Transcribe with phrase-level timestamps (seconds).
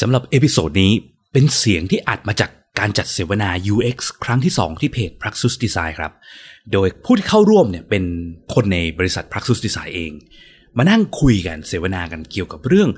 [0.00, 0.92] สำหรับ episode นี้
[1.32, 6.12] เป็นเสียงที่อัดมาจากการจัดเสวนา UX ครั้งที่ 2 ที่เพจ Praxis Design ครับ
[6.72, 8.04] โดยผู้ที่เข้าร่วมเนี่ยเป็น
[8.54, 10.12] คนในบริษัท Praxis Design เอง
[10.76, 12.90] มานั่งคุยกันเสวนากันเกี่ยวกับเรื่อง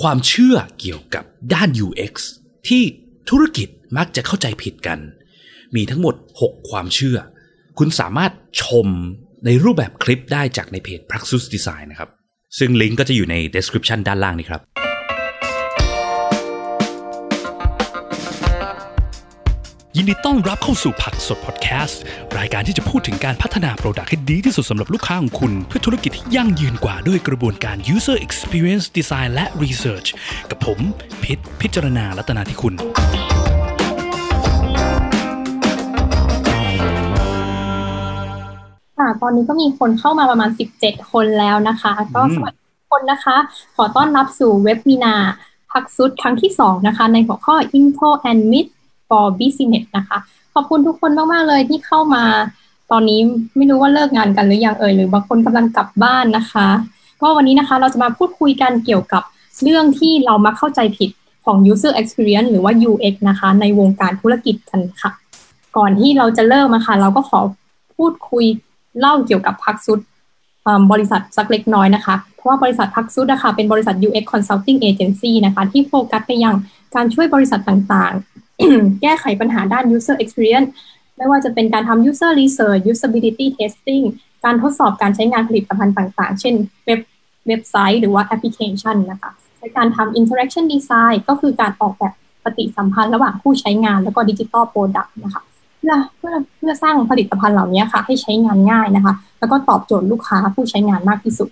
[0.00, 1.24] ความเชื่อเกี่ยวกับ
[1.54, 2.14] ด้าน UX
[2.68, 2.82] ที่
[3.30, 4.98] ธุรกิจมักจะเข้าใจผิดกัน
[5.76, 7.18] มีทั้งหมด 6 ความเชื่อ
[7.78, 8.32] คุณสามารถ
[8.62, 8.88] ชม
[9.46, 12.10] ในรูปแบบคลิปได้จากในเพจ Praxis Design นะครับ
[12.58, 14.83] ซึ่งลิงก์ก็จะอยู่ใน description ด้านล่างนี้ครับ
[19.98, 22.00] ยินดีต้อนรับเข้าสู่ผักสดพอดแคสต์
[22.38, 30.08] รายการที่จะพูดถึงการพัฒนา product ให้ดีที่สุดสำหรับลูกค้าของคุณ เพื่อธุรกิจที่ยั่งยืนกว่าด้วยกระบวนการ user experience design และ research
[30.50, 30.78] กับผม
[31.22, 32.74] พิษพิจารณาลัตนาที่คุณ
[38.98, 40.50] ค่ะตอนนี้ก็มีคนเข้ามาประมาณ
[40.80, 43.36] 17 คนแล้วนะคะ ก็สวัสดีทุกคนนะคะ
[43.76, 45.14] ขอต้อนรับสู่เว็บวีนา
[45.70, 48.73] พักซุดครั้งที่ 2 นะคะ ในหัวข้อ Info and Myth
[49.08, 50.18] for Business นะคะ
[50.54, 52.24] ขอบคุณทุกคนมาก ๆ เลยที่เข้ามา
[52.90, 53.20] ตอนนี้
[53.56, 56.66] ไม่รู้ว่าเลิกงานกันหรือยังเอ่ยหรือบางคนกำลังกลับบ้านนะคะ
[57.20, 59.22] ก็วันนี้นะคะเราจะมาพูดคุยกันเกี่ยวกับ
[59.62, 61.10] เรื่องที่เรามักเข้าใจผิด
[61.44, 65.10] ของ user experience หรือว่า UX นะคะ ในวงการธุรกิจกันค่ะ
[65.76, 67.40] ก่อนที่เราจะเริ่มนะคะเราก็ขอ
[67.96, 68.44] พูดคุย
[68.98, 69.98] เล่าเกี่ยวกับพักซุด
[70.92, 76.54] บริษัทสักเล็กน้อยนะคะ เพราะว่าบริษัทพักซุดนะคะเป็นบริษัท UX Consulting Agency นะคะ ที่โฟกัสไปยัง
[76.94, 78.14] การช่วยบริษัทต่าง
[79.02, 80.68] แก้ไขปัญหาด้าน user experience
[81.16, 84.04] ไม่ว่าจะเป็นการทำ user research usability testing
[84.44, 86.54] การทดสอบการใช้งานผลิตภัณฑ์ต่างๆ เช่น
[86.86, 87.00] เว็บ
[87.48, 89.30] เว็บไซต์หรือว่าแอปพลิเคชันนะคะ
[89.60, 92.12] ในการทำ interaction design ก็คือการออกแบบ
[92.44, 95.42] ปฏิสัมพันธ์ระหว่างผู้ใช้งานแล้วก็ดิจิ t a ลโปรดักต์นะคะ
[95.78, 101.48] เพื่อเพื่อเพื่อสร้างผลิตภัณฑ์เหล่านี้ค่ะ ให้ใช้งานง่ายนะคะ แล้วก็ตอบโจทย์ลูกค้าผู้ใช้งานมากที่สุด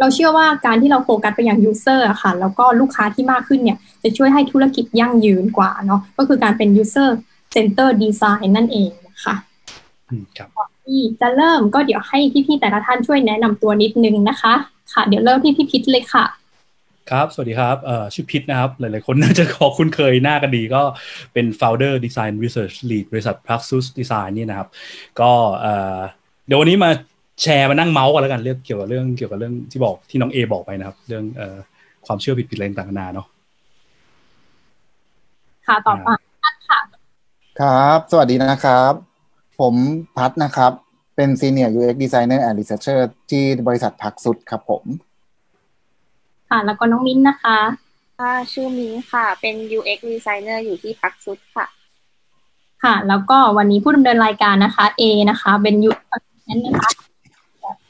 [0.00, 7.10] เราเชื่อว่าการที่เราโฟกัสไปยัง user ค่ะ แล้วก็ลูกค้าที่มากขึ้นเนี่ย จะช่วยให้ธุรกิจยั่งยืนกว่าเนาะก็คือการเป็น user
[7.54, 9.34] center design นั่นเองนะคะ
[10.38, 10.48] ครับ
[10.84, 14.54] ที่จะเริ่มก็เดี๋ยวให้พี่ๆแต่ละท่านช่วยแนะนำตัวนิดนึงนะคะ
[14.92, 16.24] ค่ะ เดี๋ยวเริ่มที่พี่พิษเลยค่ะ
[17.10, 20.82] ครับ สวัสดีครับเอ่อชื่อพิษนะครับ หลาย ๆ คนน่าจะขอคุ้นเคยหน้ากันดีก็
[21.32, 24.68] เป็น founder design research lead บริษัท Praxis Design นี่นะครับ
[25.20, 25.98] ก็เอ่อ
[26.46, 26.90] เดี๋ยววันนี้มา
[27.42, 31.56] แชร์มานั่งเมาส์กันแล้วกันเรื่องเกี่ยวกับเรื่องเกี่ยวกับเรื่องที่บอกที่น้องเอบอกไปนะครับ เรื่องเอ่อ
[32.06, 33.26] ความเชื่อผิดๆอะไรต่างๆนานาเนาะ
[35.66, 36.14] ค่ะต่อมา
[36.68, 36.80] ค่ะ
[37.60, 38.92] ครับ สวัสดีนะครับ
[39.60, 39.74] ผม
[40.16, 40.72] พัฒนะครับ
[41.16, 43.00] เป็น Senior UX Designer and Researcher
[43.30, 44.82] ที่บริษัทพักสุดครับผม
[46.50, 47.58] ค่ะ แล้วก็น้องมิ้นนะคะ
[48.18, 51.66] ค่ะชื่อมิ้นค่ะ เป็น UX designer อยู่ที่พักซุดค่ะ
[52.82, 55.90] ค่ะ แล้วก็วันนี้ผู้ดำเนินรายการนะคะ A นะคะ เป็นยู
[56.48, 56.90] นั้นนะคะ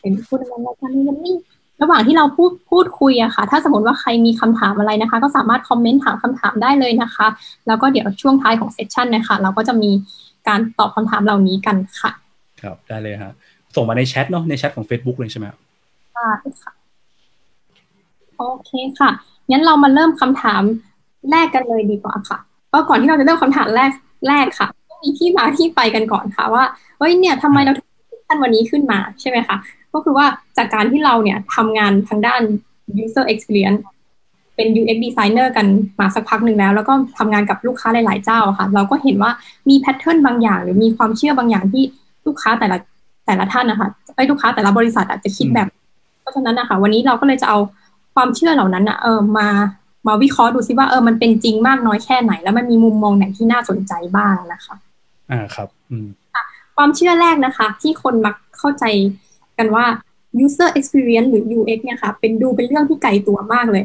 [0.05, 1.35] เป็นผู้ดำเนินรายการในวันนี้
[1.83, 7.27] ระหว่างที่เราพูดพูดคุยอะค่ะ ถ้าสมมติว่าใครมีคำถามอะไรนะคะ ก็สามารถคอมเมนต์ถามคำถามได้เลยนะคะ
[7.67, 9.91] แล้วก็เดี๋ยวช่วงท้ายของเซสชันนะคะเราก็จะมี
[10.49, 12.11] การตอบคำถามเหล่านี้กันค่ะ
[12.63, 13.33] ครับได้เลยฮะ
[13.75, 15.59] ส่งมาในแชทเนาะในแชทของ Facebook เลยใช่ไหมครับ
[16.17, 16.29] ค่ะ
[16.63, 16.73] ค่ะ
[18.39, 19.11] โอเคค่ะ
[19.51, 20.63] งั้นเรามาเริ่มคำถาม
[21.31, 22.39] แรกกันเลยดีกว่าค่ะ
[22.73, 23.91] ก็ก่อนที่เราจะเริ่มคำถามแรก
[24.29, 26.65] แรกค่ะต้องมีที่มาที่ไปกันก่อนค่ะ ว่า
[26.99, 27.89] เฮ้ยเนี่ยทำไมเราถึง
[28.29, 29.57] ท่านวันนี้ขึ้นมาใช่ไหมคะ
[29.95, 30.27] ก็คือว่า
[30.59, 32.43] จากการที่เราเนี่ยทำงานทางด้าน
[33.05, 33.81] user experience
[34.57, 35.67] เป็น UX designer กัน
[36.01, 39.31] มาสักพักหนึ่งแล้ว แล้วก็ทำงานกับลูกค้าหลาย ๆ เจ้าค่ะ เราก็เห็นว่า
[39.69, 41.83] มีแพทเทิร์นบางอย่าง หรือมีความเชื่อบางอย่างที่
[42.27, 42.79] ลูกค้าแต่ละ
[43.27, 45.69] แต่ละท่านนะคะไอ้ลูกค้าแต่ละบริษัทอาจจะคิดแบบ
[46.21, 47.59] เพราะฉะนั้นนะคะวันนี้เราก็เลยจะเอา
[48.15, 49.49] ความเชื่อเหล่านั้นนะเออมา
[50.07, 54.77] มาวิเคราะห์ดูซิว่าเออมันเป็นจริงมากน้อยแค่ไหน แล้วมันมีมุมมองไหนที่น่าสนใจบ้างนะคะ
[55.31, 56.07] อ่าครับ อืม
[56.77, 58.85] ความเชื่อแรกนะคะ ที่คนมักเข้าใจ
[59.59, 59.85] กันว่า
[60.45, 63.85] user experience หรือ UX เนี่ยค่ะ เป็นดูเป็นเรื่องที่ไกลตัวมากเลย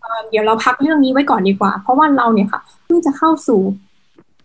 [0.00, 3.60] เอ่อเดี๋ยวเราพักเรื่องนี้ไว้ก่อนดีกว่า เพราะว่าเราเนี่ยค่ะเพิ่งจะเข้าสู่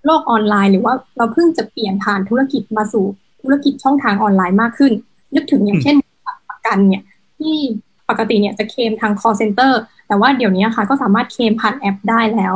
[0.05, 3.05] โลกออนไลน์ หรือว่าเราเพิ่งจะเปลี่ยนผ่านธุรกิจมาสู่
[3.41, 4.91] ธุรกิจช่องทางออนไลน์มากขึ้น
[5.35, 5.95] นึกถึงอย่างเช่น
[6.49, 7.03] ประกันเนี่ย
[7.37, 7.55] ที่
[8.09, 9.71] ปกติเนี่ยจะเคลมทาง call center
[10.07, 12.53] แต่ว่าเดี๋ยวนี้ค่ะ ก็สามารถเคลมผ่านแอปได้แล้ว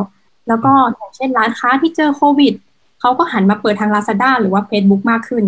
[0.48, 2.54] แล้วก็อย่างเช่นร้านค้าที่เจอโควิด
[3.00, 5.44] เขาก็หันมาเปิดทาง Lazada หรือว่า Facebook มากขึ้น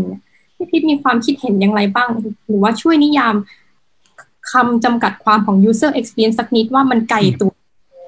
[0.64, 2.10] พี่พิษมีความคิดเห็นอย่างไรบ้าง
[2.48, 3.36] หรือว่าช่วยนิยาม
[4.52, 7.52] คำจำกัดความของ user experience สักนิดว่ามันไกลตัว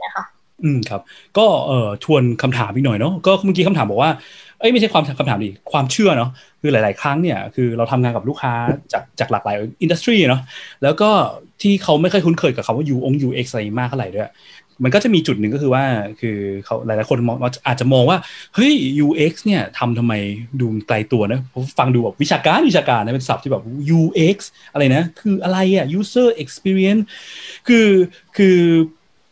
[0.05, 0.25] นะคะ
[0.63, 1.01] อืมครับ
[1.37, 4.11] ก็เอ่อทวนคำถามอีกหน่อยเนาะก็เมื่อกี้คำถามบอกว่า
[4.59, 6.29] เอ้ยไม่ใช่ความคำถามดิความเชื่อเนาะ
[6.61, 8.53] คือหลาย ๆ ครั้งเนี่ยคือเราทำงานกับลูกค้า
[8.93, 10.41] จากจากหลากหลายอินดัสทรีเนาะ
[10.83, 11.09] แล้วก็
[11.61, 14.29] ที่เขาไม่ค่อยคุ้นเคยกับคำว่า U อง UX อะไรมากเท่าไหร่ด้วย
[14.83, 15.83] มันก็จะมีจุดหนึ่งก็คือว่า
[16.19, 17.37] คือเขาหลายๆคนมอง
[17.67, 18.17] อาจจะมองว่า
[18.55, 18.73] เฮ้ย
[19.05, 20.13] UX เนี่ยทำทำไม
[20.61, 23.63] ดูไกลตัวนะผมฟังดูแบบวิชาการวิชาการนะเป็นศัพท์ที่แบบ
[23.99, 24.37] UX
[24.73, 27.03] อะไรนะ คืออะไรอะ user experience
[27.67, 27.87] คือ
[28.37, 28.57] คือ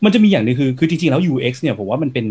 [0.04, 2.25] มันจะมีอย่างหนึงคือคือจริงๆแล้ว UX เนี่ยผมว่ามันเป็น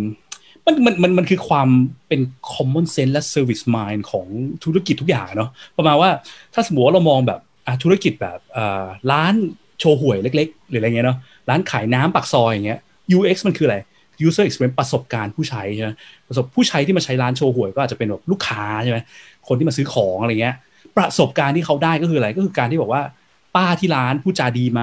[0.66, 1.68] มันมันมันมันคือความ
[2.08, 2.20] เป็น
[2.52, 4.26] common sense และ service mind ของ
[4.64, 6.10] ธุรกิจทุกอย่างเนาะประมาณว่า
[6.54, 7.40] ถ้าสมมติว่าเรามองแบบ
[7.82, 8.38] ธุรกิจแบบ
[9.12, 9.34] ร้าน
[9.80, 11.18] โชว์หวยเล็ก ๆ หรืออะไรเงี้ยเนาะ
[11.48, 12.80] ร้านขายน้ำปักซอยอย่างเงี้ย
[13.16, 13.78] UX มันคืออะไร
[14.26, 15.90] user experience ประสบการณ์ผู้ใช้ใช่ไหม
[16.28, 18.98] ประสบผู้ใช้ที่มาใช้ร้านโชว์หวยก็อาจจะเป็นแบบลูกค้าใช่ไหม
[19.48, 20.54] คนที่มาซื้อของอะไรเงี้ย
[20.96, 23.02] ประสบการณ์ที่เขาได้ก็คืออะไรก็คือการที่บอกว่า
[23.56, 24.82] ป้าที่ร้านผู้จาดีไหม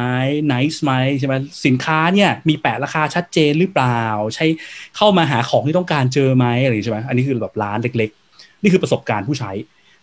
[0.51, 1.33] nice ไหมใช่ไหม
[1.65, 4.01] สินค้าเนี่ยมีแปะราคาชัดเจนหรือเปล่า
[4.35, 4.45] ใช้
[4.97, 9.51] เข้ามาหาของที่ต้องการเจอไหมอะไรใช่ไหมอันนี้คือแบบร้านเล็ก ๆ นี่คือประสบการณ์ผู้ใช้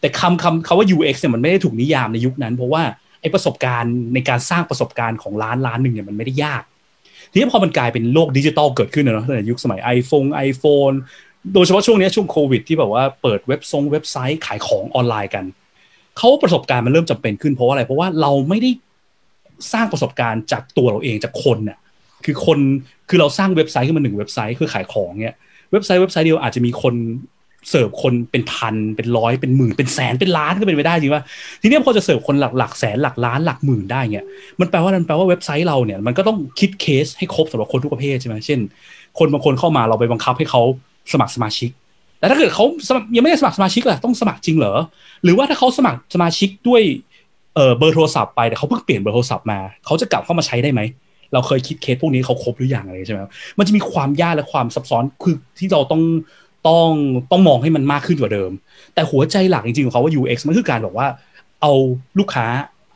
[0.01, 2.83] แต่คำคำคำว่า UX เนี่ยมันไม่ได้ถูกนิยามในยุคนั้น เพราะว่า
[3.21, 6.63] ไอ้ประสบการณ์ในการสร้างประสบการณ์ของร้านร้านหนึ่งเนี่ยมันไม่ได้ยาก
[7.31, 10.95] ทีนี้พอมันกลายเป็นโลกดิจิตอลเกิดขึ้นเนาะตั้งแต่ยุคสมัย iPhone iPhone
[11.55, 15.45] โดยเฉพาะช่วงนี้ช่วงโควิด ที่แบบว่าเปิดเว็บทรงเว็บไซต์ขายของออนไลน์กัน
[16.19, 18.71] เขาประสบการณ์มันเริ่มจำเป็นขึ้นเพราะว่าอะไร เพราะว่าเราไม่ได้
[19.73, 21.79] สร้างประสบการณ์จากตัวเราเองจากคนเนี่ย
[22.25, 22.59] คือคน
[23.09, 25.37] คือเราสร้างเว็บไซต์ขึ้นมาหนึ่งเว็บไซต์คือขายของเนี่ย
[25.73, 26.95] เว็บไซต์เว็บไซต์เดียวอาจจะมีคน
[27.71, 31.25] เสิร์ฟคนเป็นพันเป็นร้อยเป็นหมื่นเป็นแสนเป็นล้านก็เป็นไปได้จริงป่ะ
[31.63, 34.27] ทีนี้พอจะเสิร์ฟคนหลักหลักแสนหลักล้านหลักหมื่นได้เนี่ย
[34.61, 38.61] มันแปลว่ามันแปลว่าเว็บไซต์เราเนี่ยมันก็ต้องคิดเคสให้ครบสำหรับคนทุกประเภทใช่ไหมเช่น
[39.19, 40.63] คนบางคนเข้ามาเราไปบังคับให้เขา
[41.13, 41.71] สมัครสมาชิก
[42.19, 42.65] แต่ถ้าเกิดเขา
[43.15, 44.75] ยังไม่ได้สมัครสมาชิกล่ะต้องสมัครจริงเหรอ
[45.25, 46.83] หรือว่าถ้าเขาสมัครสมาชิกด้วย
[47.55, 50.81] เบอร์โทรศัพท์ไปแต่เขาเพิ่งเปลี่ยนเบอร์โทรศัพท์มาเขาจะกลับเข้ามาใช้ได้ไหม
[51.33, 53.21] เราเคยคิดเคสพวกนี้เขาครบหรือยังอะไรใช่ไหม
[53.59, 56.03] มันจะมีความยากและความซับซ้อนคือที่เราต้อง
[56.69, 56.91] ต้อง
[57.31, 58.51] ต้องมองให้มันมากขึ้นกว่าเดิม
[58.95, 61.07] แต่หัวใจหลักจริงๆของเขาว่า UX มันคือการบอกว่า
[61.63, 61.73] เอา
[62.19, 62.47] ลูกค้า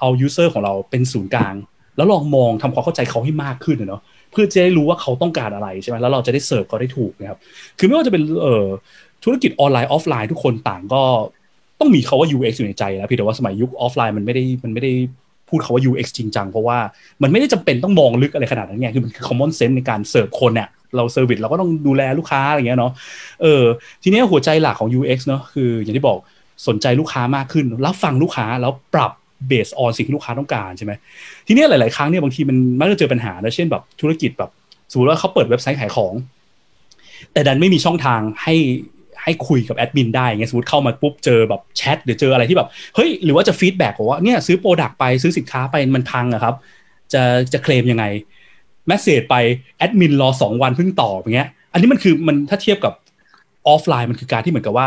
[0.01, 1.55] เอา user ของเราเป็นศูนย์กลาง
[1.97, 7.39] แล้วลองมองทำความเข้าใจเขาให้มากขึ้นเนาะเพื่อจะได้รู้ว่าเขาต้องการอะไรใช่ไหมแล้วเราจะได้เสิร์ฟเขาได้ถูกนะครับ
[7.79, 8.67] คือไม่ว่าจะเป็นเอ่อ
[9.25, 11.03] ธุรกิจออนไลน์ออฟไลน์ทุกคนต่างก็
[11.81, 14.93] ต้องมีคาว่า UX อยู่ในใจแล้วพี่แต่ว่าสมัยยุคออฟไลน์มันไม่ได้มันไม่ได้
[15.51, 16.79] พูดคาว่า UX จริงจังเพราะว่า
[17.23, 22.93] มันไม่ได้จำเป็นต้องมองลึกอะไรขนาดนั้นไงคือมันคือ common sense ในการเสิร์ฟคนเนี่ยเรา service เราก็ต้องดูแลลูกค้าอะไรเงี้ยเนาะ
[23.43, 23.65] เออ
[24.03, 26.19] ทีนี้หัวใจหลักของ UX เนาะคืออย่างที่บอก
[26.69, 29.13] สนใจลูกค้ามากขึ้นรับฟังลูกค้าแล้วปรับ
[29.49, 30.93] base on สิ่งที่ลูกค้าต้องการใช่ไหม
[31.47, 34.51] ทีนี้หลาย ๆ ครั้งเนี่ยบางทีมันมักจะเจอปัญหานะเช่นแบบธุรกิจแบบ
[34.91, 36.15] สมมติว่าเขาเปิดเว็บไซต์ขายของ
[37.33, 38.55] แต่ดันไม่มีช่องทางให้
[39.23, 46.55] ให้คุยกับแอดมินได้เงี้ยสมมติเข้ามาปุ๊บเจอแบบแชทหรือเจออะไรที่แบบเฮ้ยหรือว่าจะ feedback ว่าเนี่ยซื้อ product ไปซื้อสินค้าไปมันพังอะครับ
[47.13, 47.23] จะ
[47.53, 48.05] จะเคลมยังไง
[48.87, 49.37] message ไป
[49.79, 52.93] แอดมินรอสองวันเพิ่งตอบอย่างเงี้ย อันนี้มันคือมันถ้าเทียบกับ
[53.67, 54.87] ออฟไลน์มันคือการที่เหมือนกับว่า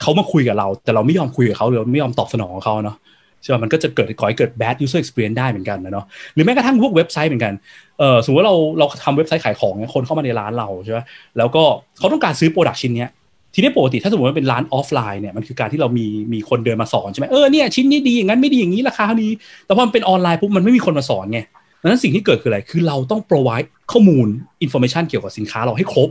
[0.00, 2.96] เขามาคุยกับเรา แต่เราไม่ยอมคุยกับเขาหรือเราไม่ยอมตอบสนองเขาเนาะ
[3.42, 7.54] ใช่ป่ะมันก็จะเกิดก่อให้เกิด bad user experience ได้เหมือนกันนะเนาะหรือแม้กระทั่งพวกเว็บไซต์เหมือนกัน
[7.98, 10.98] เออสมมติว่าเราเราทำเว็บไซต์ขายของเนี่ยคนเข้ามาในร้านเราใช่ไหม
[11.38, 11.62] แล้วก็
[11.98, 13.10] เขาต้องการซื้อ product ชิ้นเนี้ย
[13.54, 19.30] ทีนี้ปกติถ้าสมมติว่าเป็นร้านออฟไลน์เนี่ยมันคือการที่เรามีมีคนเดินมาสอนใช่ไหมเออเนี่ยชิ้นนี้ดีอย่างนั้นไม่ดีอย่างนี้ราคาเท่านี้
[19.66, 21.40] แต่พอมันเป็นออนไลน์ปุ๊บมันไม่มีคนมาสอนไง
[21.80, 24.26] ดังนั้นสิ่งที่เกิดคืออะไรคือเราต้อง provide ข้อมูล
[24.64, 26.08] information เกี่ยวกับสินค้าเราให้ครบ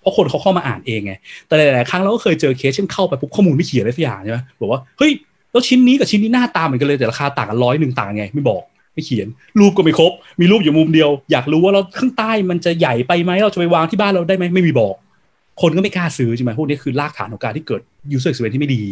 [0.00, 1.12] เพราะคนเขาเข้ามาอ่านเองไง
[1.46, 5.12] แต่หลาย ๆ ครั้งเราก็เคยเจอเคสเช่นเข้าไปปุ๊บข้อมูลไม่เขียนอะไรสักอย่างใช่ไหมบอกว่าเฮ้ย
[5.52, 8.62] แล้วชิ้นนี้กับชิ้นนี้หน้าตาเหมือนกันเลยแต่ราคาต่างกันร้อยหนึ่งต่างไงไม่บอก
[8.94, 9.26] ไม่เขียน
[9.58, 14.94] รูปก็ไม่ครบ มีรูปอยู่มุมเดียว อยากรู้ว่าเราข้างใต้มันจะใหญ่ไปไหมเราจะไปวางที่บ้านเราได้ไหมไม่มีบอก
[15.60, 17.80] คนก็ไม่กล้าซื้อใช่ไหมพวกนี้คือรากฐานของการที่เกิด
[18.16, 18.82] user experience ที่ไม่ดี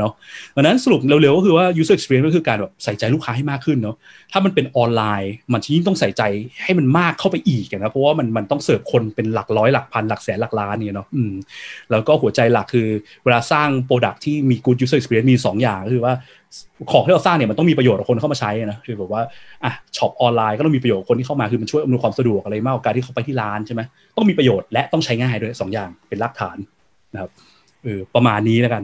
[0.00, 0.12] เนาะ
[0.56, 3.96] ดังนั้นสรุปเร็วๆก็คือว่า user experience ก็คือการแบบใส่ใจลูกค้าให้มากขึ้นเนาะ
[4.32, 6.22] ถ้ามันเป็นออนไลน์ มันยิ่งต้องใส่ใจ
[6.62, 11.32] ให้มันมากเข้าไปอีกนะเพราะว่ามันมันต้องเสิร์ฟคนเป็นหลักร้อยหลักพันหลักแสนหลักล้านเนี่ยเนาะอืม
[11.90, 12.88] แล้วก็หัวใจหลักคือ
[13.24, 16.14] เวลาสร้าง product ที่มี good user experience มีสองอย่างก็คือว่า
[16.92, 19.22] ของที่เราสร้างเนี่ยมันต้องมีประโยชน์กับคนเข้ามาใช้นะคือแบบว่า
[19.64, 23.80] อะ shop ออนไลน์ก็ต้องมีประโยชน์คนที่เข้ามาคือมันช่วยอำนวยความสะดวกอะไรมากกว่าการที่เขาไปที่ร้านใช่ไหม
[24.16, 26.58] ต้องมีประโยชน์และต้องใช้ง่ายด้วยสองอย่างเป็นรากฐาน
[27.14, 27.30] นะครับ
[27.84, 28.82] เออประมาณนี้แล้วกัน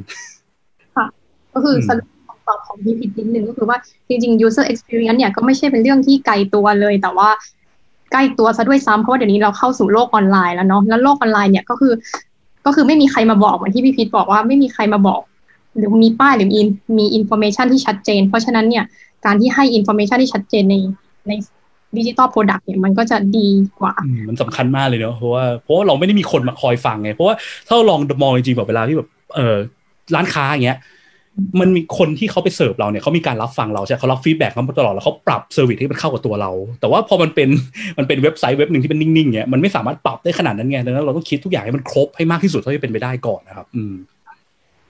[1.55, 7.29] ก็คือสรุปคำตอบของพี่พิทนิดนึงก็คือว่าจริงๆ user experience เนี่ยก็ไม่ใช่เป็นเรื่องที่ไกลตัวเลย แต่ว่า
[8.13, 11.93] ใกล้ตัวซะด้วยซ้ำเพราะว่าเดี๋ยวนี้เราเข้าสู่โลกออนไลน์แล้วเนาะแล้วโลกออนไลน์เนี่ยก็คือ
[12.67, 15.21] ก็คือไม่มีใครมาบอกเหมือนที่พี่พิทบอกว่าไม่มีใครมาบอก
[15.77, 16.61] หรือมีป้ายหรือมี
[16.99, 18.85] มี information ที่ชัดเจน เพราะฉะนั้นเนี่ย
[19.25, 20.75] การที่ให้ information ที่ชัดเจนใน
[21.29, 21.33] ใน
[21.97, 23.95] ดิจิตอล product เนี่ยมันก็จะดีกว่า
[24.29, 27.35] มันสำคัญมากเลยเนาะเพราะว่าเพราะว่าเราไม่ได้มีคนมาคอยฟังไง เพราะว่า
[27.67, 29.57] ถ้าเราลองมองจริงๆแบบเวลาที่แบบเออ
[30.15, 30.79] ร้านค้าอย่างเงี้ย
[31.61, 36.51] มันมีคนที่เขาไปเสิร์ฟเราเนี่ยเขามีการรับฟังเราใช่เขารับ feedback มาตลอดแล้วเขาปรับ service ให้มันเข้ากับตัวเรา
[36.81, 37.49] แต่ว่าพอมันเป็น
[37.99, 43.95] มันเป็นเว็บไซต์เว็บหนึ่งที่เป็นนิ่งๆเนี่ยมันไม่สามารถปรับได้ขนาดนั้นไงดังนั้นเราต้องคิดทุกอย่างให้มันครบให้มากที่สุดเท่าที่เป็นไปได้ก่อนนะครับ อืม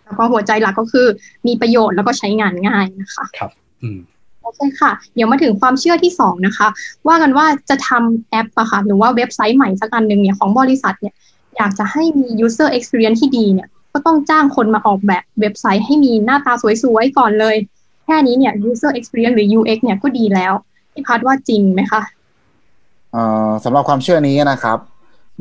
[0.04, 1.06] แล้วก็หัวใจหลักก็คือ
[1.46, 3.50] มีประโยชน์แล้วก็ใช้งานง่ายนะคะ ครับ
[3.82, 3.98] อืม
[4.42, 6.68] โอเคค่ะ เดี๋ยวมาถึงความเชื่อที่สองนะคะ
[7.08, 11.14] ว่ากันว่าจะทำแอปอะค่ะหรือว่าเว็บไซต์ใหม่สักอันหนึ่งเนี่ยของบริษัทเนี่ย
[11.56, 17.56] อยากจะให้มี user experience ที่ดีเนี่ย ก็ต้องจ้างคนมาออกแบบเว็บไซต์ให้มีหน้าตาสวยๆก่อนเลย
[18.04, 20.52] แค่นี้เนี่ย user experience หรือ UX เนี่ยก็ดีแล้ว
[20.92, 22.02] พี่พัดว่าจริงไหมคะ
[23.12, 24.78] เอ่อสำหรับความเชื่อนี้นะครับ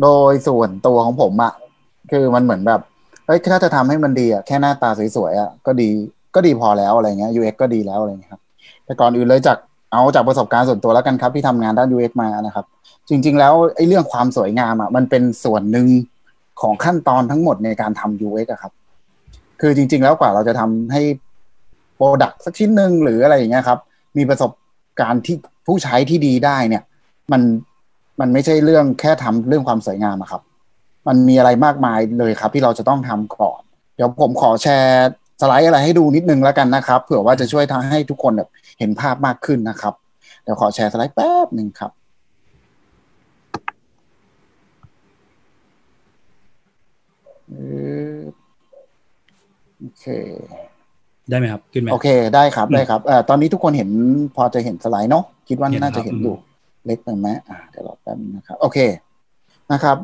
[0.02, 1.54] โดยส่วนตัวของผมอะ
[2.12, 2.82] คือมันเหมือนแบบ
[3.26, 5.90] เฮ้ยถ้าจะทำให้มันดีอะแค่หน้าตาสวยๆอะก็ดี
[6.36, 8.42] ก็ดีพอแล้วอะไรเงี้ย UX ก็ดีแล้วอะไรเงี้ยครับ
[8.86, 9.58] แต่ก่อนอื่นเลยจาก
[9.92, 12.66] เอาจากประสบการณ์ส่วนตัวแล้วกันครับที่ทำงานด้าน UX มานะครับ
[13.10, 15.88] จริง ๆ แล้วไอ้เรื่องความสวยงามอะมันเป็นส่วนหนึ่ง
[16.62, 18.74] ของขั้นตอนทั้งหมดในการทำ UX อะครับ
[19.62, 21.02] คือจริง ๆ แล้วกว่าเราจะทำให้
[21.96, 23.80] โปรดักสักชิ้นหนึ่งหรืออะไรอย่างเงี้ยครับ
[24.18, 24.52] มีประสบ
[25.00, 26.84] การณ์ที่ผู้ใช้ที่ดีได้เนี่ย
[27.32, 27.42] มัน
[28.20, 30.42] มันไม่ใช่เรื่องแค่ทำเรื่องความสวยงามอะครับ
[31.08, 33.62] มันมีอะไรมากมายเลยครับ ที่เราจะต้องทำก่อน
[33.96, 35.08] เดี๋ยวผมขอแชร์
[35.42, 39.94] สไลด์อะไรให้ดูนิดนึงแล้วกันนะครับ เผื่อว่าจะช่วยทำให้ทุกคนแบบเห็นภาพมากขึ้นนะครับ
[40.44, 41.92] เดี๋ยวขอแชร์สไลด์แป๊บหนึ่งครับ
[47.43, 47.43] เอ่อ
[49.80, 50.06] โอเค
[51.30, 53.90] ได้ไหมครับ ขึ้นไหมโอเค ได้ครับ ได้ครับเอ่อตอนนี้ทุกคนเห็น
[54.36, 56.36] พอจะเห็นสไลด์เนาะ คิดว่าเห็นน่าจะครับเห็นอืมอยู่
[56.86, 58.78] เล็กไปไหมอ่าเดี๋ยวรอแป๊บนึงนะครับ โอเค
[59.72, 59.98] นะครับ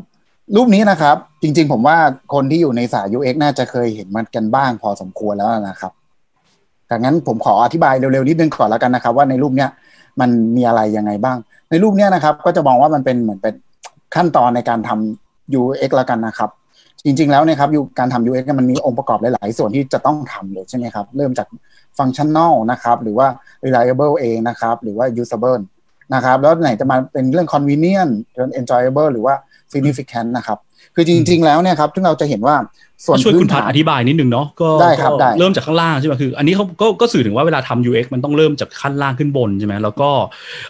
[0.55, 1.97] รูปนี้นะครับ จริง ๆ ผมว่า
[2.33, 5.91] คนที่อยู่ในสาย UX น่าจะเคยเห็นมันกันบ้างพอสมควรแล้วนะครับ
[6.91, 9.69] ดังนั้นผมขออธิบายเร็วๆนิดนึงก่อนแล้วกันนะครับ ว่าในรูปเนี้ย
[10.19, 11.37] มันมีอะไรยังไงบ้าง
[11.69, 13.53] ในรูปเนี้ยนะครับ ก็จะมองว่ามันเป็นเหมือนเป็น
[14.15, 16.49] ขั้นตอนในการทำ UX แล้วกันนะครับ
[17.05, 21.47] จริง ๆ แล้วเนะครับอยู่การทำ UX เนี่ยมันมีองค์ประกอบหลาย ๆ ส่วนที่จะต้องทำเลยใช่ไหมครับ เริ่มจาก
[21.97, 23.27] ฟัง c t ชั n น l นะครับ หรือว่า
[23.65, 25.61] reliable เองนะครับ หรือว่า usable
[26.13, 29.33] นะครับ แล้วไหนจะมาเป็นเรื่อง convenient เรื่อง enjoyable หรือว่า
[29.73, 30.57] significant นะครับ
[30.95, 32.55] คือจริง ๆ แล้วเนี่ยครับที่เราจะเห็นว่า
[33.05, 40.09] ส่วนก็ช่วยพื้คุนณพัฐาฒนอธิบายนิดนึงเนาะก็ได้ครับก็ได้เริ่มจากข้างล่างใช่ไหมคือ อันนี้เขาก็ก็สื่อถึงว่าเวลาทำ UX มันต้องเริ่มจากขั้นล่างขึ้นบนใช่ไหมแล้วก็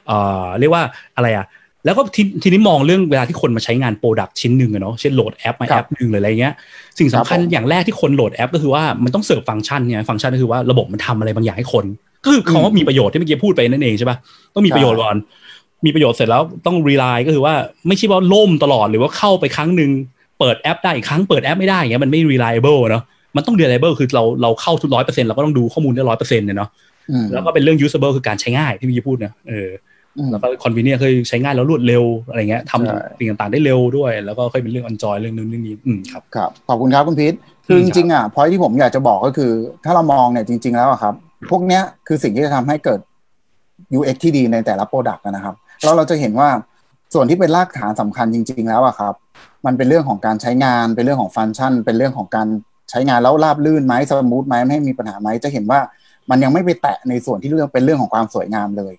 [0.07, 0.83] เอ่อเรียกว่า
[1.15, 1.45] อะไรอะ
[1.85, 6.53] แล้วก็ทีทีนี้มองเรื่องเวลาที่คนมาใช้งานโปรดักชิ้นหนึ่งอะเนาะเช่นโหลดแอปมาครัแอบปหนึ่งหรืออะไรเงี้ย
[6.99, 11.85] สิ่งสำคัญครับผมอย่างแรกที่คนโหลดแอป ก็คือว่ามันต้องเสิร์ฟฟังก์ชันเนี่ยฟังก์ชันก็คือว่าระบบมันทำอะไรบางอย่างให้คน
[12.25, 14.17] ก็คือคำว่ามีประโยชน์ที่เมื่อกี้พูดไปนั่นเองใช่ปะ
[14.53, 15.15] ต้องมีประโยชน์ก่อน
[15.85, 17.53] มีประโยชน์เสร็จแล้วต้องรีไลน์ก็คือว่า
[17.87, 19.91] ไม่ใช่ว่าล่มตลอดหรือว่าเข้าไปครั้งหนึ่ง
[20.39, 23.03] เปิดแอปได้อีกครั้งเปิดแอปไม่ได้อย่างเงี้ยมันไม่ reliable เนาะ
[23.35, 26.69] มันต้อง reliable คือเราเราเข้าทุกร้อยเปอร์เซ็นต์เราก็ต้องดูข้อมูลได้ร้อยเปอร์เซ็นต์เนี่ยเนาะ
[27.11, 29.88] อืมแล้วก็เป็นเรื่อง usable คือการใช้ง่ายที่เมื่อกี้พูดนะเอออืม
[30.31, 37.33] แล้วก็ convenient คือใช้ง่ายแล้วรวดเร็วอะไรเงี้ยใช่ทำสิ่งต่างๆได้เร็วด้วย แล้วก็ค่อยเป็นเรื่อง enjoy เรื่องนึงเรื่องนี้อืมครับครับขอบคุณครับคุณพีท
[37.67, 39.51] คืออืมจริงๆอะ point ที่ผมอยากจะบอกก็คือ
[39.85, 41.13] ถ้าเรามองเนี่ยจริง ๆ แล้วอะครับ
[41.49, 42.99] พวกเนี้ยคือสิ่งที่จะทำให้เกิด
[43.97, 46.49] UX ที่ดีในแต่ละ product นะครับแล้วเราจะเห็นว่า
[47.13, 49.13] ส่วนที่เป็นรากฐานสำคัญจริง ๆ แล้วอะครับ
[49.65, 52.47] มันเป็นเรื่องของการใช้งานเป็นเรื่องของฟังก์ชัน เป็นเรื่องของการ
[52.89, 55.79] ใช้งานแล้วราบลื่นไหม smooth ไหมไม่ให้มีปัญหาไหมจะเห็นว่า
[56.29, 58.93] มันยังไม่ไปแตะในส่วนที่เรื่องเป็นเรื่องของความสวยงามเลย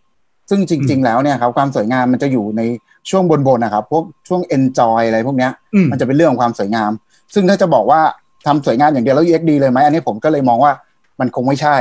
[0.51, 2.63] ซึ่งจริง ๆ แล้วเนี่ยครับความสวยงามมันจะอยู่ใน
[3.11, 6.91] ช่วงบนๆนะครับ พวกช่วง enjoy อะไรพวกเนี้ยอืมมันจะเป็นเรื่องของความสวยงาม
[7.35, 8.01] ซึ่งถ้าจะบอกว่า
[8.47, 10.73] ทำสวยงามอย่างเดียวแล้ว UX ดีเลยไหมอันนี้ผมก็เลยมองว่า
[11.21, 11.77] มันคงไม่ใช่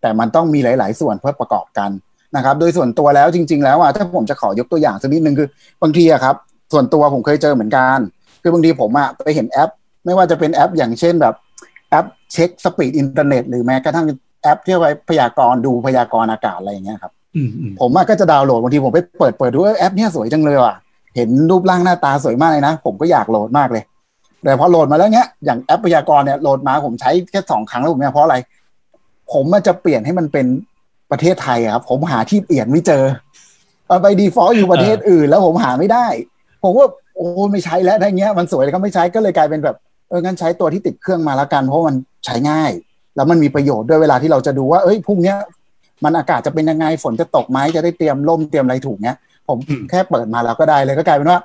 [0.00, 1.90] แต่มันต้องมีหลาย ๆ ส่วนเพื่อประกอบกัน
[2.36, 5.48] นะครับ โดยส่วนตัวแล้วจริง ๆ แล้วอะถ้าผมจะขอยกตัวอย่างสักนิดนึงคือ
[5.82, 6.36] บางทีอะครับ
[6.72, 7.98] ส่วนตัวผมเคยเจอเหมือนกัน
[8.42, 9.70] คือบางทีผมอะไปเห็นแอป
[10.04, 11.34] ไม่ว่าจะเป็นแอป อย่างเช่นแบบ
[11.90, 14.06] แอปเช็คสปีดอินเทอร์เน็ตหรือแม้กระทั่ง
[14.42, 17.23] แอปที่ไว้พยากรณ์ดูพยากรณ์อากาศอะไรอย่างเงี้ยครับอืมอืม
[17.80, 20.74] ผมก็จะดาวน์โหลดบางทีผมไปเปิดเปิดดูแอปเนี้ยสวยจังเลยว่ะ
[21.16, 23.82] เห็นรูปร่างหน้าตาสวยมากเลยนะ ผมก็อยากโหลดมากเลย
[24.44, 28.36] แต่พอโหลดมาแล้วเนี้ยอย่างแอปพยากรณ์เนี่ยโหลดมาผมใช้แค่สองครั้งแล้วผมเนี่ยเพราะอะไร
[29.32, 30.46] ผมมันจะเปลี่ยนให้มันเป็น
[31.10, 33.04] ประเทศไทยครับผมหาที่เปลี่ยนไม่เจอ
[33.86, 36.06] เอาไป default อยู่ประเทศอื่น แล้วผมหาไม่ได้
[36.62, 39.76] ผมว่าโอ้ไม่ใช้แล้วถ้าเงี้ย มันสวยแล้วก็ไม่ใช้ก็เลยกลายเป็นแบบ
[40.08, 42.70] เอองั้นใช้ตัวที่ติดเครื่องมาแล้วกันเพราะมันใช้ง่าย
[43.16, 45.36] แล้วมันมีประโยชน์ด้วยเวลาที่เราจะดูว่าเอ้ยพรุ่งเนี้ย
[46.04, 49.16] มันอากาศจะเป็นยังไงฝนจะตกไหมจะได้เตรียมร่มเตรียมอะไรถูกเนี้ย
[49.48, 51.38] ผมอืมแค่เปิดมาแล้วก็ได้เลยก็กลายเป็นว่า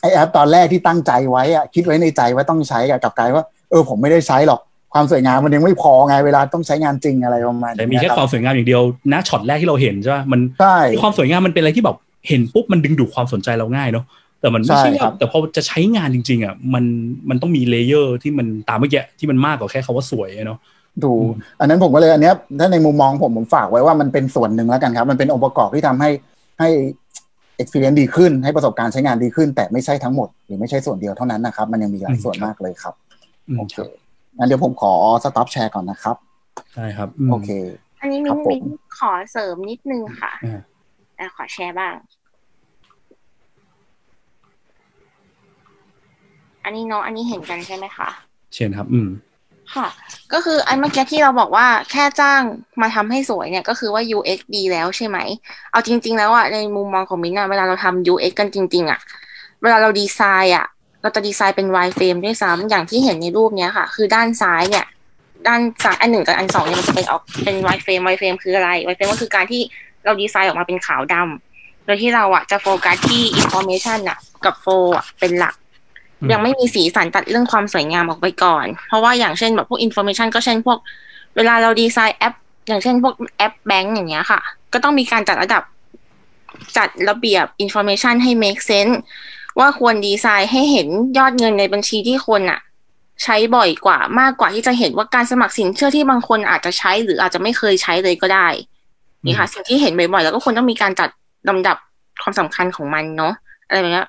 [0.00, 4.60] ไอแอปตอนแรกที่ตั้งใจไว้อะคิดไว้ในใจว่าต้องใช้อะกลับกลายว่าเออผมไม่ได้ใช้หรอก
[4.94, 8.82] ความสวยงามมันยังไม่พอไงเวลาต้องใช้งานจริงอะไรประมาณแต่นี้มีแค่รับความสวยงามอย่างเดียว
[9.12, 11.96] ณช็อตแรกที่เราเห็นใช่ป่ะมันใช่ความสวยงามมันเป็นอะไรที่แบบ
[12.28, 14.04] เห็นปุ๊บมันดึงดูดความสนใจเราง่ายเนาะ
[14.40, 16.84] แต่มันไม่ใช่ใช่ครัว่าบแต่พอจะใช้งานจริง ๆอะมัน
[17.28, 20.58] มันต้องมี layer ที่มันตามเมื่อกี้ที่มันมากกว่าแค่คำว่าสวยอะเนาะ
[21.04, 26.10] ดูอืมอันนั้นผมก็เลยอันเนี้ยถ้าในมุมมองผมผมฝากไว้ว่ามันเป็นส่วนหนึ่งแล้วกันครับ มันเป็นองค์ประกอบที่ทำให้
[26.60, 26.68] ให้
[27.60, 32.94] experience ดีขึ้นให้ประสบการณ์ใช้งานดีขึ้น แต่ไม่ใช่ทั้งหมด หรือไม่ใช่ส่วนเดียวเท่านั้นนะครับ มันยังมีหลายส่วนมากเลยครับ
[33.48, 33.88] อืมโอเคครับ
[34.38, 34.92] งั้นเดี๋ยวผมขอ
[35.24, 36.16] stop share ก่อนนะครับ
[36.74, 37.50] ใช่ครับโอเค
[38.00, 38.64] ครับผมอันนี้มิ้นมิ้น
[38.98, 40.60] ขอเสริมนิดนึงค่ะอ่า
[41.16, 41.94] แต่ขอแชร์บ้าง
[46.64, 48.08] อันนี้เนาะอันนี้เห็นกันใช่ไหมคะ
[48.54, 49.08] เช่นครับ อืม
[49.76, 49.88] ค่ะ
[50.32, 52.42] ก็คืออันเมื่อกี้ที่เราบอกว่าแค่จ้าง
[52.80, 55.18] มาทำให้สวยเนี่ยก็คือว่า UX ดีแล้วใช่ไหม
[55.70, 59.00] เอาจริง ๆ แล้วอะในมุมมองของมิ้นอะเวลาเราทำ UX กันจริง ๆอะ
[59.62, 60.66] เวลาเราดีไซน์อะ
[61.02, 64.86] เราจะดีไซน์เป็น wireframe ด้วยซ้ำอย่างที่เห็นในรูปเนี้ยค่ะ คือด้านซ้ายเนี่ย
[65.46, 69.62] ด้านซ้ายอันหนึ่งกับอันสองเนี่ยมันจะเป็นออกเป็น wireframe wireframe คืออะไร wireframe ก็คือการที่
[70.04, 74.66] เราดีไซน์ออกมาเป็นขาวดำโดยที่เราอะจะโฟกัสที่ information อะกับโฟ
[74.96, 75.54] อะเป็นหลัก
[76.32, 80.78] ยังไม่มีสีสันตัดเรื่องความสวยงามออกไปก่อน เพราะว่าอย่างเช่นแบบพวก information ก็เช่นพวก
[81.36, 82.34] เวลาเราดีไซน์แอป
[82.68, 84.40] อย่างเช่นพวกแอปแบงก์อย่างเงี้ยค่ะ
[84.72, 85.62] ก็ต้องมีการจัดระดับ
[86.76, 88.94] จัดระเบียบ information ให้ make sense
[89.58, 90.88] ว่าควรดีไซน์ให้เห็น
[91.18, 92.60] ยอดเงินในบัญชีที่คนอะ
[93.22, 98.48] ใช้บ่อยกว่ามากกว่าที่จะเห็นว่าการสมัครสินเชื่อที่บางคนอาจจะใช้หรืออาจจะไม่เคยใช้เลยก็ได้
[99.26, 101.08] นี่ค่ะ สิ่งที่เห็นบ่อยๆ แล้วก็ควรต้องมีการจัด
[101.48, 101.76] ลำดับ
[102.22, 103.32] ความสำคัญของมันเนาะ
[103.66, 104.04] อะไรแบบนี้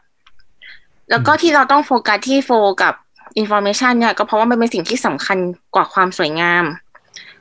[1.10, 2.52] แล้วก็ที่เราต้องโฟกัสที่โฟ
[2.84, 2.94] กับ
[3.38, 5.38] information เนี่ยก็เพราะว่ามันเป็นสิ่งที่สำคัญ
[5.76, 6.66] กว่าความสวยงาม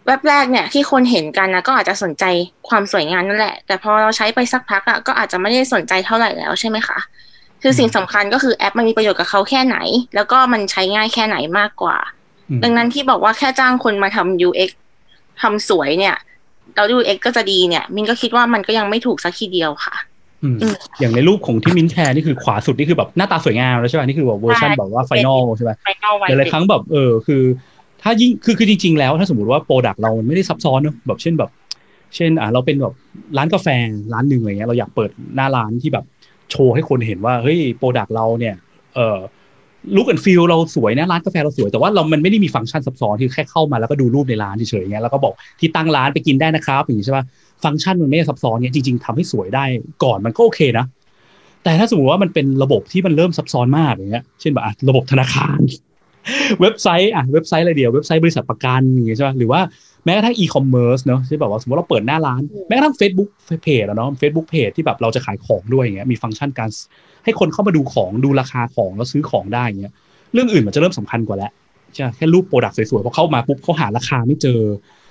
[0.06, 2.24] แว็บแรกเนี่ยที่คนเห็นกันนะก็อาจจะสนใจ
[2.68, 6.98] ความสวยงามนั่นแหละ แต่พอเราใช้ไปสักพักอะก็อาจจะไม่ได้สนใจเท่าไหร่แล้วใช่ไหมคะ
[7.62, 9.76] คือสิ่งสำคัญก็คือแอปมันมีประโยชน์กับเขาแค่ไหน
[10.14, 11.96] แล้วก็มันใช้ง่ายแค่ไหนมากกว่า
[12.50, 14.70] อืมดังนั้นที่บอกว่าแค่จ้างคนมาทำ UX
[15.42, 16.16] ทำสวยเนี่ย
[16.74, 19.94] แล้ว UX ก็จะดีเนี่ย มิ้นก็คิดว่ามันก็ยังไม่ถูกสักทีเดียวค่ะ
[20.44, 27.42] อืมอืมอย่างในรูปของที่มิ้นแชร์นี่คือขวาสุดนี่คือแบบหน้าตาสวยงามแล้วใช่ไหมนี่คือแบบเวอร์ชันใช่แบบว่า final ใช่ไหมไปเอาไว้หลายๆครั้งแบบเออคือ
[28.02, 31.50] ถ้ายิ่งคือคือจริง ๆ แล้วถ้าสมมติว่า product เรามันไม่ได้ซับซ้อนเนอะแบบเช่นแบบ
[32.16, 32.94] เช่นอะเราเป็นแบบ
[33.36, 33.68] ร้านกาแฟ
[34.12, 36.04] ร้านหนึ่งอะไรเงี้ยเราอยากเปิดหน้าร้านที่แบบ
[36.50, 38.54] โชว์ให้คนเห็นว่าเฮ้ย product เราเนี่ย
[38.94, 39.16] เออ
[39.96, 47.24] look and feel เราสวยนะร้านกาแฟเราสวยแต่ว่าเรามันไม่ได้มีฟังก์ชันซับซ้อนที่แค่เข้ามาแล้วก็ดูรูปในร้านเฉยๆอย่างเงี้ยแล้วก็บอกที่ตั้งร้านไปกินได้นะครับอย่างงี้ใช่ป่ะ
[47.64, 49.64] ฟังก์ชันมันไม่ซับซ้อนเนี่ยจริง ๆทำให้สวยได้
[50.04, 50.86] ก่อนมันก็โอเคนะ
[51.64, 55.60] แต่ถ้าสมมติว่ามันเป็นระบบที่มันเริ่มซับซ้อนมากอย่างเงี้ยเช่นแบบระบบธนาคาร
[56.60, 59.60] เว็บไซต์อะเว็บไซต์อะไรเดียวเว็บไซต์บริษัทประกันอย่างเงี้ยใช่ป่ะหรือว่า
[60.04, 63.30] แม้กระทั่งอีคอมเมิร์ซเนาะที่แบบว่าสมมติเราเปิดหน้าร้าน แม้กระทั่ง Facebook
[63.62, 66.70] เพจอะเนาะ Facebook เพจที่แบบเราจะขายของด้วยอย่างเงี้ยมีฟังก์ชันการ
[67.24, 69.92] ให้คนเข้ามาดูของดูราคาของแล้วซื้อของได้อย่างเงี้ย
[70.32, 71.50] เรื่องอื่นมันจะเริ่มสำคัญกว่าแล้ว
[71.94, 74.60] ใช่ไหมแค่รูป product สวยๆพอเข้ามาปุ๊บเขาหาราคาไม่เจอ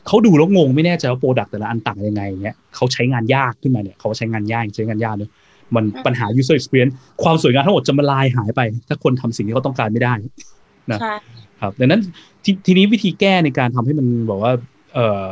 [0.08, 5.32] เขาดูแล้วงงไม่แน่ใจว่า product แต่ละอันต่างยังไงอย่างเงี้ยเขาใช้งานยากขึ้นมาเนี่ยเขาใช้งานยากใช้งานยากเนอะ
[5.76, 6.94] มันปัญหา user experience
[7.24, 10.14] ความสวยงามทั้งหมดจะมลายหายไป ถ้าคนทำสิ่งที่เขาต้องการไม่ได้
[10.92, 11.14] นะใช่
[11.62, 12.02] ครับดังนั้น
[12.44, 14.52] ทีนี้วิธีแก้ในการทำให้มันบอกว่า
[14.94, 15.30] เออ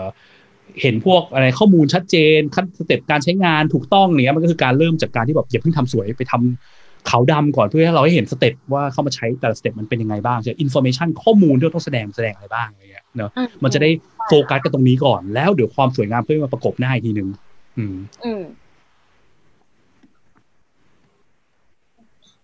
[0.82, 13.90] เห็นพวกอะไรข้อมูลชัดเจนขั้น step การใช้งานถูกต้องเนี้ยมันก็คือการเริ่มจากการที่แบบอย่าเพิ่งทำสวยไปทำขาวดำก่อนเพื่อให้เราให้เห็น step ว่าเข้ามาใช้แต่ละ step มันเป็นยังไงบ้างใช่ information ข้อมูลที่เราต้องแสดงแสดงอะไรบ้างอะไรเงี้ยเนาะอืมมันจะได้
[14.28, 17.30] โฟกัสกันตรงนี้ก่อนแล้วเดี๋ยวความสวยงามเพื่อมาประกบหน้าอีกทีหนึ่ง
[17.78, 18.44] อืมอืม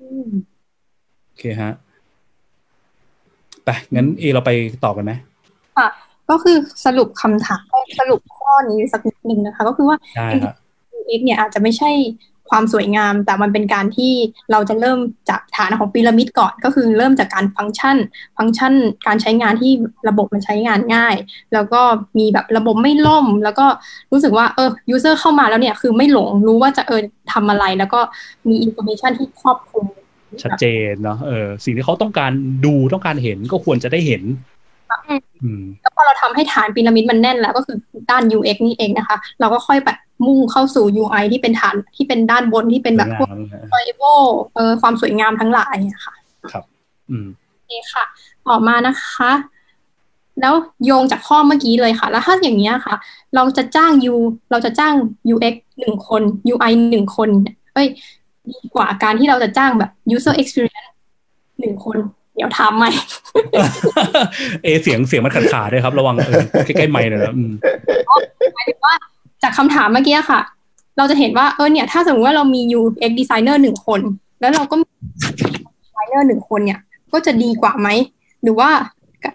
[0.02, 0.30] อืม
[1.28, 1.74] โอเคฮะ
[3.66, 4.52] ไปงั้นเอเราไป
[4.86, 5.12] ต่อกันไหม
[5.78, 5.88] ค่ะ
[6.30, 7.64] ก็คือสรุปคำถาม
[8.00, 10.56] สรุปข้อนี้สักนิดนึงนะคะ ก็คือว่าได้ครับ
[11.00, 11.92] UX เนี่ยอาจจะไม่ใช่
[12.50, 14.14] ความสวยงาม แต่มันเป็นการที่
[14.52, 17.98] เราจะเริ่มจากฐานของพีระมิดก่อน ก็คือเริ่มจากการฟังก์ชัน
[18.38, 18.74] ฟังก์ชัน
[19.08, 19.72] การใช้งานที่
[20.10, 21.16] ระบบมันใช้งานง่าย
[21.54, 21.82] แล้วก็
[22.18, 23.66] มีแบบระบบไม่ล่ม แล้วก็
[24.12, 27.02] รู้สึกว่าเออ user เข้ามาแล้วเนี่ยคือไม่หลงรู้ว่าจะเออ
[27.34, 28.00] ทำอะไร แล้วก็
[28.50, 29.86] มี information ที่ครอบคลุม
[30.44, 32.32] ชัดเจนเนาะเออสิ่งที่เขาต้องการ
[32.66, 34.57] ดูต้องการเห็นก็ควรจะได้เห็นอืม
[35.82, 37.78] แล้วพอเราทำให้ฐานพีระมิดมันแน่นแล้วก็คือ
[38.10, 46.16] ด้าน UX นี่เองนะคะ เราก็ค่อยแบบมุ่งเข้าสู่ UI ที่เป็นฐานที่เป็นด้านบนที่เป็นแบบพวกสวยงามนะ enjoyable เออความสวยงามทั้งหลายอะค่ะ
[46.52, 46.64] ครับ
[47.10, 48.06] อืมโอเคค่ะ
[48.48, 49.32] ต่อมานะคะ
[50.42, 50.54] แล้ว
[50.86, 52.96] โยงจากข้อเมื่อกี้เลยค่ะ แล้วถ้าอย่างเนี้ยค่ะ
[53.36, 54.16] เราจะจ้าง U
[54.52, 54.94] เราจะจ้าง
[55.34, 56.22] UX หนึ่งคน
[56.54, 57.30] UI หนึ่งคน
[57.74, 57.88] เอ้ย
[58.52, 60.92] ดีกว่าการที่เราจะจ้างแบบ user experience
[61.60, 61.98] หนึ่งคน
[62.38, 62.90] เดี๋ยวถามใหม่
[64.64, 67.52] เอเสียงเสียงมันขาดขาดด้วยครับ ระวังเออใกล้ๆไมค์หน่อยนะอืม
[68.56, 68.94] หมายถึงว่า
[69.44, 70.40] จากคำถามเมื่อกี้ค่ะ
[70.98, 74.00] เราจะเห็นว่าเออเนี่ย ถ้าสมมติว่าเรามี UX designer หนึ่งคน
[74.40, 74.88] แล้วเราก็มี
[75.84, 76.80] designer หนึ่งคนเนี่ย
[77.14, 77.88] ก็จะดีกว่าไหม
[78.44, 78.70] หรือว่า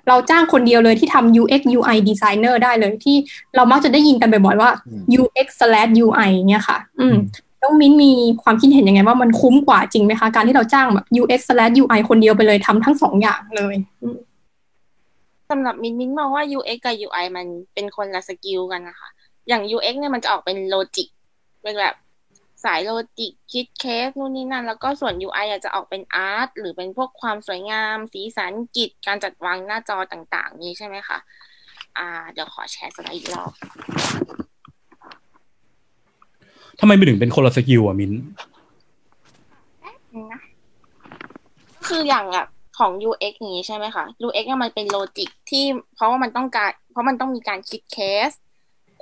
[0.09, 3.17] เราจ้างคนเดียวเลยที่ทำ UX UI designer ได้เลยที่
[3.57, 7.17] เรามักจะได้ยินกันบ่อยๆว่าอืม UX slash UI เนี่ยค่ะ อืม
[7.63, 11.41] น้องมิ้นมีความคิดเห็นยังไงว่ามันคุ้มกว่าจริงไหมคะ การที่เราจ้างแบบ UX
[11.83, 13.75] UI คนเดียวไปเลยทำทั้งสองอย่างเลย
[15.51, 19.09] สำหรับมิ้นมิ้นมองว่า UX กับ UI มันเป็นคนละ skill กันนะคะ
[19.49, 21.09] อย่าง UX เนี่ยมันจะออกเป็น logic
[21.63, 21.95] เป็นแบบ
[22.65, 31.19] สาย logic คิดเคสนู่นนี่นั่น แล้วก็ส่วน UI อาจจะออกเป็น art หรือเป็นพวกความสวยงาม สีสันกิจการจัดวางหน้าจอต่าง ๆ นี้ใช่ไหมคะ
[31.99, 33.53] อ่า เดี๋ยวขอแชร์สไลด์อีกรอบ
[36.85, 38.13] ทำไมมันถึงเป็นคนละ skill อะมิน
[40.33, 40.43] นะ
[41.87, 45.65] คืออย่างแบบของ UX อย่างนี้ใช่ไหมคะ UX เนี่ยมันเป็น logic ที่
[45.95, 48.31] เพราะว่ามันต้องการ เพราะมันต้องมีการคิดเคส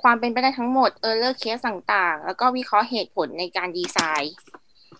[0.01, 4.33] ความเป็นไปได้ทั้งหมด error case ต่างๆ แล้วก็วิเคราะห์เหตุผลในการดีไซน์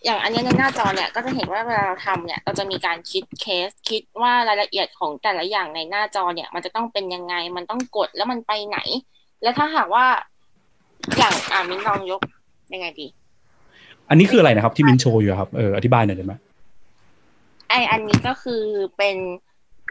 [0.03, 8.79] อย่างอันนี้ในหน้าจอเนี่ยก็จะเห็นว่าเวลาเราทำเนี่ย เราจะมีการคิดเคส คิดว่ารายละเอียดของแต่ละอย่างในหน้าจอเนี่ย มันจะต้องเป็นยังไง มันต้องกดแล้วมันไปไหน
[9.43, 10.05] แล้วถ้าหากว่า
[11.17, 12.21] อย่างอ่ามิ้นลองยก
[12.73, 13.07] ยังไงดี
[14.09, 16.33] อันนี้คืออะไรนะครับ ที่มิ้นโชว์อยู่ครับเอออธิบายหน่อยได้ไหม
[17.69, 18.63] ไออันนี้ก็คือ
[18.97, 19.17] เป็น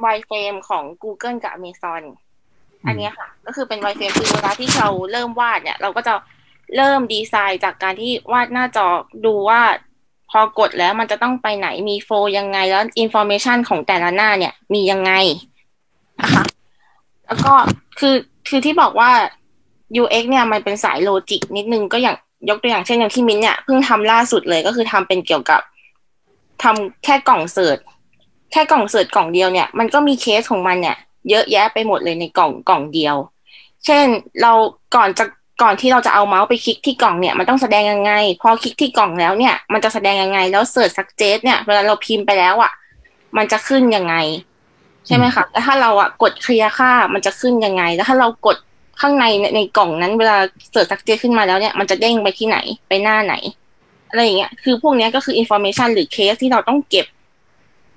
[0.00, 2.02] wireframe ของ Google กับ Amazon
[2.86, 6.14] อันเนี้ยค่ะ ก็คือเป็น wireframe คือเวลาที่เราเริ่มวาดเนี่ย เราก็จะ
[6.76, 8.88] เริ่มดีไซน์จากการที่วาดหน้าจอ
[9.26, 9.60] ดูว่า
[10.30, 15.12] พอกดแล้วมันจะต้องไปไหนมี flow ยังไงแล้ว information ของแต่ละหน้าเนี่ยมียังไง
[16.20, 16.44] นะคะ
[17.26, 17.54] แล้วก็
[17.98, 18.14] คือ
[18.48, 19.10] คือที่บอกว่า
[20.02, 22.16] UX เนี่ยมันเป็นสาย logic นิดนึงก็อย่าง
[22.48, 25.60] ยกตัวอย่างเช่นอย่างที่มิ้นเนี่ยเพิ่งทำล่าสุดเลยก็คือทำเป็นเกี่ยวกับ
[26.62, 27.78] ทำแค่กล่อง search
[28.52, 30.96] แค่กล่อง search กล่องเดียวเนี่ยมันก็มีเคสของมันเนี่ย
[31.30, 33.16] เยอะแยะไปหมดเลยในกล่องกล่องเดียว
[33.86, 34.06] เช่น
[34.42, 34.52] เรา
[34.96, 35.24] ก่อนจะ
[35.62, 42.72] ก่อนที่เราจะเอาเมาส์ไปคลิกที่กล่องเนี่ยมันต้องแสดงยังไง พอคลิกที่กล่องแล้วเนี่ย มันจะแสดงยังไง แล้ว search suggest เนี่ยเวลาเราพิมพ์ไปแล้วอะ
[43.36, 44.14] มันจะขึ้นยังไง
[45.06, 48.56] ใช่ไหมคะแล้วถ้าเราอะกด clear ค่ามันจะขึ้นยังไง แล้วถ้าเรากด
[49.00, 50.36] ข้างในในในกล่องนั้นเวลา
[50.70, 52.58] search suggest ขึ้นมาแล้วเนี่ยมันจะเด้งไปที่ไหน
[52.88, 53.34] ไปหน้าไหน
[54.10, 57.06] อะไรอย่างเงี้ย คือพวกเนี้ยก็คือ information หรือเคสที่เราต้องเก็บ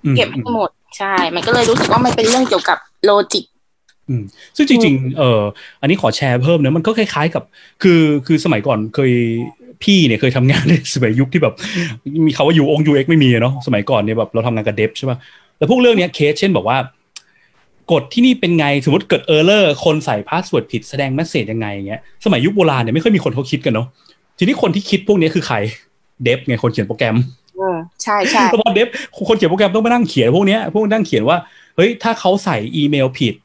[0.06, 3.46] อืมเก็บให้หมดใช่ มันก็เลยรู้สึกว่ามันเป็นเรื่องเกี่ยวกับ logic
[4.10, 4.24] อืม
[4.56, 5.42] ซึ่งจริงๆ เออ
[5.82, 7.44] อันนี้ขอแชร์เพิ่มนะมันก็คล้ายๆกับ
[7.84, 9.12] คือคือสมัยก่อนเคย
[9.84, 11.54] พี่เนี่ยเคยทำงานในสมัยยุคที่แบบ
[12.28, 15.18] มีคำว่า UI UX ไม่มีอะเนาะสมัยก่อนเนี่ยแบบเราทำงานกับ dev ใช่ป่ะ
[15.58, 16.78] แล้วพวกเรื่องเนี้ยเคสเช่นบอกว่า
[17.91, 23.88] กดที่นี่เป็นไงสมมติเกิด error คนใส่ password ผิดแสดง message ยังไงอย่างเงี้ยสมัยยุคโบราณเนี่ยไม่ค่อยมีคนเขาคิดกันเนาะ
[24.38, 25.58] ทีนี้คนที่คิดพวกเนี้ยคือใคร
[26.24, 27.15] dev ไงคนเขียนโปรแกรม
[27.60, 28.88] อืมใช่ใช่แล้วพอ dev
[29.28, 31.38] คนเขียนโปรแกรมต้องมานั่งเขียนพวกเนี้ยพวกนั่งเขียนว่า
[31.76, 33.36] เฮ้ยถ้าเขาใส่อีเมลผิด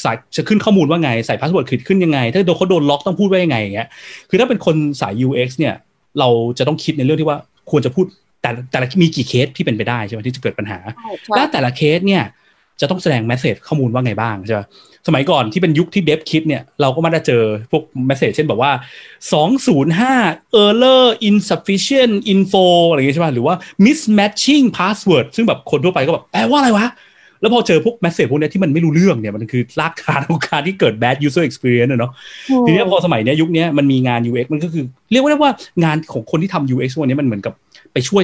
[0.00, 3.88] ใส่จะขึ้นข้อมูลว่าไงใส่ password ผิดขึ้นยังไง ถ้าโดนเขาโดนล็อกต้องพูดว่ายังไงอย่างเงี้ย
[4.28, 5.74] คือถ้าเป็นคนสาย UX เนี่ย
[6.18, 7.38] เราจะต้องคิดในเรื่องที่ว่า
[7.70, 8.06] ควรจะพูด
[8.42, 12.22] แต่แต่ละมีกี่เคสที่เป็นไปได้ใช่ไหมที่จะเกิดปัญหาใช่ใช่และแต่ละเคสเนี่ย
[12.80, 14.60] จะต้องแสดง message ข้อมูลว่าไงบ้างใช่ไหม
[15.06, 18.70] สมัยก่อนที่เป็นยุคที่ dev คิดเนี่ย เราก็มาได้เจอพวก message เช่นแบบว่า
[19.46, 26.86] 205 error insufficient info อะไรอย่างเงี้ยใช่ไหมหรือว่า mismatching password ซึ่งแบบคนทั่วไปก็แบบแปลว่าอะไรวะ
[27.40, 32.12] แล้วพอเจอพวก message พวกเนี้ยที่มันไม่รู้เรื่องเนี่ย มันคือรากฐานของการที่เกิด bad user experience อะเนาะ
[32.66, 35.52] ทีเนี้ยพอสมัยเนี้ยยุคเนี้ยมันมีงาน UX มันก็คือ เรียกว่าได้ว่า
[35.84, 37.54] งานของคนที่ทำ UX วันนี้มันเหมือนกับ
[37.92, 38.22] ไปช่วย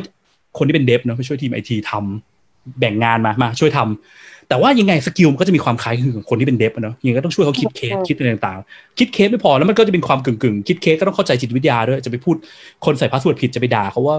[0.59, 12.37] คนที่เป็น dev เนาะไปช่วยทีมไอทีทำแบ่งงานมามาช่วยทำ แต่ว่ายังไง skill มันก็จะมีความคล้ายคลึงกับคนที่เป็น dev อะเนาะยังไงก็ต้องช่วยเขาคิดเคสคิดอะไรต่างๆ คิดเคสไม่พอแล้วมันก็จะเป็นความกึ่งๆ คิดเคสก็ต้องเข้าใจจิตวิทยาด้วยจะไปพูด
[12.85, 14.17] คนใส่ password ผิดจะไปด่าเขาว่า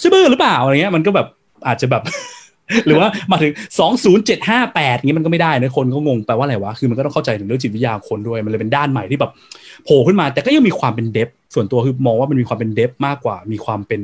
[0.00, 1.26] ซื่อบื้อหรือเปล่าอะไรเงี้ยมันก็แบบ
[1.66, 2.02] อาจจะแบบ
[2.86, 9.30] หรือว่ามาถึงสองศูนย์เจ็ดห้าแปดงี้มันก็ไม่ได้นะคนก็งงแปลว่าอะไรวะคือมันก็ต้องเข้าใจถึงเรื่องจิตวิทยาคนด้วยมันเลยเป็นด้านใหม่ที่แบบ
[9.84, 14.00] โผล่ขึ้นมา แต่ก็ยังมีความเป็น dev ส่วนตัวคือมองว่ามันมีความเป็น dev มากกว่ามีความเป็น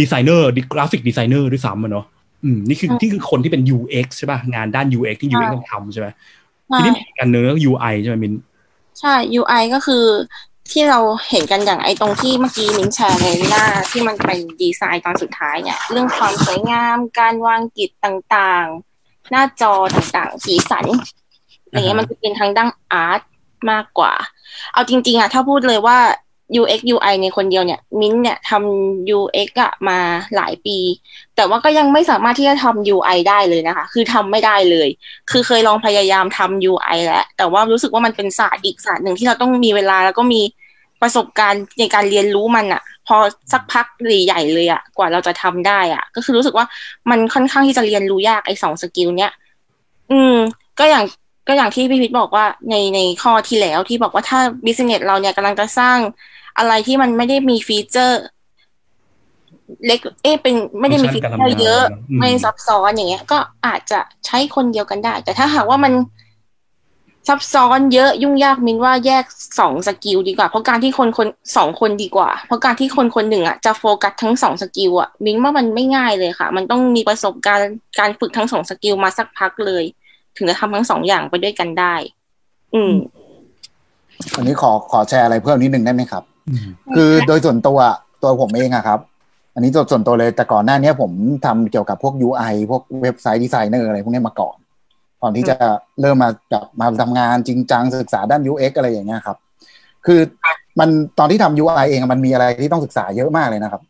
[0.00, 2.06] designer graphic designer ด้วยซ้ำอะเนาะ
[2.46, 6.08] อืมนี่คือนี่คือคนที่เป็น UX ใช่ป่ะงานด้าน UX ที่ UX ต้องทำใช่ไหม
[6.74, 8.34] ทีนี้มีอีกอันหนึ่งก็ UI ใช่ไหมมิ้น
[9.00, 10.04] ใช่ UI ก็คือ
[10.72, 20.86] ที่เราเห็นกันอย่างไอตรงที่เมื่อกี้มิ้นแชร์ในหน้าที่มันเป็นดีไซน์ตอนสุดท้ายเนี่ย เรื่องความสวยงามการวางกิจต่างๆ หน้าจอต่างๆ สีสัน
[21.64, 23.20] อะไรเงี้ยมันจะเป็นทางด้านอาร์ต
[23.70, 24.12] มากกว่า
[24.72, 25.98] เอาจริง ๆอะถ้าพูดเลยว่า
[26.60, 29.98] UX UI ในคนเดียวเนี่ย มิ้นเนี่ยทำ UX อะมา
[30.36, 30.78] หลายปี
[31.36, 34.88] แต่ว่าก็ยังไม่สามารถที่จะทำ UI ได้เลยนะคะ คือทำไม่ได้เลย
[35.30, 40.42] คือเคยลองพยายามทำ UI แล้ว แต่ว่ารู้สึกว่ามันเป็นศาสตร์อีกศาสตร์หนึ่งที่เราต้องมีเวลาแล้วก็มี
[41.02, 43.16] ประสบการณ์ในการเรียนรู้มันอะพอ
[43.52, 43.86] สักพัก
[44.26, 46.66] ใหญ่เลยอะกว่าเราจะทำได้อะก็คือรู้สึกว่า
[47.10, 49.32] มันค่อนข้างที่จะเรียนรู้ยากไอ้สอง skill เนี้ย
[50.10, 50.36] อืม
[50.78, 51.04] ก็อย่าง
[51.48, 55.98] ก็อย่างที่พี่พิทบอกว่าในในข้อที่แล้วที่บอกว่าถ้า business เราเนี่ยกำลังจะสร้าง
[56.58, 58.20] อะไรที่มันไม่ได้มี feature
[59.86, 61.82] เล็ก เอ๊ะเป็นไม่ได้มี feature เยอะ
[62.18, 65.92] ไม่ซับซ้อนอย่างเงี้ย ก็อาจจะใช้คนเดียวกันได้ แต่ถ้าหากว่ามัน
[67.28, 69.24] ซับซ้อนเยอะยุ่งยากมิ้นว่าแยก
[69.58, 79.84] สอง skill ดีกว่า เพราะการที่คนคนสองคนดีกว่า เพราะการที่คนคนหนึ่งอะจะโฟกัสทั้งสอง skill อะมิ้นว่ามันไม่ง่ายเลยค่ะ มันต้องมีประสบการณ์การฝึกทั้งสอง skill มาสักพักเลย
[80.36, 81.94] ถึงจะทำทั้งสองอย่างไปด้วยกันได้
[82.74, 82.92] อืม
[84.36, 86.35] อันนี้ขอขอแชร์อะไรเพิ่มนิดนึงได้ไหมครับอืม
[86.94, 87.78] คือโดยส่วนตัว
[88.22, 89.00] ตัวผมเองอะครับ
[89.54, 91.12] อันนี้ตัวส่วนตัวเลยแต่ก่อนหน้านี้ผม
[91.46, 94.56] ทำเกี่ยวกับพวก UI พวกเว็บไซต์ดีไซเนอร์อะไรพวกนี้มาก่อน
[95.22, 95.56] ก่อนที่จะ
[96.00, 99.36] เริ่มมาจับมาทำงานจริงจังศึกษาด้าน UX อะไรอย่างเงี้ยครับ
[100.06, 100.20] คือ
[100.80, 103.82] มันตอนที่ทำ UI เองอะมันมีอะไรที่ต้องศึกษาเยอะมากเลยนะครับ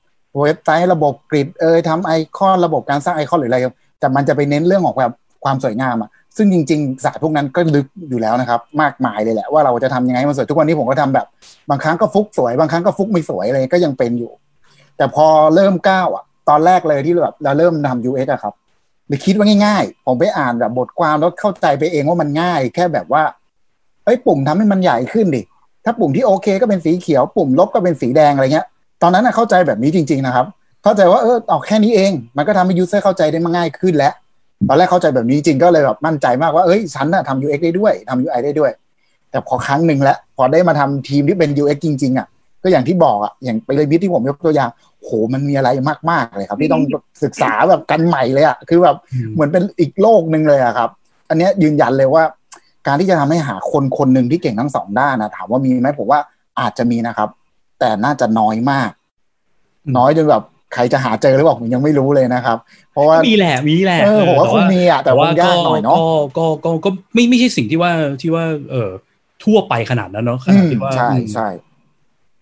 [0.45, 3.59] เว็บไซต์ระบบกริดเอยทำไอคอนระบบการสร้างไอคอนหรืออะไร
[4.01, 5.14] แต่มันจะไปเน้นเรื่องของแบบ
[5.45, 11.27] ความสวยงามอะ ซึ่งจริงๆศาสตร์พวกนั้นก็ลึกอยู่แล้วนะครับ มากมายเลยแหละว่าเราจะทำยังไงมันสวยทุกวันนี้ผมก็ทำแบบ
[11.70, 14.33] บางครั้งก็ฟุกสวยบางครั้งก็ฟุกไม่สวยอะไรก็ยังเป็นอยู่
[14.96, 18.55] แต่พอเริ่มก้าวอะ ตอนแรกเลยที่แบบเราเริ่มทำ UX อะครับ
[19.09, 23.22] เลยคิดว่าง่ายๆ ผมไปอ่านแบบบทความแล้วเข้าใจไปเองว่ามันง่าย แค่แบบว่า
[24.05, 25.42] เอ้ยปุ่มทำให้มันใหญ่ขึ้นดิ
[25.85, 28.66] ถ้าปุ่มที่โอเคก็เป็นสีเขียว ปุ่มลบก็เป็นสีแดงอะไรเงี้ย
[29.03, 30.46] ตอนนั้นนะเข้าใจแบบนี้จริง ๆนะครับ
[30.85, 34.12] เข้าใจว่าเออเอาแค่นี้เอง มันก็ทำให้ยูเซอร์เข้าใจได้มาง่ายขึ้นแล้ว
[34.69, 38.71] ตอนแรกเข้าใจแบบนี้จริงก็เลยแบบมั่นใจมากว่าเอ้ยฉันน่ะทำ UX ได้ด้วยทำ UI ได้ด้วย
[39.31, 42.27] แต่พอครั้งหนึ่งแล้วพอได้มาทำทีมที่เป็น UX จริง ๆอะ
[42.62, 44.71] ก็อย่างที่บอกอะอย่างไปเลยบิทที่ผมยกตัวอย่าง
[45.03, 45.69] โหมันมีอะไร
[46.11, 46.83] มากๆเลยครับ ที่ต้อง
[47.23, 48.97] ศึกษาแบบกันใหม่เลยอะคือแบบ
[49.35, 50.90] เหมือนเป็นอีกโลกหนึ่งเลยอะครับ
[51.29, 52.23] อันเนี้ยยืนยันเลยว่า
[52.87, 56.21] การที่จะทำให้หาคนคนหนึ่งที่เก่งทั้งสองด้านนะถามว่ามีไหมผมว่า
[56.61, 57.29] อาจจะมีนะครับ
[57.79, 58.90] แต่น่าจะน้อยมาก
[59.97, 60.42] น้อยจนแบบ
[60.74, 62.59] ใครจะหาเจอหรือเปล่าผมยังไม่รู้เลยนะครับ
[62.92, 66.07] เพราะว่ามีแหละมีแหละเออผมว่าคงมีอะแต่ว่าก็ยากหน่อยเนอะก็
[66.38, 67.90] ก็ก็ก็ไม่ไม่ใช่สิ่งที่ว่า
[68.22, 68.90] ที่ว่า เออ
[69.44, 71.48] ทั่วไปขนาดนั้นเนาะขอืนาดมที่ว่าใช่ใช่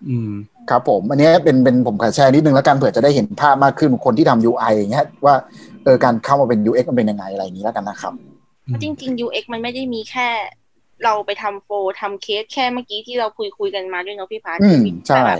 [0.08, 0.32] อืม
[0.70, 5.34] ครับผม อันนี้เป็นเป็นผมขอแชร์นิดนึงแล้วกันเผื่อจะได้เห็นภาพมากขึ้นคนที่ทำ UI อย่างเงี้ยว่า
[5.84, 8.12] เออการเข้ามาเป็น UX มันเป็นยังไงอะไรอย่างนี้แล้วกันนะครับ
[8.64, 10.28] เพราะจริง ๆ UX มันไม่ได้มีแค่
[11.04, 15.30] เราไปทำ flow ทำเคสแค่เมื่อกี้ที่เราคุยคุยกันมาด้วยเนาะพี่พัทอืมมีใช่แ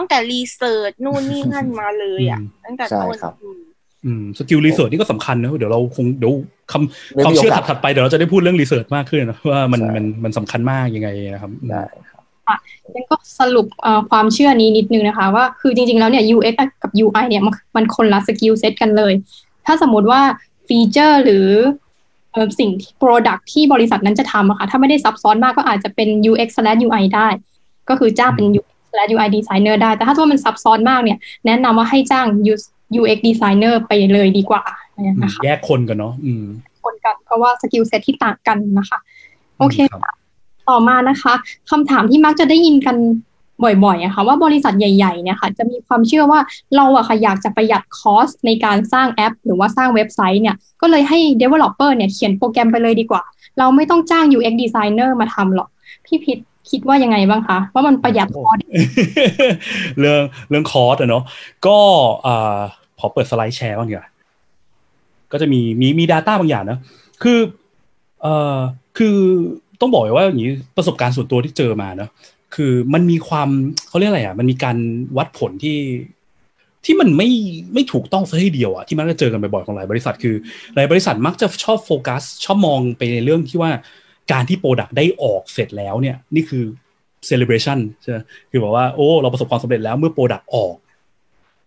[0.02, 3.60] ่แบบตั้งแต่ research นู่นนี่นั่นมาเลยอะอืมตั้งแต่ใช่ต้นครับอืม
[4.04, 6.32] อืม skill research นี่ก็สำคัญนะเดี๋ยวเราคงเดี๋ยว
[6.72, 11.82] คำไม่มีความเชื่อโอกาสถัดๆไปเดี๋ยวเราจะได้พูดเรื่อง research มากขึ้นนะว่ามันใช่มันมันสำคัญมากยังไงนะครับได้
[12.94, 19.12] งั้นก็สรุปเอ่อความเชื่อนี้นิดนึงนะคะ ว่าคือจริงๆแล้วเนี่ย UX กับ UI เนี่ยมันมันคนละ skill set กันเลย
[19.66, 20.20] ถ้าสมมติว่า
[20.68, 21.46] feature หรือ
[22.32, 27.28] เอ่อสิ่งที่ Product ที่บริษัทนั้นจะทำอะค่ะถ้าไม่ได้ซับซ้อนมากก็อาจจะเป็น UX slash UI ได้
[27.88, 32.26] ก็คือจ้างเป็น UX slash UI designer ได้ แต่ถ้าว่ามันซับซ้อนมากเนี่ย แนะนำว่าให้จ้าง
[33.00, 34.62] UX designer ไปเลยดีกว่า
[35.22, 36.44] นะคะแยกคนกันเนาะอืม
[36.84, 38.98] คนกันเพราะว่า skill set ที่ต่างกันนะคะ
[39.58, 40.14] โอเคครับค่ะ
[40.68, 41.34] ต่อมานะคะ
[41.70, 42.96] คำถามที่มักจะได้ยินกัน
[43.84, 46.40] บ่อยๆอะค่ะว่าบริษัทใหญ่ๆเนี่ยค่ะจะมีความเชื่อว่า
[46.76, 53.22] เราอะค่ะอยากจะประหยัดคอสในการสร้างแอป หรือว่าสร้างเว็บไซต์เนี่ยก็เลยให้ Developer เนี่ยเขียนโปรแกรมไปเลยดีกว่า
[53.58, 55.68] เราไม่ต้องจ้าง UX Designer มาทำหรอก
[56.06, 56.38] พี่พิษ
[56.70, 58.58] คิดว่ายังไงบ้างคะ ว่ามันประหยัดคอส
[59.98, 61.24] เรื่องเรื่องคอร์สอะเนาะ
[61.66, 61.78] ก็
[62.26, 62.58] อ่า
[62.98, 64.08] ขอเปิดสไลด์แชร์บ้างดีกว่า
[65.32, 66.78] ก็จะมีมีมี Data บางอย่างนะ
[67.22, 67.38] คือ
[68.22, 68.58] เอ่อ
[68.98, 69.16] คือ
[69.80, 72.10] ต้องบอกเลยว่าอย่างนี้ประสบการณ์ส่วนตัวที่เจอมาเนอะ
[72.54, 73.48] คือมันมีความ
[73.88, 74.76] เขาเรียกอะไรอะ มันมีการ
[75.16, 75.78] วัดผลที่
[76.84, 77.28] ที่มันไม่
[77.74, 80.34] ไม่ถูกต้องซะทีเดียวอะที่มักจะเจอกันบ่อยๆของหลายบริษัทคือ
[80.74, 83.70] หลายบริษัทมักจะชอบโฟกัส ชอบมองไปในเรื่องที่ว่า
[84.32, 86.64] การที่ product ได้ออกเสร็จแล้วเนี่ยนี่คือ
[87.30, 88.18] celebration ใช่ไหม
[88.50, 90.74] คือบอกว่าโอ้เราประสบความสำเร็จแล้วเมื่อ product ออก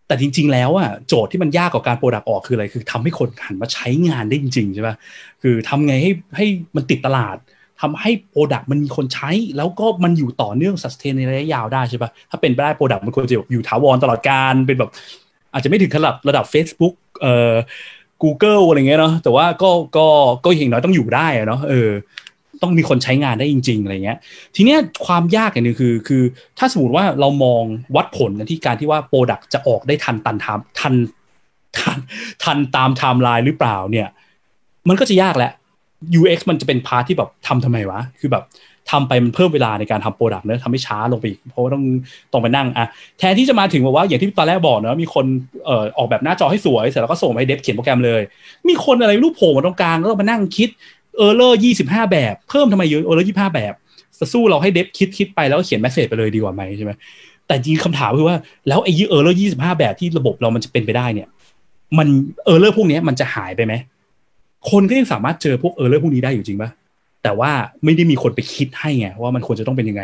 [0.08, 4.96] แต่จริง ๆ แล้วอะโจทย์ที่มันยากกว่าการ product ออกคืออะไร คือทำให้คนหันมาใช้งานได้จริงๆใช่ป่ะ
[5.42, 6.46] คือทำไงให้ให้
[6.76, 7.38] มันติดตลาด
[7.82, 14.92] ทำให้ product มันมีคนใช้ แล้วก็มันอยู่ต่อเนื่องส s เ a นในระยะยาวได้ใช่ปะถ้าเป็นไปได้ product มันควรจะอยู่ถาวรตลอดกาลเป็นแบบ
[15.54, 17.54] อาจจะไม่ถึงขนาดระดับ Facebook เอ่อ
[18.24, 20.08] Google อะไรเงี้ยเนาะแต่ว่าก็ก็
[20.46, 21.90] ก็อย่างน้อยต้องอยู่ได้เนาะเออ
[22.62, 24.18] ต้องมีคนใช้งานได้จริง ๆอะไรเงี้ย
[24.56, 26.24] ทีเนี้ยความยากอย่างหนึงคือคือ
[26.58, 27.64] ถ้าสมมติว่าเรามอง
[27.96, 30.94] วัดผลกันที่การที่ว่า product จะออกได้ทันทันตามทัน
[31.78, 31.98] ทัน
[32.44, 34.08] ทันตามไทม์ไลน์หรือเปล่าเนี่ย
[34.88, 35.52] มันก็จะยากแหละ
[36.20, 38.46] UX มันจะเป็น part ที่แบบทำทำไมวะ คือแบบ
[38.92, 41.84] ทำไปมันเพิ่มเวลาในการทำ product เนอะทำให้ช้าลงไปอีก เพราะว่าต้อง
[42.32, 42.86] ต้องไปนั่งอะ
[43.20, 45.26] แทนที่จะมาถึงแบบว่าอย่างที่ตอนแรกบอกเนอะมีคน
[45.66, 48.22] เอ่อออกแบบหน้าจอให้สวยเสร็จแล้วก็ส่งไปให้ dev เขียนโปรแกรมเลย
[48.70, 50.70] มีคนอะไรรู้โผล่มาตรงกลางแล้วมานั่งคิด
[51.18, 53.74] error ยี่สิบห้าแบบ เพิ่มทำไมเยอะ error ยี่ห้าแบบ
[54.20, 56.92] จะสู้เราให้ dev คิดคิดไปแล้วก็เขียน message ไปเลยดีกว่าไหมใช่ไหม
[57.48, 61.28] แต่จริงคำถามคือว่าแล้วไอ้ error ยี่สิบห้าแบบที่ระบบเรามันจะเป็นไปได้เนี่ย
[61.98, 62.08] มัน
[62.46, 63.74] error พวกนี้มันจะหายไปไหม
[64.72, 66.70] คนก็ยังสามารถเจอพวก error พวกนี้ได้อยู่จริงปะ
[67.24, 67.52] แต่ว่า
[67.84, 70.04] ไม่ได้มีคนไปคิดให้ไงว่ามันควรจะต้องเป็นยังไง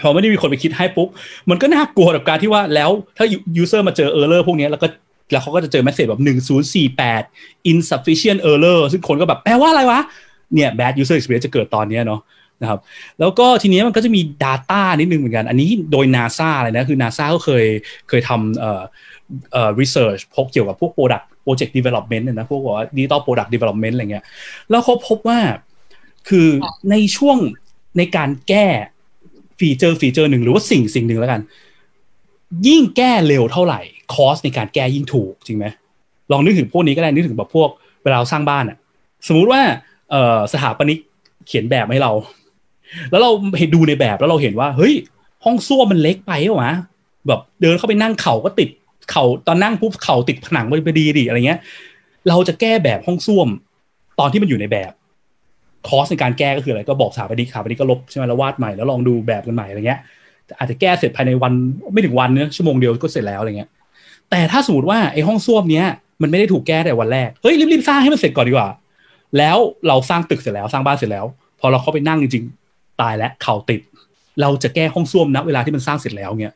[0.00, 1.08] พอไม่ได้มีคนไปคิดให้ปุ๊บ
[1.50, 3.26] มันก็น่ากลัวกับการที่ว่าแล้วถ้า
[3.56, 4.86] user มาเจอ error พวกนี้แล้วก็
[5.30, 7.22] แล้วเขาก็จะเจอ message แบบหนึ่งศูนย์สี่แปด
[7.72, 10.00] insufficient error ซึ่งคนก็แบบแปลว่าอะไรวะ
[10.54, 12.20] เนี่ย bad user experience จะเกิดตอนนี้เนาะ
[12.62, 12.80] นะครับ
[13.20, 17.64] แล้วก็ทีนี้มันก็จะมี Data นิดนึงเหมือนกัน อันนี้โดย NASA เลยนะ คือ NASA ก็เคย
[18.08, 18.82] เคยทำเอ่อ
[19.52, 24.24] เอ่อ research พวกเกี่ยวกับพวก product project development เนี่ยนะพวกว่า digital product development อะไรเงี้ย
[24.70, 25.40] แล้วเขาพบว่า
[26.28, 26.48] คือ
[26.90, 27.38] ในช่วง
[27.98, 28.66] ในการแก้
[29.58, 31.40] feature feature หนึ่งหรือว่าสิ่งสิ่งหนึ่งแล้วกัน
[32.66, 33.80] ยิ่งแก้เร็วเท่าไหร่
[34.14, 35.66] cost ในการแก้ยิ่งถูกจริงไหม
[36.32, 37.70] ลองนึกถึงพวกนี้ก็ได้นึกถึงแบบพวก
[38.02, 38.76] เวลาเราสร้างบ้านอะ
[39.26, 39.60] สมมุติว่า
[40.10, 40.98] เออสถาปนิก
[41.46, 42.12] เขียนแบบให้เรา
[43.10, 44.94] แล้วเราเห็นดูในแบบแล้วเราเห็นว่า เฮ้ย
[45.44, 46.74] ห้องส้วมมันเล็กไปเหรอวะ
[47.26, 48.68] แบบเดินเข้าไปนั่งเข่าก็ติด
[49.10, 51.58] เข่าตอนนั่งปุ๊บเข่าติดผนังพอดีดิอะไรเงี้ย
[52.28, 53.48] เราจะแก้แบบห้องส้วม
[54.20, 54.92] ตอนที่มันอยู่ในแบบ
[55.88, 60.00] คอสในการแก้ก็คืออะไรก็บอกสถาปนิกสถาปนิกก็ลบใช่ไหมแล้ววาดใหม่แล้วลองดูแบบกันใหม่อะไรเงี้ย
[60.58, 61.52] อาจจะแก้เสร็จภายในวัน
[61.92, 63.70] ไม่ถึงวันเนื้อะชั่วโมงเดียวก็เสร็จแล้วอะไรเงี้ย
[64.30, 65.86] แต่ถ้าสมมติว่าไอ้ห้องส้วมเนี้ย
[66.22, 68.68] มันไม่ได้ถูกแก้แต่วันแรกเฮ้ยรีบๆสร้างให้มันเสร็จก่อนดีกว่า
[69.38, 69.56] แล้ว
[69.88, 71.24] เราสร้างตึกเสร็จแล้วสร้างบ้านเสร็จแล้ว
[71.60, 73.80] พอเราเข้าไปนั่งจริงๆ ตายแล้วเข่าติด
[74.40, 76.54] เราจะแก้ห้องส้วมนะเวลาที่มันสร้างเสร็จแล้วเงี้ย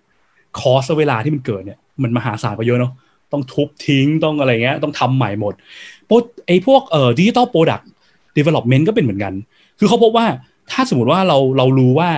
[0.58, 2.92] cost เวลาที่มันเกิดเนี่ยมันมหาศาลกว่าเยอะเนาะ
[3.32, 5.54] ต้องทุบทิ้งต้องอะไรเงี้ยต้องทำใหม่หมด
[6.46, 9.32] ไอ้พวกเอ่อ digital product development ก็เป็นเหมือนกัน
[9.78, 10.26] คือเขาพบว่า
[10.70, 12.08] ถ้าสมมติว่าเราเรารู้ว่า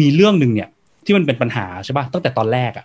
[0.00, 0.68] มีเรื่องหนึ่งเนี่ย
[1.04, 2.84] ที่มันเป็นปัญหาใช่ป่ะตั้งแต่ตอนแรกอะ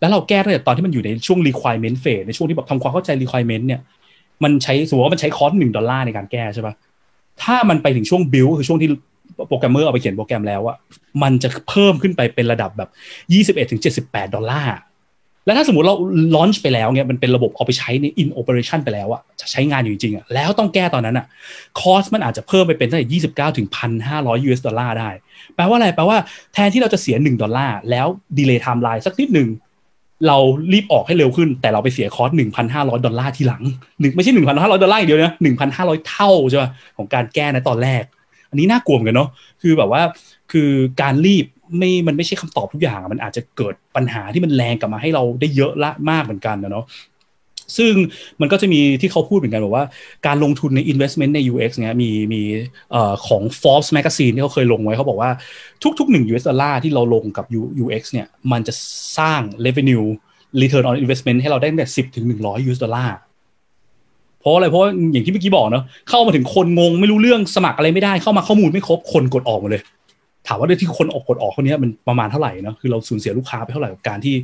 [0.00, 3.80] แล้วเราแก้ตั้งแต่ตอนที่มันอยู่ในช่วง requirement phase ในช่วงที่แบบทำความเข้าใจ requirement เนี่ย
[4.42, 6.74] มันใช้สมมติว่ามันใช้ cost หนึ่งดอลลาร์ในการแก้ใช่ปะ
[7.42, 8.88] ถ้ามันไปถึงช่วง build คือช่วงที่
[9.48, 10.76] โปรแกรมเมอร์เอาไปเขียนโปรแกรมแล้วอะ
[11.22, 12.90] มันจะเพิ่มขึ้นไปเป็นระดับแบบ
[13.66, 14.74] 21ถึง78 ดอลลาร์
[15.46, 15.96] แล้วถ้าสมมติเรา
[16.36, 21.26] launch ไปแล้วเนี่ยมันเป็นระบบเอาไปใช้ใน in operation ไปแล้วอะจะใช้งานอยู่จริงอะแล้วต้องแก้ตอนนั้นอะ
[21.80, 23.68] cost มันอาจจะเพิ่มไปเป็นตั้งแต่ 29 ถึง
[24.06, 25.10] 1,500 US ดอลลาร์ได้
[25.54, 26.18] แปลว่าอะไร แปลว่า
[26.54, 28.06] แทนที่เราจะเสีย 1 ดอลลาร์ แล้ว
[28.38, 29.48] delay timeline สักนิดหนึ่ง
[30.26, 30.36] เรา
[30.72, 33.62] รีบออกให้เร็วขึ้น แต่เราไปเสีย cost หนึ่งพันห้าร้อยดอลลาร์ทีหลัง
[34.00, 36.64] หนึ่งไม่ใช่1,500ดอลลาร์อย่างเดียวนะหนึ่งพันห้าร้อยเท่าใช่ไหม
[36.96, 38.02] ของการแก้ในตอนแรก
[38.50, 39.30] อันนี้น่ากลัวเหมือนกันเนาะ
[39.62, 40.02] คือแบบว่า
[40.52, 40.70] คือ
[41.02, 41.46] การรีบ
[41.78, 46.84] ไม่มันไม่ใช่คำตอบทุกอย่างมันอาจจะเกิดปัญหาที่มันแรงกลับมาให้เราได้เยอะละมากเหมือนกันนะเนาะ
[47.78, 47.92] ซึ่ง
[48.40, 49.84] มันก็จะมีที่เขาพูดเหมือนกันบอกว่า
[50.26, 52.42] การลงทุนใน investment ใน UX เนี่ยมีมี
[53.26, 55.30] ของ Forbes Magazine ที่เขาเคยลงไว้เขาบอกว่า
[55.98, 57.44] ทุกๆ 1 US ดอลลาร์ที่เราลงกับ
[57.82, 58.74] UX เนี่ยมันจะ
[59.18, 60.06] สร้าง revenue
[60.60, 63.16] return on investment ให้เราได้ตั้งแต่10ถึง100 US ดอลลาร์
[64.40, 69.82] เพราะอะไรเพราะอย่างที่เมื่อกี้บอกเนาะเข้ามาถึงคนงงไม่รู้เรื่องสมัครอะไรไม่ได้เข้ามาข้อมูลไม่ครบคนกดออกหมดเลย
[70.46, 74.36] ถามว่าด้วยที่คนออกกดออกคนนี้มันประมาณเท่าไหร่เนาะคือเราสูญเสียลูกค้าไปเท่าไหร่กับการที่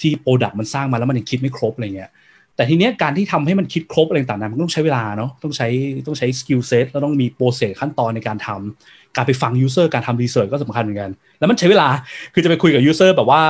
[0.00, 2.10] ที่ product มันสร้างมาแล้วมันยังคิดไม่ครบอะไรเงี้ย
[2.56, 5.68] แต่ทีเนี้ยการที่ทำให้มันคิดครบอะไรต่างๆมันต้องใช้เวลาเนาะต้องใช้
[6.06, 11.88] ต้องใช้ skill set แล้วต้องมี process ขั้นตอนในการทำการไปฟัง user การทำ research ก็สำคัญเหมือนกัน แล้วมันใช้เวลา
[12.34, 13.42] คือจะไปคุยกับ user แบบว่า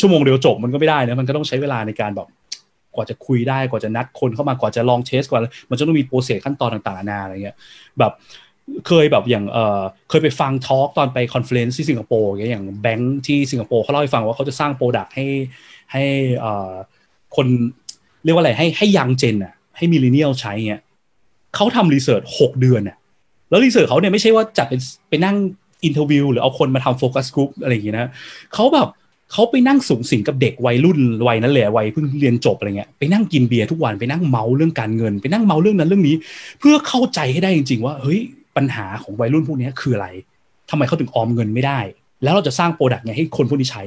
[0.00, 2.28] ชั่วโมงเดียวจบมันก็ไม่ได้นะมันก็ต้องใช้เวลาในการแบบ
[2.94, 7.56] กว่าจะคุยได้กว่าจะนัดคนเข้ามากว่าจะลอง test กว่า มันจะต้องมี process ขั้นตอนต่างๆนานาอะไรเงี้ย
[7.98, 8.12] แบบ
[8.86, 15.26] เคยแบบอย่างเออเคยไปฟัง talk ตอนไป conference ที่สิงคโปร์อย่างอย่างแบงค์ที่สิงคโปร์เขาเล่าให้ฟังว่าเขาจะสร้าง product ให้
[15.92, 16.04] ให้
[16.38, 16.72] เออ
[17.36, 17.46] คน
[18.24, 20.82] เรียกว่าอะไรให้ให้ young gen อะให้ millennial ใช้เงี้ย
[21.54, 22.96] เขาทำ research หกเดือนอะ
[23.50, 25.36] แล้ว research เขาเนี่ยไม่ใช่ว่าจัดเป็นไปนั่ง
[25.84, 28.10] interview หรือเอาคนมาทำโฟกัสกลุ่มอะไรอย่างเงี้ยนะ
[28.54, 28.88] เขาแบบ
[29.32, 36.14] เขาไปนั่งสุงสิงกับเด็กวัยรุ่นวัยนั้นเลยวัยเพิ่งเรียนจบอะไรเงี้ยไปนั่งกินเบียร์ทุกวันไปนั่งเมาเรื่องการเงิน ไปนั่งเมาเรื่องนั้นเรื่องนี้
[36.60, 38.20] เพื่อเข้าใจให้ได้จริง ๆ ว่าเฮ้ย
[38.56, 40.08] ปัญหาของวัยรุ่นพวกนี้คืออะไร
[40.70, 41.80] ทำไมเขาถึงออมเงินไม่ได้
[42.22, 43.82] แล้วเราจะสร้าง product ไงให้คนพวกนี้ใช้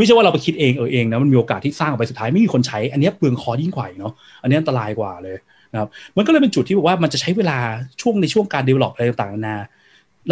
[0.00, 5.36] ไม่ใช่ว่าเราไปคิดเองเออเองนะมันมีโอกาสที่สร้างออกไปสุดท้ายไม่มีคนใช้ อันนี้เปลืองคอยิ่งกว่าเนาะอันนี้อันตรายกว่าเลย
[5.72, 7.58] นะครับมันก็เลยเป็นจุดที่บอกว่ามันจะใช้เวลา
[8.00, 9.56] ช่วงในช่วงการ develop อะไรต่างๆนานา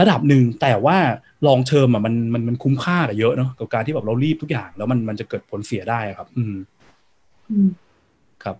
[0.00, 0.96] ระดับหนึ่งแต่ว่า
[1.46, 6.57] long term อะมันมันมันคุ้มค่ากับเยอะเนาะกับการที่แบบเรารีบทุกอย่าง แล้วมันมันจะเกิดผลเสียได้ครับ อืม
[7.50, 7.68] อืม
[8.44, 8.57] ครับ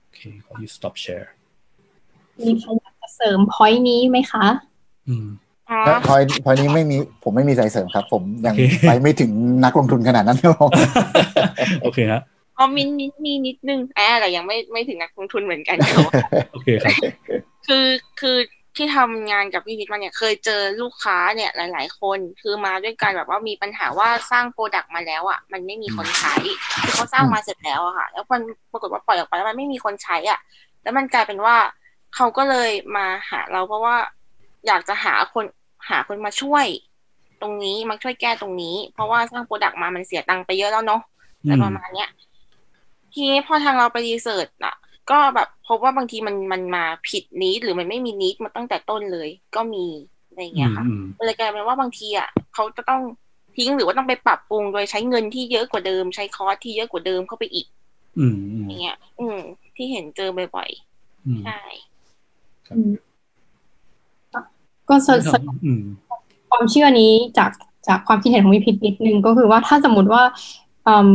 [0.00, 1.28] โอเคขอ you stop share
[2.40, 4.46] มีใครอยากจะเสริม point นี้ไหมคะ
[5.08, 5.47] อืมอ๋อ
[6.06, 9.30] point point นี้ไม่มีผมไม่มีอะไรเสริมครับ ผมยังโอเคไปไม่ถึง
[9.64, 10.70] นักลงทุนขนาดนั้นครับผม
[11.82, 12.22] โอเคฮะ
[12.58, 16.08] อ๋อมินมีมีนิดนึงอ่าแต่ยังไม่ไม่ถึงนักลงทุนเหมือนกันค่ะ
[16.52, 16.94] โอเคครับ
[17.66, 17.86] คือ
[18.20, 18.36] คือ
[18.76, 26.34] ที่ทำงานกับพี่พิทมาเนี่ยเคยเจอลูกค้าเนี่ยหลาย ๆ คนคือมาด้วยกันแบบว่ามีปัญหาว่าสร้าง product มาแล้วอะมันไม่มีคนใช้
[26.82, 28.40] คือเขาสร้างมาเสร็จแล้วอะค่ะ แล้วมัน
[28.72, 30.38] ปรากฏว่าปล่อยออกไปแล้วมันไม่มีคนใช้อะ
[30.82, 31.56] แล้วมันกลายเป็นว่า
[32.14, 33.96] เขาก็เลยมาหาเราเพราะว่า
[34.66, 35.44] อยากจะหาคน
[35.88, 36.66] หาคนมาช่วย
[37.42, 41.02] ตรงนี้มาช่วยแก้ตรงนี้ เพราะว่าสร้าง product มามันเสียตังค์ไปเยอะแล้วเนาะ
[41.40, 42.08] อะไรประมาณเนี้ย
[43.12, 44.74] ทีนี้พอทางเราไป research อะ
[45.10, 49.86] ก็แบบพบว่าบางทีมันมันมาผิด need หรือมันไม่มี need มาตั้งแต่ต้นเลย ก็มี
[50.28, 53.02] อะไรอย่างเงี้ยค่ะอืมมันเลยกลายเป็นว่าบางทีอะเขาจะต้อง
[53.56, 57.66] ทิ้งหรือว่าต้องไปปรับปรุงโดยใช้เงินที่เยอะกว่าเดิม ใช้คอร์สที่เยอะกว่าเดิมเข้าไปอีก
[58.18, 59.38] อืมอืมอย่างเงี้ย อืม
[59.76, 60.70] ที่เห็นเจอบ่อย
[61.26, 61.60] อืมๆใช่
[62.72, 62.92] อืม
[64.88, 65.82] ก็สสอืม
[66.50, 67.50] ความเชื่อนี้จาก
[67.88, 70.22] จากความคิดเห็นของวิพิธนิดนึงก็คือว่าถ้าสมมติว่า
[70.86, 71.08] อืม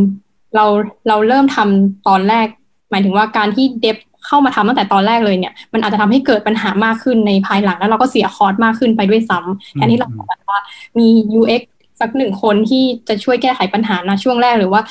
[0.56, 0.66] เรา
[1.08, 2.48] เราเริ่มทำตอนแรก
[2.92, 10.60] หมายถึงว่าการที่เดฟเข้ามาทำตั้งแต่ตอนแรกเลยเนี่ย มันอาจจะทำให้เกิดปัญหามากขึ้นในภายหลังแล้วเราก็เสียคอร์สมากขึ้นไปด้วยซ้ำแทนที่เราจะแบบว่า
[11.00, 11.08] มี
[11.40, 11.62] UX
[12.02, 14.82] สักหนึ่งคนที่จะช่วยแก้ไขปัญหานะช่วงแรกหรือว่า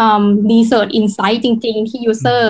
[0.00, 2.42] อืม research insight จริง ๆ ที่ user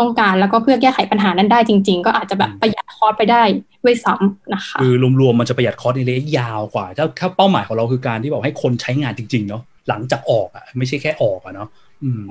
[0.00, 3.42] ต้องการแล้วก็เพื่อแก้ไขปัญหานั้นได้จริง ๆ ก็อาจจะแบบประหยัดคอร์สไปได้
[3.84, 11.68] ด้วยซ้ำนะคะคือรวมๆมันจะประหยัดคอร์สในระยะยาวกว่าถ้าถ้าเป้าหมายของเราคือการที่บอกให้คนใช้งานจริง ๆ เนาะหลังจากออกอะไม่ใช่แค่ออกอะเนาะ
[12.02, 12.22] อืม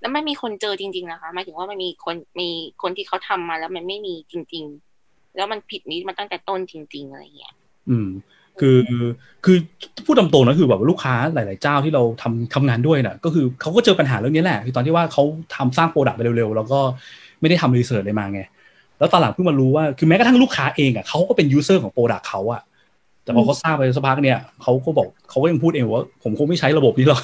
[0.00, 2.48] แล้วไม่มีคนเจอจริง ๆ นะคะหมายถึงว่ามันมีคนมี
[2.82, 4.64] คนที่เขาทำมาแล้วมันไม่มีจริง
[5.00, 7.54] ๆ แล้วมันผิดนิดมาตั้งแต่ต้นจริง ๆ อะไรเงี้ย
[7.90, 8.08] อืม
[8.60, 8.78] คือ
[9.44, 9.56] คือ
[10.06, 15.24] พูดตามตรงนะคือแบบลูกค้าหลาย ๆ เจ้าที่เราทำทำงานด้วยน่ะก็คือเขาก็เจอปัญหาเรื่องนี้แหละคือตอนที่ว่าเขา
[15.56, 16.80] ทำสร้าง product ไปเร็ว ๆ แล้วก็
[17.40, 18.40] ไม่ได้ทำ research เลยมาไง
[18.98, 22.62] แล้วตอนหลังเพิ่งมารู้ว่าคือแม้กระทั่งลูกค้าเองอะเขาก็เป็น user ของ product เขาอะ
[23.24, 27.22] แต่พอเขาสร้างไปสักพักเนี่ยเขาก็บอกเขาก็ยังพูดเองว่าผมคงไม่ใช้ระบบนี้หรอก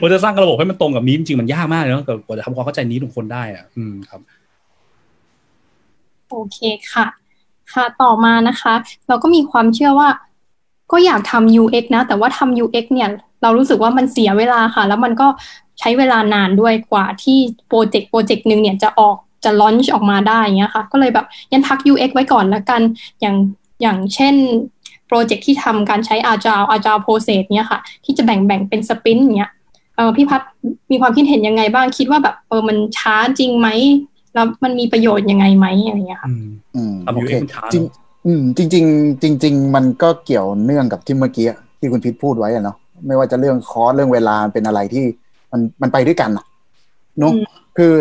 [0.00, 4.20] ว่าจะสร้างระบบให้มันตรงกับ need จริงๆมันยากมากเลยเนาะกว่าจะทำความเข้าใจ need ของคนได้อะอืมครับ
[6.30, 6.58] โอเค
[6.92, 7.06] ค่ะ
[7.72, 8.74] ค่ะต่อมานะคะ
[9.08, 10.08] เราก็มีความเชื่อว่า
[10.94, 13.08] ก็อยากทำ UX นะ แต่ว่าทำ UX เนี่ย
[13.42, 15.28] เรารู้สึกว่ามันเสียเวลาค่ะ แล้วมันก็
[15.80, 17.38] ใช้เวลานานด้วยกว่าที่
[17.68, 22.80] โปรเจกต์โปรเจกต์หนึ่งเนี่ยจะออกจะ launch ออกมาได้อย่างเงี้ยค่ะ ก็เลยแบบยันพัก UX ไว้ก่อนแล้วกัน
[23.20, 23.36] อย่าง
[23.82, 24.34] อย่างเช่น
[25.06, 29.52] โปรเจกต์ที่ทำการใช้ Agile Agile Process เนี่ยค่ะ ที่จะแบ่งแบ่งเป็น sprint อย่างเงี้ย
[29.96, 30.40] เออพี่พัด
[30.90, 33.68] มีความคิดเห็นยังไงบ้างคิดว่าแบบเออมันช้าจริงไหม
[34.34, 37.84] แล้วมันมีประโยชน์ยังไงไหมอะไรเงี้ยค่ะอืมอืมทำโอ UX เคมันช้าเนอะจริง
[38.26, 41.46] อืม จริง ๆ จริง ๆ มันก็เกี่ยวเนื่องกับที่เมื่อกี้
[41.78, 45.04] ที่คุณพิษพูดไว้อะเนาะไม่ว่าจะเรื่องคอร์สเรื่องเวลาเป็นอะไรที่
[45.52, 46.44] มันมันไปด้วยกันอะ
[47.18, 47.44] เนาะอืม
[47.76, 47.92] คือ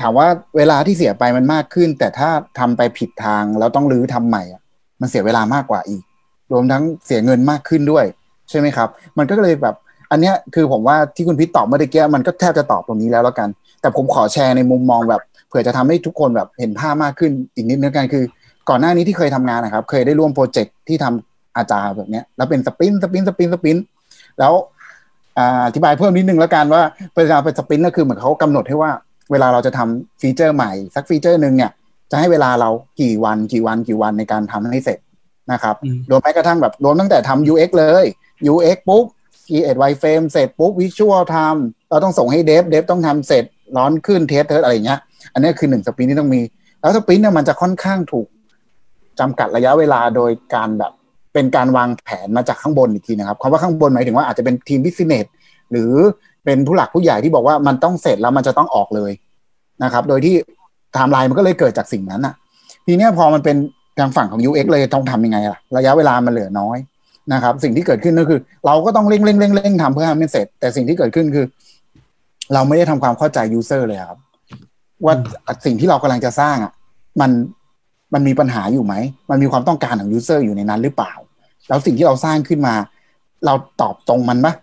[0.00, 4.60] ถามว่าเวลาที่เสียไปมันมากขึ้น แต่ถ้าทำไปผิดทางแล้วต้องรื้อทำใหม่อะ
[5.00, 6.02] มันเสียเวลามากกว่าอีก
[6.52, 8.04] รวมทั้งเสียเงินมากขึ้นด้วย
[8.50, 8.88] ใช่ไหมครับ
[9.18, 9.74] มันก็เลยแบบ
[10.10, 13.48] อันเนี้ยคือผมว่าที่คุณพิษตอบเมื่อกี้มันก็แทบจะตอบตรงนี้แล้วแล้วกัน
[13.80, 18.24] แต่ผมขอแชร์ในมุมมองแบบ เผื่อจะทำให้ทุกคนแบบเห็นภาพมากขึ้นอีกนิดนึงกันคือ
[18.68, 23.84] ก่อนหน้านี้ที่เคยทำงานนะครับ เคยได้ร่วมโปรเจกต์ที่ทำ Agile แบบเนี้ย แล้วเป็น sprint sprint sprint sprint
[24.38, 24.52] แล้ว
[25.38, 26.82] อ่าอธิบายเพิ่มนิดนึงแล้วกันว่า
[27.14, 28.90] เวลาเป็น sprint ก็คือเหมือนเขากำหนดให้ว่า
[29.30, 31.70] เวลาเราจะทำฟีเจอร์ใหม่ สักฟีเจอร์หนึ่งเนี่ย
[32.10, 34.98] จะให้เวลาเรากี่วันกี่วันกี่วันในการทำให้เสร็จ
[35.52, 38.04] นะครับอืมรวมแม้กระทั่งแบบรวมตั้งแต่ทำ UX เลย
[38.52, 39.04] UX ปุ๊บ
[39.46, 43.44] create wireframe เสร็จปุ๊บ visual ทำเราต้องส่งให้ dev dev ต้องทำเสร็จ
[43.76, 45.00] launch ขึ้น test test อะไรอย่างเงี้ย
[45.32, 46.40] อันนี้คือหนึ่ง sprint ที่ต้องมี
[46.80, 48.26] แล้ว sprint เนี่ยมันจะค่อนข้างถูก
[49.20, 50.92] จำกัดระยะเวลาโดยการแบบ
[51.34, 55.26] เป็นการวางแผนมาจากข้างบนอีกทีนะครับคำว่าข้างบนหมายถึงว่าอาจจะเป็นทีม business
[55.70, 55.92] หรือ
[56.44, 59.12] เป็นผู้หลักผู้ใหญ่ที่บอกว่ามันต้องเสร็จแล้วมันจะต้องออกเลย
[59.82, 60.34] นะครับ โดยที่
[60.92, 62.34] ไทม์ไลน์มันก็เลยเกิดจากสิ่งนั้นอะ
[62.86, 63.56] ทีเนี้ยพอมันเป็น
[63.98, 66.78] ทางฝั่งของ UX เลยต้องทำยังไงล่ะ ระยะเวลามันเหลือน้อย
[67.32, 71.46] นะครับ สิ่งที่เกิดขึ้นก็คือ เราก็ต้องเร่งเร่งเร่งเร่งทำเพื่อให้มันเสร็จ แต่สิ่งที่เกิดขึ้นคือ
[72.54, 74.18] เราไม่ได้ทำความเข้าใจ user เลยครับ
[75.04, 75.14] ว่า
[75.64, 76.72] สิ่งที่เรากำลังจะสร้างอะ
[77.20, 77.30] มัน
[78.14, 78.94] มันมีปัญหาอยู่ไหม
[79.30, 81.12] มันมีความต้องการของ user อยู่ในนั้นหรือเปล่า
[81.68, 82.74] แล้วสิ่งที่เราสร้างขึ้นมา
[83.46, 84.54] เราตอบตรงมันปะ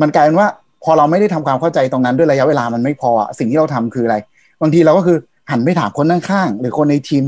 [0.00, 0.48] มันกลายเป็นว่า
[0.84, 4.16] พอเราไม่ได้ทำความเข้าใจตรงนั้นด้วยระยะเวลามันไม่พออะสิ่งที่เราทำคืออะไร
[4.62, 5.18] บางทีเราก็คือ
[5.50, 7.24] หันไปถามคนข้างๆหรือคนในทีม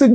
[0.00, 0.10] ซึ่ง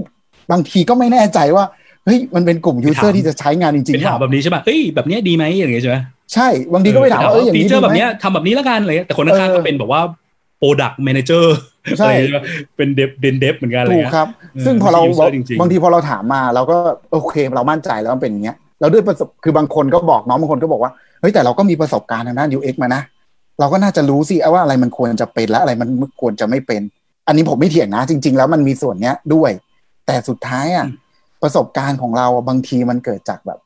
[0.51, 1.65] บางทีก็ไม่แน่ใจว่า
[2.05, 5.97] เฮ้ยมันเป็นกลุ่ม user ที่จะใช้งานจริงเป็นๆถามแบบนี้ใช่ป่ะเฮ้ยแบบเนี้ยดีไหมอย่างเงี้ยใช่ไหม
[6.33, 10.01] ใช่บางทีก็ไปถามว่าเอออย่างฟีเจอร์นี้แบบดีไหมเนี้ยทำแบบนี้แล้วกันอะไรเงี้ยแต่คนข้างๆเออก็เป็นแบบว่า
[10.61, 11.45] product manager
[11.76, 12.37] ใช่อะไร ใช่ไหม
[12.75, 16.77] เป็น dev dev dev เหมือนกันอะไรถูกเงี้ยครับเออซึ่งพอเราไม่ใช่ user จริงๆบางทีพอเราถามมาเราก็
[17.11, 23.01] โอเคเรามั่นใจแล้วมันเป็นอย่างเงี้ยเราด้วยประสบคือบางคนก็บอกน้องบางคนก็บอกว่าเฮ้ยแต่เราก็มีประสบการณ์ทางด้าน UX มานะ
[23.59, 25.89] เราก็น่าจะรู้สิว่าอะไรมันควรจะเป็นและอะไรมัน
[26.21, 26.81] ควรจะไม่เป็น
[27.27, 29.51] อันนี้ผมไม่เถียงนะจริง ๆ แล้วมันมีส่วนเนี้ยด้วย
[30.07, 30.85] แต่สุดท้ายอะ
[31.41, 33.59] ประสบการณ์ของเราอะบางทีมันเกิดจากแบบ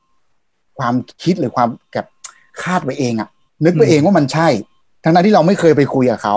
[0.80, 0.93] ความ
[1.24, 2.07] คิดหรือความแบบ
[2.63, 3.30] คาดไปเองอะ
[3.65, 4.47] นึกไปเองว่ามันใช่
[5.03, 6.36] ทั้งนั้นที่เราไม่เคยไปคุยกับเขา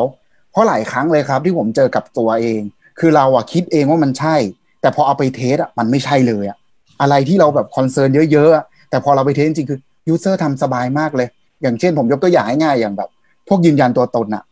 [0.54, 2.60] เพราะหลายครั้งเลยครับ ที่ผมเจอกับตัวเอง
[2.98, 4.36] คือเราอะคิดเองว่ามันใช่
[4.80, 6.58] แต่พอเอาไป test อะมันไม่ใช่เลยอะ
[7.00, 11.28] อะไรที่เราแบบ concern เยอะๆอะแต่พอเราไป test จริงๆคือ user ทำสบายมากเลย
[11.62, 13.08] อย่างเช่นผมยกตัวอย่างง่ายๆอย่างแบบ
[13.48, 14.42] พวกยืนยันตัวตนอะ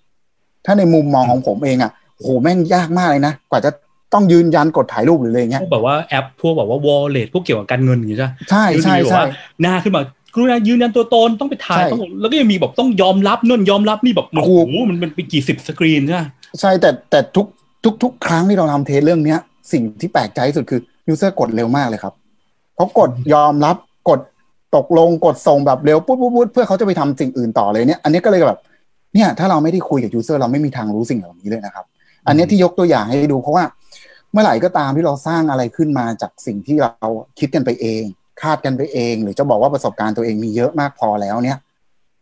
[0.67, 3.71] ถ้าในมุมมองของผมเองอะโหแม่งยากมากเลยนะกว่าจะ
[4.15, 9.27] ต้องยืนยันกดถ่ายรูปหรืออะไรเงี้ยพวกแบบว่าแอปพวกแบบว่า wallet พวกเกี่ยวกับการเงินอย่างเงี้ยใช่ใช่ใช่อยู่ๆแบบใช่ว่า
[9.63, 10.03] หน้าขึ้นมา
[10.35, 16.23] กรุณายืนยันตัวตนต้องไปถ่ายใช่ต้องแล้วก็ยังมีแบบต้องยอมรับนู่นยอมรับนี่แบบโอ้ถูโหกมันมันเป็นกี่สิบสกรีนใช่ไหม
[16.61, 17.47] ใช่แต่แต่ทุก
[17.85, 19.39] ทุกทุกครั้งที่เราทำ test เรื่องเนี้ย
[19.73, 22.15] สิ่งที่แปลกใจที่สุดคือ user กดเร็วมากเลยครับ
[22.77, 23.77] เขากดยอมรับ
[24.09, 24.21] กด
[24.77, 28.61] ตกลงกดส่งแบบเร็วปุ๊บปุ๊บปุ๊บเพื่อเขาจะไปทำสิ่งอื่นต่อเลยเนี่ย อันนี้ก็เลยแบบ
[29.15, 31.85] เนี่ยถ้าเราไม่ได้คุยกับยูเซอร์เราไม่มีทางรู้สิ่งเหล่านี้เลยนะครับ
[32.27, 33.65] อันนี้ที่ยกตัวอย่างให้ดูเพราะว่า
[34.33, 37.09] เมื่อไหร่ก็ตามที่เราสร้างอะไรขึ้นมาจากสิ่งที่เรา
[37.39, 38.05] คิดกันไปเอง
[38.43, 41.59] คาดกันไปเอง หรือจะบอกว่าประสบการณ์ตัวเองมีเยอะมากพอแล้วเนี่ย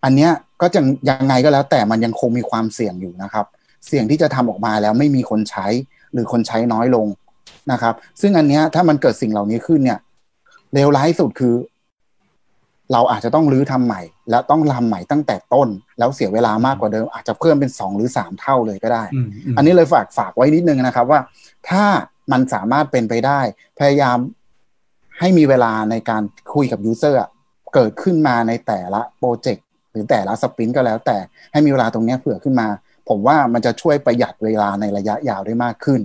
[0.04, 0.30] อันเนี้ย
[0.62, 3.46] ก็จะยังไงก็แล้ว แต่มันยังคงมีความเสี่ยงอยู่นะครับ
[3.86, 5.66] เสี่ยงที่จะทำออกมาแล้วไม่มีคนใช้
[6.12, 7.06] หรือคนใช้น้อยลง
[7.72, 9.98] นะครับ ซึ่งอันเนี้ยถ้ามันเกิดสิ่งเหล่านี้ขึ้นเนี่ย
[10.74, 11.54] เลวร้ายสุดคือ
[12.92, 21.20] เราอาจจะต้องรื้อทำใหม่ และต้องทำใหม่ตั้งแต่ต้น แล้วเสียเวลามากกว่าเดิม อาจจะเพิ่มเป็นสองหรือสามเท่าเลยก็ได้อืมอืมอันนี้เลยฝากฝากไว้นิดนึงนะครับว่า
[21.68, 21.84] ถ้า
[22.32, 23.40] มันสามารถเป็นไปได้
[23.78, 24.18] พยายาม
[25.20, 26.22] ให้มีเวลาในการ
[26.54, 27.18] คุยกับยูเซอร์
[27.74, 31.16] เกิดขึ้นมาในแต่ละโปรเจกต์หรือแต่ละสปรินต์ก็แล้ว แต่
[31.52, 32.68] ให้มีเวลาตรงเนี้ยเผื่อขึ้นมา
[33.08, 36.00] ผมว่ามันจะช่วยประหยัดเวลาในระยะยาวได้มากขึ้น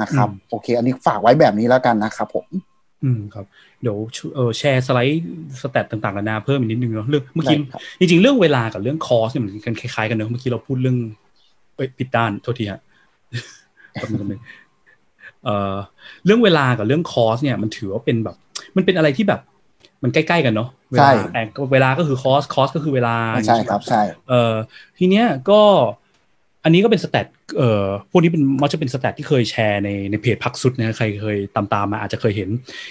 [0.00, 2.46] นะครับ โอเค อันนี้ฝากไว้แบบนี้แล้วกันนะครับผม
[3.04, 3.44] อืมครับ
[3.82, 5.24] เดี๋ยวช่วยเออแชร์สไลด์
[5.60, 10.96] stat ต่างๆนานาเพิ่มอีกนิดนึงเนาะเรื่องเมื่อกี้ได้ครับจริงๆเรื่องเวลากับเรื่อง cost เนี่ยมันคล้ายๆกันเนอะเมื่อกี้เราพูดเรื่อง
[11.74, 12.80] เอ้ยผิดด้านโทษทีฮะ
[13.92, 14.40] แป๊บนึงแป๊บนึง
[15.44, 15.74] เอ่อ
[16.24, 18.36] เรื่องเวลากับเรื่อง cost เนี่ยมันถือว่าเป็นแบบ
[18.76, 19.40] มันเป็นอะไรที่แบบ
[20.02, 21.40] มันใกล้ๆกันเนาะใช่เวลาแต่
[21.72, 24.54] เวลาก็คือ cost cost ก็คือเวลาใช่ครับใช่เออ
[24.98, 25.60] ทีเนี้ยก็
[26.64, 32.48] อันนี้ก็เป็น stat เอ่อพวกนี้เป็นมักจะเป็น stat ที่เคยแชร์ในในเพจพักสุดนะใครเคยตามตามๆมาอาจจะเคยเห็น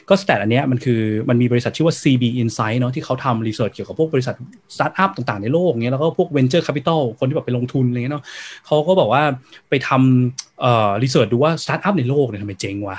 [0.09, 4.35] ก็ stat อันเนี้ยมันคือมันมีบริษัทชื่อว่า CB Insight เนาะที่เขาทำ research เกี่ยวกับพวกบริษัท
[4.75, 8.23] สตาร์ทอัพต่างๆในโลกเงี้ยแล้วก็พวก Venture Capital คนที่แบบไปลงทุนอะไรเงี้ยเนาะ
[8.65, 9.23] เขาก็บอกว่า
[9.69, 12.97] ไปทำเอ่อ research ดูว่าสตาร์ทอัพในโลกเนี่ยทำไมเจ๊งวะ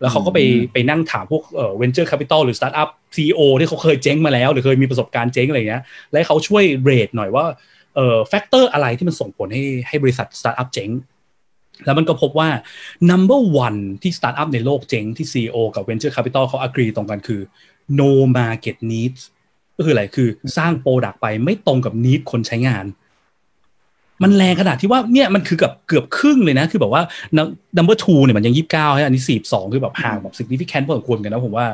[0.00, 5.82] แล้วเขาก็ไปอืมไปนั่งถามพวกเอ่อ venture capital หรือ startup CEO ที่เขาเคยเจ๊งมาแล้ว หรือเคยมีประสบการณ์เจ๊งอะไรเงี้ย
[6.12, 7.44] และเขาช่วย rate หน่อยว่า
[7.96, 10.90] เอ่อ factor อะไรที่มันส่งผลให้ให้บริษัท startup เจ๊ง
[11.84, 12.48] แล้วมันก็พบว่า
[13.10, 17.40] number one ที่ startup ในโลกเจ๊งที่ CEO กับ venture capital เขา agree ตรงกันคือ
[18.00, 19.22] no market needs
[19.76, 20.28] ก็คืออะไรคือ
[20.58, 22.84] สร้าง product ไปไม่ตรงกับ need คนใช้งาน
[24.22, 27.02] มันแรงขนาดที่ว่าเนี่ยมันคือกับเกือบครึ่งเลยนะ คือแบบว่า
[27.76, 31.66] number two เนี่ยมันยังยี่สิบเก้าอันนี้สี่สองคือแบบห่างแบบ significant พอสมควรเหมือนกันนะผมว่า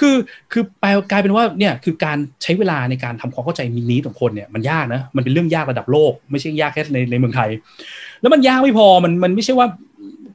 [0.00, 0.14] คือ
[0.52, 7.50] คือแปลกลายเป็นว่าเนี่ยคือการใช้เวลาในการทำความเข้าใจมีนี้ของคนเนี่ยมันยากนะมันเป็นเรื่องยากระดับโลก ไม่ใช่ยากแค่ในในเมืองไทย
[8.20, 9.66] แล้วมันยากไม่พอมันมันไม่ใช่ว่า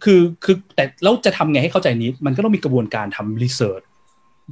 [0.03, 3.81] คือคือแต่แล้วจะทำไงให้เข้าใจ need มันก็ต้องมีกระบวนการทำ research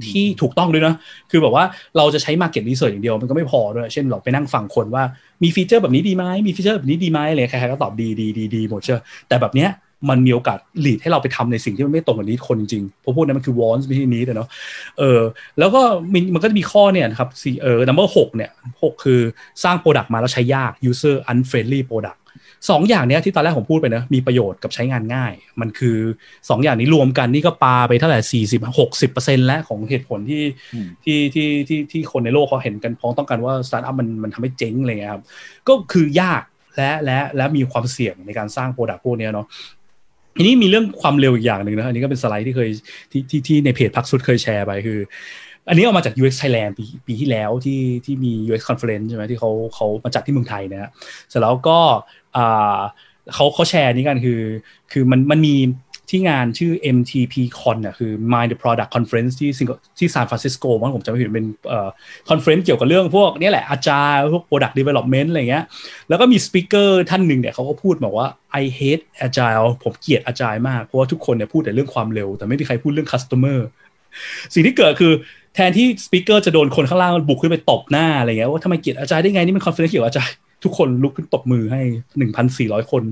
[0.09, 0.95] ที่ถูกต้องด้วยนะ
[1.31, 1.63] คือแบบว่า
[1.97, 5.03] เราจะใช้ Market Research อย่างเดียวมันก็ไม่พอด้วย เช่นเราไปนั่งฟังคนว่า
[5.43, 9.71] มีฟีเจอร์แบบนี้ดีไหมมีฟีเจอร์แบบนี้ดีไหมอะไรใครๆก็ตอบดีดีดีดีหมดเชื่อแต่แบบเนี้ย
[10.09, 14.49] มันมีโอกาสหลีดให้เราไปทำในสิ่งที่มันไม่ตรงกับนี้คนจริงๆเพราะพวกนั้นมันคือ wants ไม่ใช่นี้เนาะ
[14.99, 15.21] เออ
[15.59, 15.81] แล้วก็
[16.13, 18.51] มีมันก็จะมีข้อเนี่ยนะครับสี่เออ number หกเนี่ย
[18.83, 19.19] หกคือ
[19.63, 22.19] สร้าง Product มาแล้วใช้ยาก user unfriendly product
[22.69, 25.97] สองอย่างเนี้ยที่ตอนแรกผมพูดไปนะมีประโยชน์กับใช้งานง่าย มันคือ
[26.49, 30.43] สองอย่างนี้รวมกันนี่ก็ปาไปเท่าไหร่สี่สิบหกสิบเปอร์เซ็นแล้วของเหตุผลที่
[30.73, 35.23] อืมที่ที่ที่ที่คนในโลกเขาเห็นกันพ้องต้องกันว่าสตาร์ทอัพมันมันทำให้เจ๊งอะไรเงี้ยครับ
[35.67, 36.43] ก็คือยาก
[36.75, 39.47] และและและมีความเสี่ยงในการสร้าง product พวกเนี้ยเนาะ
[40.37, 42.69] ทีนี้มีเรื่องความเร็วอีกอย่างหนึ่งนะอันนี้ก็เป็นสไลด์ที่เคย
[43.11, 44.99] ที่ที่ที่ในเพจพักสุดเคยแชร์ไปคือ
[45.69, 50.89] อันนี้เอามาจาก UX Thailand ปีปีที่แล้วที่ที่มี UX Conference ใช่ไหมที่เขาเขามาจัดที่เมืองไทยนะฮะ
[51.29, 52.22] เสร็จแล้วก็อ่า
[53.33, 54.41] เขาเขาแชร์นี้กันคือ
[54.91, 55.55] คือมันมันมี
[56.09, 59.67] ที่งานชื่อ MTP Con อะคือ Mind the Product Conference ที่สิง
[59.99, 61.89] ที่ซานฟรานซิสโกมั้งผมจำไม่ผิดเป็นเอ่อ
[62.29, 65.63] conference เกี่ยวกับเรื่องพวกนี้แหละอาจารย์ พวก Product Development อะไรเงี้ย
[66.09, 68.27] แล้วก็มี speaker ท่านหนึ่งเนี่ยเขาก็พูดบอกว่า
[68.61, 73.59] I hate agile ผมเกลียด agile มาก เพราะว่าทุกคนเนี่ยพูดแต่เรื่องความเร็ว แต่ไม่มีใครพูดเรื่อง customer
[74.53, 75.13] สิ่งที่เกิดคือ
[75.55, 81.81] แทนที่ speaker จะโดนคนข้างล่างบุกขึ้นไปตบหน้าอะไรเงี้ยว่าทำไมเกลียด agile ได้ไงนี่มัน conference เกี่ยวกับ agile ทุกคนลุกขึ้นตบมือให้
[82.17, 83.03] หนึ่งพันสี่ร้อยคน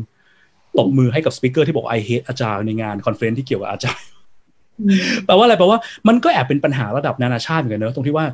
[0.80, 4.08] ตบมือให้กับสปิเกอร์ที่บอก I hate อาจารย์ในงานคอนเฟรนซ์ที่เกี่ยวกับอาจารย์
[4.80, 8.26] อืมแปลว่าอะไรแปลว่ามันก็แอบเป็นปัญหาระดับนานาชาติเหมือนกันเนอะตรงที่ว่า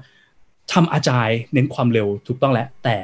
[0.74, 2.98] ทำ agile เน้นความเร็วถูกต้องแล้วแต่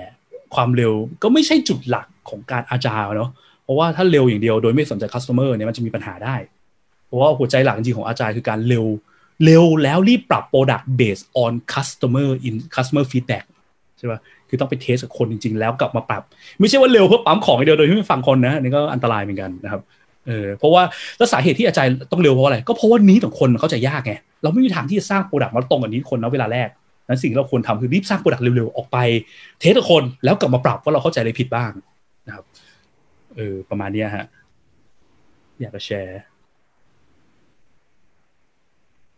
[0.55, 0.93] ความเร็ว
[1.23, 3.29] ก็ไม่ใช่จุดหลักของการ agile เนาะ
[3.63, 6.35] เพราะว่าถ้าเร็วอย่างเดียวโดยไม่สนใจ customer เนี่ยมันจะมีปัญหาได้
[7.07, 8.85] เพราะว่าหัวใจหลักจริงๆของ agile คือการเร็ว
[9.45, 13.45] เร็วแล้วรีบปรับ Product based on customer in customer feedback
[13.97, 14.19] ใช่ปะ
[14.53, 16.23] คือต้องไป test กับคนจริง ๆ แล้วกลับมาปรับ
[16.59, 19.81] ไม่ใช่ว่าเร็วเพื่อปั๊มของอย่างเดียวโดยที่ไม่ฟังคนนะอันนี่ก็อันตรายเหมือนกันนะครับ
[20.27, 20.83] เออเพราะว่า
[21.17, 26.69] แล้วสาเหตุที่ agile ต้องเร็วเพราะอะไร ก็เพราะว่า need ของคนมันเข้าใจยากไงเราไม่มีทางที่จะสร้าง product มาตรงกับ need คนนะเวลาแรก
[27.07, 28.97] นั้นสิ่งที่เราควรทำคือรีบสร้าง product เร็วๆออกไป
[29.59, 31.71] test กับคนแล้วกลับมาปรับว่าเราเข้าใจอะไรผิดบ้าง
[32.27, 32.45] นะครับ
[33.35, 34.25] เออประมาณเนี้ยฮะ
[35.61, 36.21] อยากจะแชร์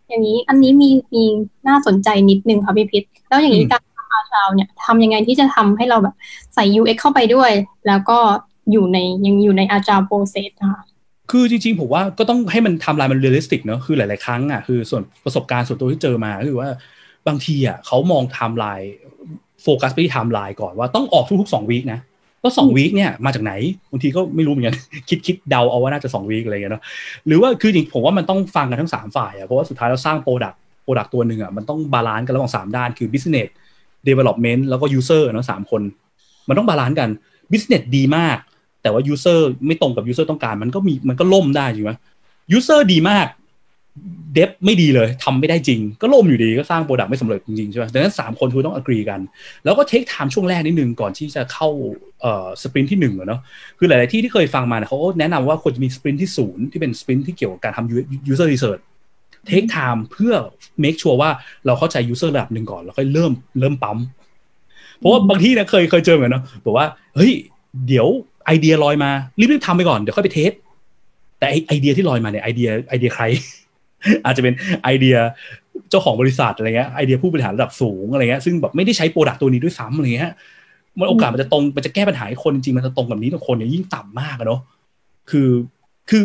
[0.10, 1.24] อย่างนี้อันนี้มีมี
[1.68, 3.85] น่าสนใจนิดนึงค่ะพี่พิษแล้วอย่างนี้อืม
[4.36, 6.16] การทำอาวเนี่ยทำยังไงที่จะทำให้เราแบบ
[6.56, 7.52] ใส่ UX เข้าไปด้วย
[7.88, 8.18] แล้วก็
[8.72, 10.84] อยู่ในยังอยู่ใน agile process นะคะ
[11.32, 16.70] คือจริงๆ ผมว่าก็ต้องให้มันทำลายมัน realistic เนอะคือหลายๆ ครั้งอะคือส่วนประสบการณ์ส่วนตัวที่เจอมาคือว่า
[17.28, 18.94] บางทีอะเขามองไทม์ไลน์
[19.64, 22.00] โฟกัสไปที่ไทม์ไลน์ก่อนว่าต้องออกทุกๆสอง week นะ
[22.42, 23.54] แล้วสอง week เนี่ยมาจากไหน
[23.92, 24.76] บางทีก็ไม่รู้เหมือนกัน
[25.10, 26.84] คิดคิดเดาเอาว่าน่าจะสอง week อะไรเงี้ยเนาะ
[27.28, 33.50] หรือว่าคือจริงผมว่ามันต้องฟังกันทั้งสามฝ่ายอะเพราะว่าสุดท้ายเราสร้าง product product ตัวหนึ่งอะมันต้อง balance กันระหว่างสามด้านคือ business
[34.10, 35.82] development แล้วก็ user เนะสามคน
[36.48, 37.10] มันต้อง balance กัน
[37.52, 38.38] business ดีมาก
[38.82, 41.92] แต่ว่า user ไม่ตรงกับ user ต้องการ มันก็มีมันก็ล่มได้ใช่ไหม
[42.58, 43.28] user ดีมาก
[44.34, 49.20] dev ไม่ดีเลยทำไม่ได้จริง ก็ล่มอยู่ดีก็สร้าง product ไม่สำเร็จจริงๆใช่ไหมดังนั้นสามคนคือต้อง agree กัน
[49.64, 51.70] แล้วก็ take time ช่วงแรกนิดนึงก่อนที่จะเข้า
[52.22, 53.40] เอ่อ sprint ที่หนึ่งอะเนาะ
[53.78, 58.82] คือหลาย ๆ ที่ที่เคยฟังมาเนี่ยเขาแนะนำว่าควรจะมี sprint ที่ศูนย์ที่เป็น sprint ที่เกี่ยวกับการทำ user research
[59.48, 60.34] take time เพื่อ
[60.84, 61.32] make sure ว่า
[61.66, 63.98] เราเข้าใจ user ระดับหนึ่งก่อน แล้วค่อยเริ่มเริ่มปั๊ม
[64.98, 67.32] เพราะว่าบางที่เนี่ยเคยเคยเจอเหมือนกันเนาะบอกว่าเฮ้ย
[67.88, 68.08] เดี๋ยว
[68.46, 70.52] ไอเดียลอยมารีบๆทำไปก่อนเดี๋ยวค่อยไป test
[71.40, 73.24] แต่ไอ้ไอเดียที่ลอยมาเนี่ยไอเดียไอเดียใคร
[74.26, 75.16] อาจจะเป็นไอเดีย
[75.90, 80.32] เจ้าของบริษัทอะไรเงี้ยไอเดียผู้บริหารระดับสูงอะไรเงี้ยซึ่งแบบไม่ได้ใช้ product ตัวนี้ด้วยซ้ำอะไรเงี้ย
[81.00, 84.62] มันโอกาสมันจะตรงมันจะแก้ปัญหาให้คนจริงๆมันจะตรงกับ need ของคนเนี่ยยิ่งต่ำมากอะเนาะ
[85.32, 85.48] คือ
[86.10, 86.24] คือ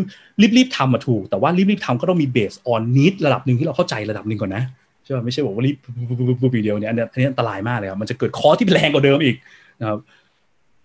[0.56, 4.62] รีบๆทำมาถูก แต่ว่ารีบๆทำก็ต้องมี based on need ระดับหนึ่งที่เราเข้าใจระดับหนึ่งก่อนนะ
[5.04, 9.36] ใช่ป่ะไม่ใช่บอกว่ารีบปุ๊บปุ๊บปุ๊บปุ๊บปีเดียวเนี่ยอันนี้อันนี้อันตรายมากเลยครับมันจะเกิดคอร์สที่แรงกว่าเดิมอีก
[9.80, 9.98] นะครับ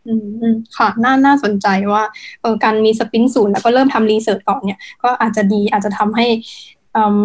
[0.07, 2.03] อือืมค่ะน่าน่าสนใจว่า
[2.41, 6.25] เออการมี sprint ศูนย์แล้วก็เริ่มทำ research ก่อนเนี่ย ก็อาจจะดีอาจจะทำให้
[6.95, 7.17] อืม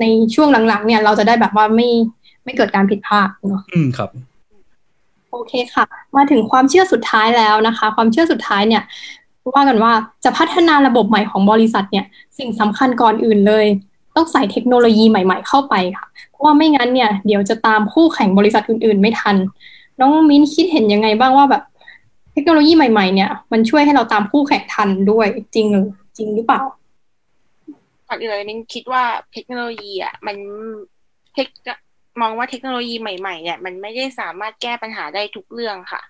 [0.00, 0.04] ใน
[0.34, 1.88] ช่วงหลังๆ เนี่ย เราจะได้แบบว่าไม่
[2.44, 4.10] ไม่เกิดการผิดพลาดเนาะอืมครับ
[5.30, 5.84] โอเคค่ะ
[6.16, 8.82] มาถึงความเชื่อสุดท้ายแล้วนะคะ ความเชื่อสุดท้ายเนี่ย
[9.54, 9.92] ว่ากันว่า
[10.24, 12.04] จะพัฒนาระบบใหม่ของบริษัทเนี่ย
[12.38, 13.66] สิ่งสำคัญก่อนอื่นเลย
[14.16, 19.36] ต้องใส่เทคโนโลยีใหม่ ๆ เข้าไปค่ะ เพราะว่าไม่งั้นเนี่ยเดี๋ยวจะตามคู่แข่งบริษัทอื่น ๆ ไม่ทัน
[19.98, 21.62] น้องมิ้นคิดเห็นยังไงบ้างว่าแบบ
[22.32, 25.86] เทคโนโลยีใหม่ ๆ เนี่ย มันช่วยให้เราตามคู่แข่งทันด้วยจริงหรือ
[26.16, 26.62] จริงหรือเปล่า
[28.08, 30.36] ก่อนอื่นเลยมิ้นคิดว่าเทคโนโลยีอะมัน
[31.34, 31.48] เทค
[32.20, 36.02] มองว่าเทคโนโลยีใหม่ๆเนี่ยมันไม่ได้สามารถแก้ปัญหาได้ทุกเรื่องค่ะ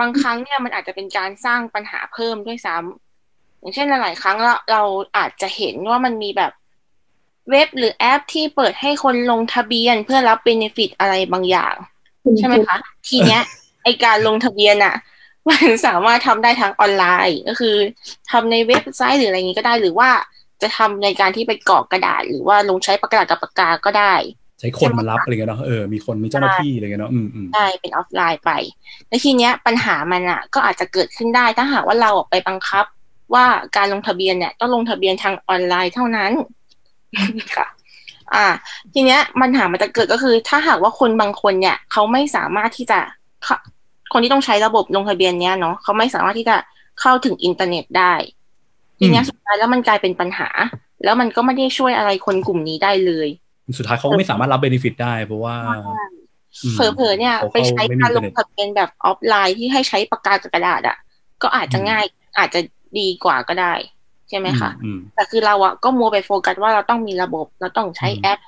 [0.00, 4.82] บางครั้งเนี่ยมันอาจจะเป็นการสร้างปัญหาเพิ่มด้วยซ้ำอย่างเช่นหลาย ๆ ครั้งเราเรา
[5.16, 6.52] อาจจะเห็นว่ามันมีแบบ
[7.50, 11.74] เว็บหรือแอปที่เปิดให้คนลงทะเบียนเพื่อรับเบนฟิตอะไรบางอย่าง
[12.38, 12.76] ใช่ไหมคะ
[13.08, 13.42] ทีเนี้ย
[13.84, 14.94] ไอการลงทะเบียนอะ
[15.48, 17.76] มันสามารถทำได้ทั้งออนไลน์ก็คือ
[18.30, 20.10] ทำในเว็บไซต์หรืออะไรอย่างนี้ก็ได้หรือว่า
[20.62, 24.14] จะทำในการที่ไปกรอกกระดาษ หรือว่าลงใช้ปากกากับปากกาก็ได้
[24.62, 28.50] ใช้คนมารับอะไรเงี้ยเนาะเออมีคนมีเจ้าหน้าที่อะไรเงี้ยเนาะอืมอืมได้เป็นออฟไลน์ไป
[29.08, 32.84] และทีเนี้ยปัญหามันอะ ก็อาจจะเกิดขึ้นได้ถ้าหากว่าเราออกไปบังคับ
[33.34, 33.44] ว่า
[33.76, 36.32] การลงทะเบียนเนี่ยต้องลงทะเบียนทางออนไลน์เท่านั้น
[37.56, 37.66] ค่ะ
[38.34, 38.46] อ่า
[38.92, 43.00] ทีเนี้ยปัญหามันจะเกิดก็คือ ถ้าหากว่าคนบางคนเนี่ยเขาไม่สามารถที่จะ
[43.44, 43.56] เข้า
[44.12, 46.56] คนที่ต้องใช้ระบบลงทะเบียนเนี้ยเนาะเขาไม่สามารถที่จะ
[47.00, 48.14] เข้าถึงอินเทอร์เน็ตได้
[48.98, 50.48] ทีเนี้ยสุดท้ายแล้วมันกลายเป็นปัญหา
[51.04, 53.28] แล้วมันก็ไม่ได้ช่วยอะไรคนกลุ่มนี้ได้เลย
[53.78, 55.56] สุดท้ายเขาก็ไม่สามารถรับ benefit ได้เพราะว่า
[56.62, 60.96] อืมเผลอๆเนี่ยเขาไปใช้ไม่มีการลอินงเทอร์เน็ต การลงทะเบียนแบบออฟไลน์ที่ให้ใช้ปากกากับกระดาษอะ
[61.42, 62.04] ก็อาจจะอืมง่าย
[62.38, 62.60] อาจจะ
[62.98, 63.72] ดีกว่าก็ได้
[64.28, 68.38] ใช่ไหมคะอืมแต่คือเราอะก็มัวไปโฟกัสว่าเราต้องมีระบบ เราต้องใช้อืมแอป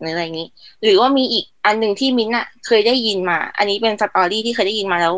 [0.00, 0.48] หรืออะไรอย่างนี้
[0.82, 5.14] หรือว่ามีอีกอันหนึ่งที่มิ้นท์อะเคยได้ยินมา อันนี้เป็น story ที่เคยได้ยินมาแล้ว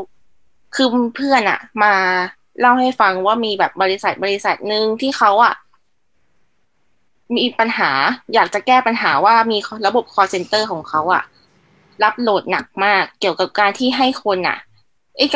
[0.74, 1.92] คือเพื่อนอะมา
[2.60, 5.54] เล่าให้ฟังว่ามีแบบบริษัทบริษัทหนึ่งที่เขาอะ
[7.36, 7.90] มีปัญหา
[8.34, 11.22] อยากจะแก้ปัญหาว่ามีระบบ call center ของเขาอะ
[12.02, 14.58] รับ load หนักมากเกี่ยวกับการที่ให้คนอะ
[15.16, 15.26] เอ้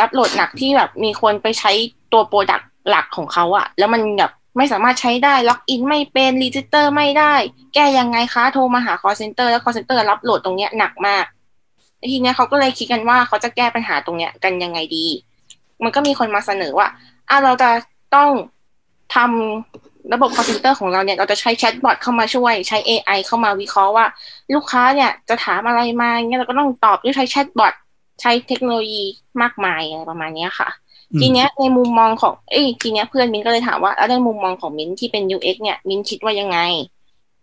[0.00, 1.72] รับ load หนักที่แบบมีคนไปใช้
[2.12, 7.34] ตัว product หลักของเขาอะแล้วมันแบบไม่สามารถใช้ได้ล็อกอินไม่เป็น register ไม่ได้
[7.74, 11.24] แก้ยังไงคะโทรมาหา call center แล้ว call center รับ load ตรงเนี้ยหนักมาก
[12.10, 15.06] ทีเนี้ยเขาก็เลยคิดกันว่าเขาจะแก้ปัญหาตรงเนี้ยกันยังไงดี
[15.82, 16.88] มันก็มีคนมาเสนอว่า
[17.28, 17.70] อะเราจะ
[18.14, 18.30] ต้อง
[19.14, 24.06] ทำ ระบบ call center ของเราเนี่ยเราจะใช้แชทบอทเข้ามาช่วยใช้ AI เข้ามาวิเคราะห์ว่า
[24.54, 27.74] ลูกค้าเนี่ยจะถามอะไรมาเงี้ยเราก็ต้องตอบด้วยใช้แชทบอท
[28.20, 29.04] ใช้เทคโนโลยี
[29.42, 30.68] มากมายอะไรประมาณเนี้ยค่ะ
[31.12, 36.58] อืมทีเนี้ยในมุมมองของเอ้ยทีเนี้ยเพื่อนมิ้นท์ก็เลยถามว่าแล้วในมุมมองของมิ้นท์ที่เป็น UX เนี่ยมิ้นท์คิดว่ายังไง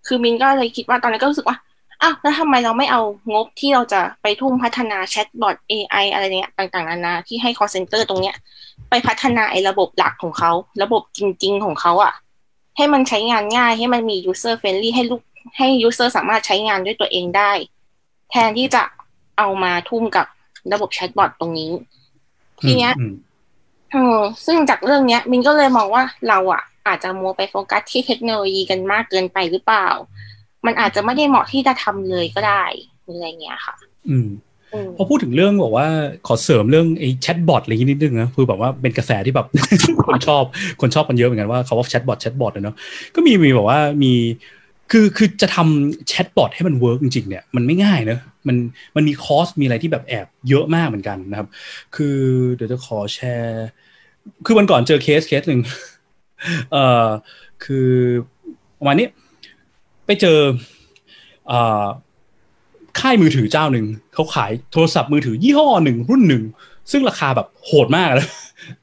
[0.08, 1.58] คือมินก็เลยคิดว่าตอนนั้นก็รู้สึกว่า
[2.02, 3.02] อ้าวแล้วทำไมเราไม่เอา
[3.34, 8.36] งบที่เราจะไปทุ่มพัฒนาแชทบอท AI อะไรเนี้ยต่างๆนานาที่ให้ call center ตรงเนี้ย
[8.90, 10.52] ไปพัฒนาไอ้ระบบหลักของเขา
[10.84, 12.14] ระบบจริง ๆ ของเขาอะ
[12.80, 15.22] ให้มันใช้งานง่ายให้มันมี user friendly ให้ลูก
[15.58, 17.52] ให้ user สามารถใช้งานด้วยตัวเองได้
[18.32, 18.84] แทนที่จะ
[19.38, 20.26] เอามาทุ่มกับ
[20.74, 21.72] ระบบแชทบอทตรงนี้
[22.62, 23.14] ทีเนี้ยอืม
[23.92, 29.88] เออซึ่งจากเรื่องเนี้ย มินก็เลยมองว่าเราอะอาจจะมัวไปโฟกัสที่เทคโนโลยีกันมากเกินไปหรือเปล่า
[30.66, 32.64] มันอาจจะไม่ได้เหมาะที่จะทำเลยก็ได้
[33.04, 33.76] หรืออะไรเงี้ยค่ะ
[34.10, 34.30] อืมอืม
[34.98, 35.88] พอพูดถึงเรื่องบอกว่า
[36.28, 39.48] ขอเสริมเรื่องไอ้แชทบอทอะไรอย่างนี้นิดนึงนะคือแบบว่าเป็นกระแสที่แบบ
[40.08, 40.44] คนชอบ
[40.82, 42.76] คนชอบกันเยอะเหมือนกันว่าเขาว่าแชทบอทแชทบอทเนาะ
[43.16, 44.14] ก็มีมีแบบว่ามี
[44.92, 48.56] คือคือจะทำแชทบอทให้มัน work จริงๆเนี่ยมันไม่ง่ายเนอะมัน
[48.96, 51.48] มันมี cost มีอะไรที่แบบแอบเยอะมากเหมือนกันนะครับ
[51.96, 52.18] คือ
[52.56, 53.68] เดี๋ยวจะขอแชร์
[54.46, 55.62] คือวันก่อนเจอเคสเคสหนึ่ง
[56.72, 57.08] เอ่อ
[57.64, 57.90] คือ
[58.80, 59.08] ประมาณนี้
[60.06, 60.40] ไปเจอ
[61.48, 61.86] เอ่อ
[63.00, 66.44] ค่ายมือถือเจ้าหนึ่งเขาขายโทรศัพท์มือถือยี่ห้อหนึ่งรุ่นหนึ่ง
[66.92, 68.28] ซึ่งราคาแบบโหดมากเลย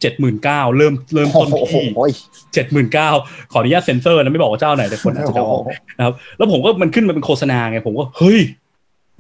[0.00, 2.14] เจ็ดหมื่นเก้าเริ่มเริ่มโอ้ต้นโหที่
[2.54, 3.08] เจ็ดหมื่นเก้า
[3.52, 5.64] ขออนุญาตเซ็นเซอร์นะไม่บอกว่าเจ้าไหนแต่คนอาจจะเดาออก
[5.98, 8.40] นะครับ แล้วผมก็มันขึ้นมาเป็นโฆษณาไงผมก็เฮ้ย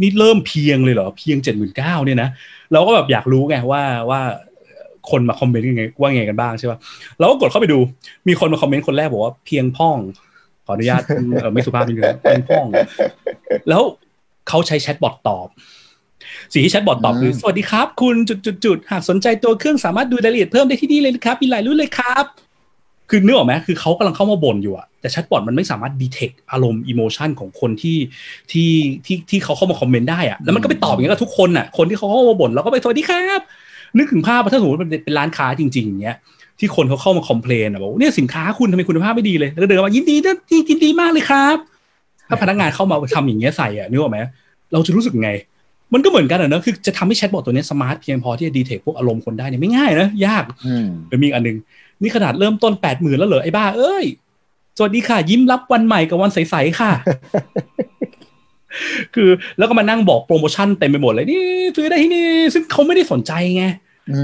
[0.00, 2.28] นี่เริ่มเพียงเลยเหรอเพียงเจ็ดหมื่นเก้าเนี่ยนะ
[2.72, 4.20] เราก็แบบอยากรู้ไงว่าว่า
[5.10, 6.78] คนมาคอมเมนต์ยังไงว่าไงกันบ้างใช่ป่ะ
[7.18, 7.78] เราก็กดเข้าไปดู
[8.28, 9.96] มีคนมาคอมเมนต์คนแรกบอกว่าเพียงพ่อง
[10.66, 11.02] ขออนุญาต
[11.40, 12.66] เอ่อไม่สุภาพนิดนึงนะเพียงพ่อง
[13.68, 13.82] แล้ว
[14.48, 15.48] เขาใช้ chatbot ตอบ
[16.52, 22.24] สิ่งที่ chatbot ตอบคืออืมสวัสดีครับ คุณจุดจุดจุดหากสนใจตัวเครื่องสามารถดูรายละเอียดเพิ่มได้ที่นี่เลยนะครับมีหลายรุ่นเลยครับ
[23.10, 27.98] คือนึกออกไหมคือเขากำลังเข้ามาบ่นอยู่อะแต่ chatbot มันไม่สามารถ detect อารมณ์ emotion ของคนที่
[28.52, 28.70] ที่
[29.06, 33.40] ที่ที่เขาเข้ามาคอมเมนต์ได้อะแล้วมันก็ไปตอบอย่างนี้กับทุกคนอะคนที่เขาเข้ามาบ่นเราก็ไปสวัสดีครับ
[33.96, 36.16] นึกถึงภาพว่าถ้าสมมติมันเป็นร้านค้าจริงๆอย่างเงี้ย
[36.58, 40.36] ที่คนเขาเข้ามา complain อะบอกว่าเนี่ยสินค้าคุณทำไมคุณภาพไม่ดีเลยแล้วก็เดินมายินดีนะ
[40.68, 41.56] ยินดีมากเลยครับ
[42.28, 44.18] ถ้าพนักงานเข้ามาทำอย่างเงี้ยใส่อะนึกออกไหม
[44.72, 45.32] เราจะรู้สึกไง
[45.94, 51.56] มันก็เหมือนกันอะเนอะคือจะทำให้ chatbot ตัวนี้ smart เพียงพอที่จะ detect พวกอารมณ์คนได้เนี่ยไม่ง่ายนะยากอืมเดี๋ยวมีอีกอันหนึ่ง
[52.02, 54.04] นี่ขนาดเริ่มต้นแปดหมื่นแล้วเหรอไอ้บ้าเอ้ย
[54.78, 56.90] สวัสดีค่ะ ยิ้มรับวันใหม่กับวันใสๆค่ะ
[59.14, 61.44] คือแล้วก็มานั่งบอกโปรโมชั่นเต็มไปหมดเลยนี่
[61.76, 63.64] ซื้อได้ที่นี่ ซึ่งเขาไม่ได้สนใจไง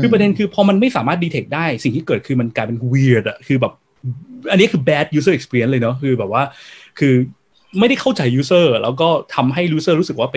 [0.00, 3.72] คือประเด็นคือพอมันไม่สามารถดีเทคได้ สิ่งที่เกิดคือมันกลายเป็น weird อะคือแบบ
[4.50, 6.42] อันนี้คือ bad user experience เลยเนาะคือแบบว่า
[6.98, 7.14] คือ
[7.78, 10.36] ไม่ได้เข้าใจ user แล้วก็ทำให้ user รู้สึกว่าไป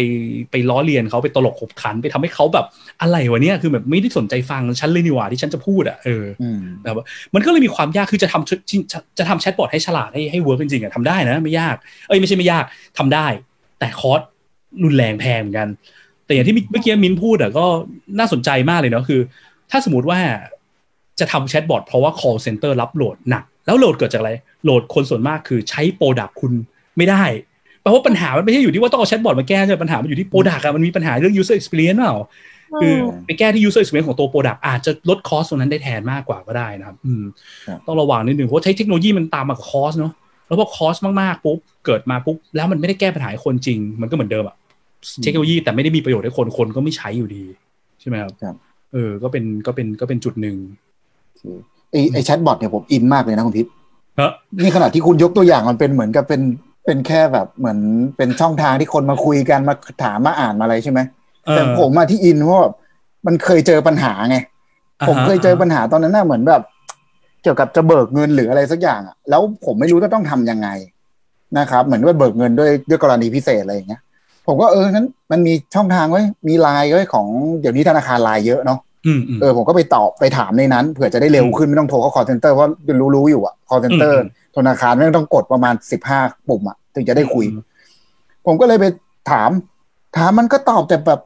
[0.52, 2.66] ไปล้อเลียนเขาไปตลกขบขัน ไปทำให้เขาแบบ
[3.02, 7.06] อะไรวะเนี่ยคือแบบไม่ได้สนใจฟังฉันเลยนี่หว่าที่ฉันจะพูดอะเอออืมแบบว่า
[7.36, 11.76] มันก็เลยมีความยากคือจะทำจะจะทำ chatbot ให้ฉลาดให้ให้ work จริงๆอะทำได้นะ ไม่ยาก
[12.08, 12.64] เอ้ยไม่ใช่ไม่ยาก
[12.98, 13.28] ทำได้
[13.80, 14.22] แต่ cost
[14.84, 15.70] รุนแรงแพงเหมือนกัน
[16.26, 17.66] แต่อย่างที่เมื่อกี้มิ้นพูดอะก็
[18.20, 19.22] น่าสนใจมากเลยเนาะคือ
[19.72, 20.20] ถ้าสมมติว่า
[21.20, 24.32] จะทำ chatbot เพราะว่า call center รับ load หนักแล้ว load เกิดจากอะไร
[24.64, 26.54] load คนส่วนมากคือใช้ product คุณ
[26.98, 27.24] ไม่ได้
[27.82, 32.18] แปลว่าปัญหามันไม่ใช่อยู่ที่ว่าต้องเอา chatbot มาแก้ใช่ไหมปัญหามันอยู่ที่ product อะมันมีปัญหาเรื่อง user experience เปล่า
[32.82, 32.93] คือ
[33.26, 37.24] ไปแก้ที่ user experience ของตัว product อาจจะลด cost ตรงนั้นได้แทนมากกว่าก็ได้นะครับอืม
[37.68, 40.14] ครับต้องระวังนิดนึงเพราะใช้เทคโนโลยีมันตามมากับ cost เนาะ
[40.48, 44.56] แล้วพอ cost มากๆปุ๊บเกิดมาปุ๊บแล้วมันไม่ได้แก้ปัญหาให้คนจริง มันก็เหมือนเดิมอะ
[45.24, 47.43] เทคโนโลยีแต่ไม่ได้มีประโยชน์ให้คนคนก็ไม่ใช้อยู่ดี
[48.00, 48.56] ใช่ไหมครับครับ
[48.93, 50.56] เออก็เป็นก็เป็นก็เป็นจุดหนึ่ง
[51.91, 53.72] ไอไอ chatbot เนี่ยผมอินมากเลยนะคุณทิพย์
[54.20, 54.32] ฮะ
[54.64, 56.41] นี่ขนาดที่คุณยกตัวอย่างมันเป็นเหมือนกับเป็น
[56.86, 57.80] เป็นแค่แบบเหมือน
[58.18, 61.00] เป็นช่องทางที่คนมาคุยกันมาถามมาอ่านมาอะไรใช่ไหม
[61.52, 62.68] แต่ผมมาที่อินเพราะว่า
[63.28, 64.38] มันเคยเจอปัญหาไง
[65.08, 66.62] ผมเคยเจอปัญหาตอนนั้นน่ะเหมือนแบบ
[67.44, 70.70] เกี่ยวกับจะเบิกเงินหรืออะไรสักอย่างอะแล้วผมไม่รู้จะต้องทำยังไง
[71.58, 74.02] นะครับ เหมือนว่าเบิกเงินด้วยด้วยกรณีพิเศษอะไรอย่างเงี้ย
[74.48, 77.28] ผมก็เออนั้นมันมีช่องทางไว้ยมีไลน์ไว้ยของ
[77.62, 82.72] เดี๋ยวนี้ธนาคารไลน์เยอะเนาะอืมอืมเออผมก็ไปตอบไปถามในนั้นเผื่อจะได้เร็วขึ้นไม่ต้องโทรเข้า call center เพราะ
[83.02, 87.64] รู้รู้อยู่อะ call center อืม ธนาคารไม่ต้องกดประมาณสิบห้าปุ่มอะถึงจะได้คุยอืม
[88.45, 88.86] ผมก็เลยไป
[89.32, 89.49] ถาม
[90.18, 91.22] ถามมันก็ตอบแต่แบบ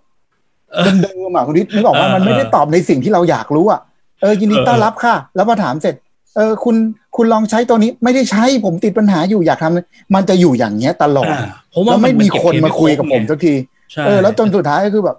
[0.71, 3.81] เออเดิมๆอะคุณนิดนึกออกว่าเออมันไม่ได้ตอบในสิ่งที่เราอยากรู้อะ
[4.21, 5.95] เออยินดีเออต้อนรับค่ะ แล้วพอถามเสร็จ
[6.35, 6.75] เออ คุณ
[7.15, 13.53] คุณลองใช้ตัวนี้ไม่ได้ใช้ผมติดปัญหาอยู่อยากทำมันจะอยู่อย่างเงี้ยตลอดอ่าเพราะว่าแล้วไม่มีคนมาคุยกับผมไสักที
[13.91, 15.17] ใช่เออแล้วจนสุดท้ายก็คือแบบ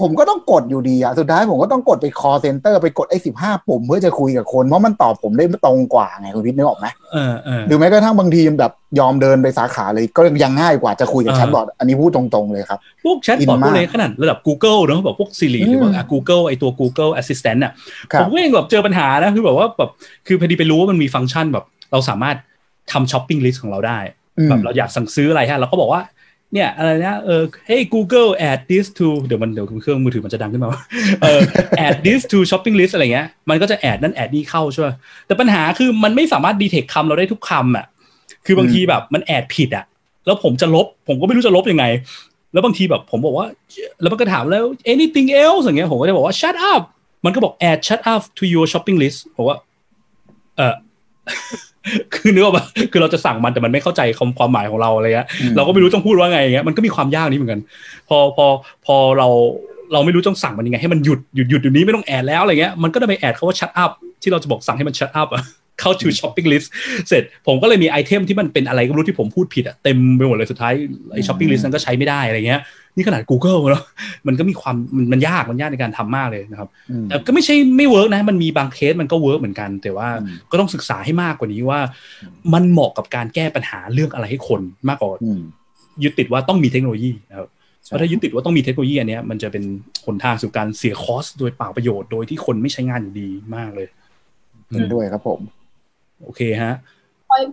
[0.00, 17.12] ผมก็ต้องกดอยู่ดีอะสุดท้ายผมก็ต้องกดไป call center ไปกดไอ้สิบห้าปุ่มเพื่อจะคุยกับคน เพราะมันตอบผมได้ตรงกว่าไงคุณพิทนึกออกไหมเออเออหรือแม้กระทั่งบางทีแบบยอมเดินไปสาขาเลยก็ยังง่ายกว่าจะคุยกับอ่าแชทบอทอันนี้พูดตรงๆเลยครับ พวก chatbot อินพวมากกเล็กขนาดระดับ Google เนอะแบบพวก Siri หรือว่าอืมอะ Google ไอตัว Google
[17.20, 17.72] Assistant อะ
[18.12, 19.90] ครับผมก็ยังแบบเจอปัญหานะคือแบบว่าแบบ
[20.26, 22.36] คือพอดีไปรู้ว่ามันมีฟังก์ชันแบบ เราสามารถ
[22.92, 23.98] ทำ shopping list ของเราได้
[24.38, 26.00] อืมแบบเราอยากสั่งซื้ออะไรฮะเราก็บอกว่า
[26.52, 30.70] เนี่ยอะไรนะเออ hey Google add this to เดี๋ยวมันเดี๋ยวเครื่องมือถือมันจะดังขึ้นมา
[31.22, 31.40] เออ
[31.86, 34.88] add this to shopping list อะไรเงี้ยมันก็จะ add นั่น add นี่เข้าใช่ไหม
[35.26, 37.86] แต่ปัญหาคือมันไม่สามารถดีเทคคำเราได้ทุกคำอะ
[38.46, 39.84] คือบางทีแบบมัน add ผิดอะ
[40.26, 41.84] แล้วผมจะลบ ผมก็ไม่รู้จะลบยังไง
[42.52, 43.46] แล้วบางทีแบบผมบอกว่า
[44.00, 46.82] แล้วมันก็ถามแล้ว anything else อย่างเงี้ยผมก็จะบอกว่า shut up
[47.24, 49.56] มันก็บอก add shut up to your shopping list ผมว่า
[50.56, 50.74] เออ
[52.14, 57.60] คือนึกออกปะคือเราจะสั่งมันแต่มันไม่เข้าใจความความหมายของเราอะไรเงี้ยอืมเราก็ไม่รู้ต้องพูดว่าไงอย่างเงี้ยมันก็มีความยากนี้เหมือนกัน
[58.08, 58.46] พอพอ
[58.86, 59.28] พอเรา
[59.92, 65.42] เราไม่รู้ต้องสั่งมันยังไงให้มันหยุดหยุดหยุดอยู่นี้ไม่ต้องแอดแล้วอะไรเงี้ยมันก็จะไปแอดเขาว่า shut up ที่เราจะบอกสั่งให้มัน shut up อะ
[65.80, 66.68] เข้า to shopping list
[67.08, 70.72] เสร็จผมก็เลยมี item ที่มันเป็นอะไรก็ไม่รู้ที่ผมพูดผิดอะเต็มไปหมดเลยสุดท้าย
[71.12, 72.60] ไอ shopping list นั้นก็ใช้ไม่ได้อะไรเงี้ย
[72.96, 73.82] นี่ขนาด Google เนาะ
[74.26, 81.80] มันก็มีความมันมันยากมันยากในการทำมากเลยนะครับอืมแต่ก็ไม่ใช่ไม่ work นะ มันมีบางเคสมันก็ work เหมือนกัน แต่ว่าอืมก็ต้องศึกษาให้มากกว่านี้ว่า
[82.54, 85.40] มันเหมาะกับการแก้ปัญหาเรื่องอะไรให้คนมากกว่าอืม
[86.02, 87.48] ยึดติดว่าต้องมีเทคโนโลยีนะครับ
[87.86, 89.64] เพราะถ้ายึดติดว่าต้องมีเทคโนโลยีอันเนี้ยมันจะเป็น
[90.06, 93.88] หนทางสู่การเสียคอสโดยเปล่าประโยชน์โดยที่คนไม่ใช้งานอยู่ดีมากเลย
[94.70, 95.40] เห็นด้วยครับผม
[96.22, 96.74] โอเคฮะ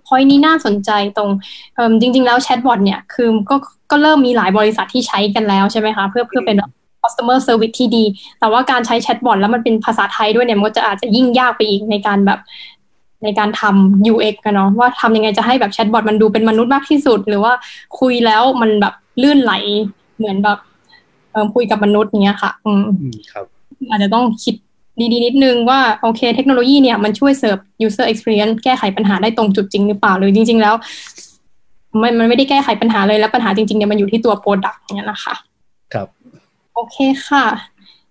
[0.07, 1.29] พอยนี้น่าสนใจตรง
[1.75, 3.55] เอิ่มจริง ๆ แล้วแชทบอทเนี่ยคือก็
[3.91, 6.71] ก็เริ่มมีหลายบริษัทที่ใช้กันแล้วใช่ไหมคะ เพื่อเพื่อเป็นแบบ
[7.01, 8.03] customer service ที่ดี
[8.39, 12.39] แต่ว่าการใช้แชทบอทแล้วมันเป็นภาษาไทยด้วยเนี่ย มันก็จะอาจจะยิ่งยากไปอีกในการแบบ
[13.23, 17.53] ในการทำ UX กันเนาะว่าทำยังไงจะให้แบบแชทบอทมันดูเป็นมนุษย์มากที่สุด หรือว่า
[17.99, 19.53] คุยแล้วมันแบบลื่นไหล
[20.17, 20.59] เหมือนแบบ
[21.31, 23.45] เอิ่มคุยกับมนุษย์อย่างเงี้ยค่ะอืมอืมครับ
[23.89, 24.55] อาจจะต้องคิด
[25.13, 30.75] ดีๆ นิดนึงว่าโอเคเทคโนโลยีเนี่ยมันช่วยเสิร์ฟ user experience แก้ไขปัญหาได้ตรงจุดจริงหรือเปล่า หรือจริง ๆ แล้ว
[32.01, 35.35] มันมันไม่ได้แก้ไขปัญหาเลยแล้วปัญหาจริงๆเนี่ยมันอยู่ที่ตัว product เนี่ยนะคะ
[35.93, 36.07] ครับ
[36.75, 36.97] โอเค
[37.27, 37.45] ค่ะ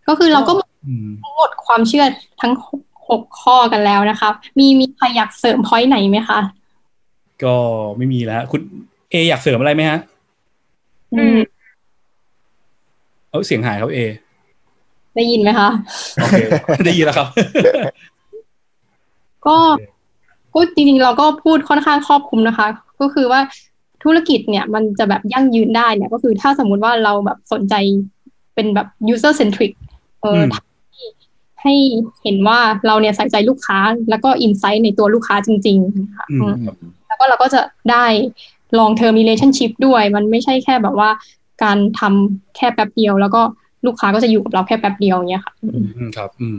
[0.08, 0.52] ก็คือเราก็
[0.86, 2.04] อืมหมดความเชื่อ
[2.40, 4.28] ทั้งหกหกข้อกันแล้วนะคะ
[4.58, 6.40] มีมีใครอยากเสริมพอยต์ไหนไหมคะ
[7.44, 7.54] ก็
[7.96, 8.60] ไม่มีแล้ว คุณ
[9.10, 9.98] เออยากเสริมอะไรไหมฮะ
[11.14, 11.38] อืม
[13.30, 14.00] เออเสียงหายครับเอ
[15.18, 15.68] ได้ยินไหมคะ
[16.16, 16.34] โอเค
[16.86, 17.28] ได้ยินแล้วครับ
[19.46, 19.56] ก็
[20.54, 22.66] ก็จริงๆเราก็พูดค่อนข้างครอบคลุมนะคะ
[23.00, 23.40] ก็คือว่า
[24.04, 27.74] ธุรกิจเนี่ย มันจะแบบยั่งยืนได้เนี่ย ก็คือถ้าสมมุติว่าเราแบบสนใจ
[28.54, 29.72] เป็นแบบ user centric
[30.22, 30.54] เออม
[31.62, 31.74] ให้
[32.22, 33.78] เห็นว่าเราเนี่ยใส่ใจลูกค้า
[34.10, 37.60] แล้วก็อินไซต์ในตัวลูกค้าจริงๆค่ะอืมอืมแล้วก็เราก็จะ
[37.90, 38.06] ได้
[38.78, 41.10] long term relationship ด้วย มันไม่ใช่แค่แบบว่า
[41.62, 43.42] การทำแค่แป๊บเดียวแล้วก็
[43.86, 45.68] ลูกค้าก็จะอยู่กับเราแค่แป๊บเดียวอย่างเงี้ยค่ะ อื
[46.06, 46.58] มครับ อืม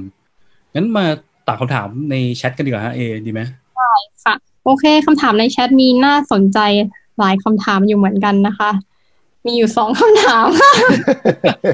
[0.75, 1.05] งั้นมา
[1.47, 3.41] ตอบคำถามในแชทกันดีกว่าฮะเอดีไหม
[4.23, 4.33] ค่ะ
[4.65, 6.59] โอเคคำถามในแชทมีน่าสนใจ
[7.19, 8.71] หลายคำถามอยู่เหมือนกันนะคะ
[9.45, 10.47] มีอยู่สองคำถาม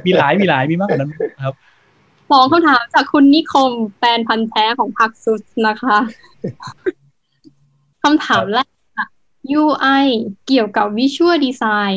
[0.05, 1.11] มีหลายมีหลายมีมากกว่านั้น
[1.43, 1.53] ครับ
[2.31, 5.97] สองคำถามจากคุณนิคมแฟนพันธ์แท้ของพักซุสนะคะ
[8.03, 9.07] คำถามแรกค่ะ
[9.61, 10.05] UI
[10.47, 11.95] เกี่ยวกับ Visual Design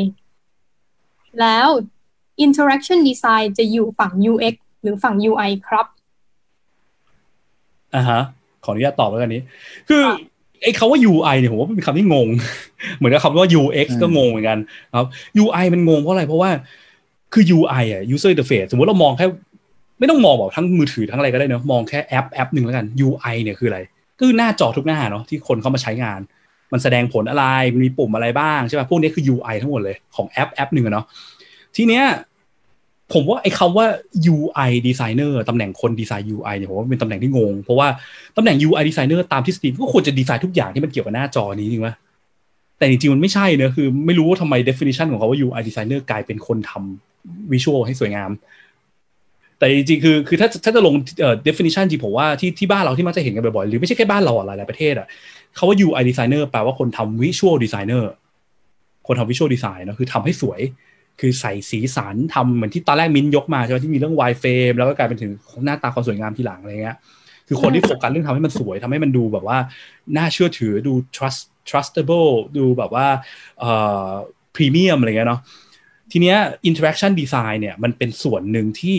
[1.40, 1.68] แล้ว
[2.44, 5.86] Interaction Design จะอยู่ฝั่ง UX หรือฝั่ง UI ครับ
[7.94, 8.20] อ่าฮะ
[8.64, 9.42] ขออนุญาตตอบแล้วกันนี้
[9.88, 10.02] คือ
[10.62, 12.28] ไอ้คำว่า UI เนี่ยผมว่าเป็นคำที่งง
[12.96, 14.58] เหมือนกับคำว่า UX อืมก็งงเหมือนกัน
[14.98, 15.08] ครับ
[15.42, 16.50] UI มันงงเพราะอะไรเพราะว่า
[17.32, 19.26] คือ UI อะ user interface สมมติเรามองแค่
[19.98, 23.80] ไม่ต้องมองแบบทั้งมือถือทั้งอะไรก็ได้เนอะมองแค่แอปแอปหนึ่งแล้วกัน UI เนี่ยคืออะไร
[24.18, 26.20] ก็คือหน้าจอทุกหน้าเนาะที่คนเข้ามาใช้งาน
[26.72, 31.06] มันแสดงผลอะไรมันมีปุ่มอะไรบ้างใช่ป่ะพวกนี้คือ UI ทั้งหมดเลยของแอปแอปหนึ่งอะเนาะ
[31.78, 32.04] ทีเนี้ย
[33.12, 33.86] ผมว่าไอ้คำว่า
[34.34, 37.88] UI designer ตำแหน่งคนดีไซน์ UI เนี่ยผมว่าเป็นตำแหน่งที่งง เพราะว่า
[38.36, 41.88] ตำแหน่ง UI designer ตามทฤษฎีก็ควรจะดีไซน์ทุกอย่างที่มันเกี่ยวกับหน้าจอนี้จริงไหม
[42.78, 48.30] แต่จริงๆมันไม่ใช่เนอะคือ ไม่รู้ว่าทำไม definition ของเขาว่า UI designer กลายเป็นคนทำ visual ให้สวยงาม
[49.58, 55.06] แต่จริงๆคือคือถ้าถ้าจะลงเอ่อ definition จริงผมว่าที่ที่บ้านเราที่มักจะเห็นกันบ่อยๆหรือไม่ใช่แค่บ้านเราอะหลายๆประเทศอะ
[55.56, 58.04] เขาว่า UI designer แปลว่าคนทำ visual designer
[59.06, 60.60] คนทำ visual design เนอะคือทำให้สวย
[61.20, 65.32] คือใส่สีสันทำเหมือนที่ตอนแรกมิ้นยกมาใช่ไหมที่มีเรื่อง wide frame แล้วก็กลายเป็นถึง
[65.64, 66.96] หน้าตาความสวยงามทีหลังอะไรเงี้ย
[67.48, 69.58] คือคนที่โฟกัสเรื่องทำให้มันสวยทำให้มันดูแบบว่า
[70.16, 73.06] น่าเชื่อถือดู trust trustable ดูแบบว่า
[73.60, 73.72] เอ่
[74.08, 74.10] อ
[74.56, 75.40] premium อะไรเงี้ยเนาะ
[76.12, 76.38] ทีเนี้ย
[76.68, 78.98] interaction design เนี่ยมันเป็นส่วนหนึ่งที่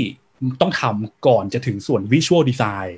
[0.61, 2.91] ต้องทำก่อนจะถึงส่วน visual design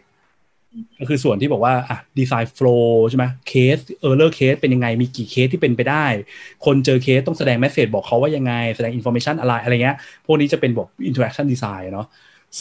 [0.99, 6.05] ก็คือส่วนที่บอกว่าอะ design flow ใช่ไหม case error case เป็นยังไงมีกี่เคสที่เป็นไปได้
[6.65, 12.07] คนเจอเคสต้องแสดง message บอกเขาว่ายังไง แสดง information อะไรอะไรเงี้ยพวกนี้จะเป็นบอก interaction design เนาะ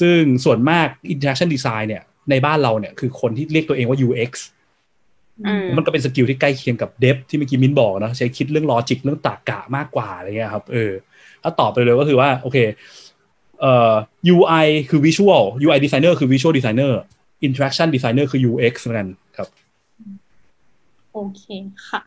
[0.00, 4.32] ซึ่งส่วนมาก interaction design เนี่ยในบ้านเราเนี่ยคือคนที่เรียกตัวเองว่า UX
[5.46, 10.90] อืมมันก็เป็น skill ที่ใกล้เคียงกับ dev ที่เมื่อกี้มิ้นบอกนะใช้คิดเรื่อง logic เรื่องตรรกะมากกว่าอะไรเงี้ยครับเออ
[11.42, 12.58] ถ้าตอบไปเลยก็คือว่าโอเค
[13.61, 13.92] เอ่อ
[14.34, 16.92] UI คือ visual UI designer คือ visual designer
[17.47, 19.49] interaction designer คือ UX เหมือนกันครับ
[21.12, 21.43] โอเค
[21.88, 22.01] ค่ะ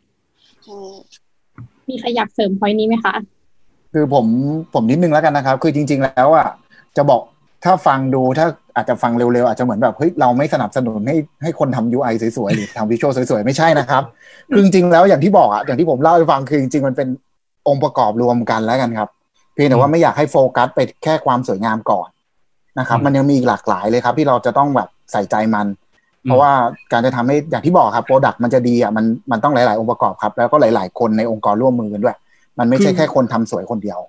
[0.68, 0.94] อืม
[1.90, 3.14] มีใครอยากเสริมพอยนี้ไหมคะ
[3.94, 4.26] คือผม
[4.74, 6.48] ผมนิดนึงแล้วกันนะครับ คือจริง ๆ แล้วอะ
[6.98, 7.22] จะบอก
[7.64, 14.04] ถ้าฟังดูถ้าอาจจะฟังเร็วๆ อาจจะเหมือนแบบเฮ้ยเราไม่สนับสนุนให้ให้คนทำ UI สวยๆ หรือทำ visual สวยๆ ไม่ใช่นะครับ
[14.54, 17.08] คือจริงๆ แล้วอย่างที่บอกอะอย่างที่ผมเล่าให้ฟังคือจริงๆ มันเป็น
[17.68, 19.10] องค์ประกอบรวมกันแล้วกันครับ
[19.54, 22.10] เพียงแต่ว่าไม่อยากให้โฟกัสไปแค่ความสวยงามก่อน
[22.80, 25.68] นะครับอืมมันยังมีอีกหลากหลายเลยครับ ที่เราจะต้องแบบ ใส่ใจมัน
[26.24, 26.52] เพราะว่า
[26.92, 32.16] การจะทำให้อย่างที่บอกครับ product มันจะดีอะมันมันต้องหลาย ๆ องค์ประกอบครับ แล้วก็หลาย ๆ คนในองค์กรร่วมมือกันด้วย
[32.60, 34.00] มันไม่ใช่แค่คนทำสวยคนเดียว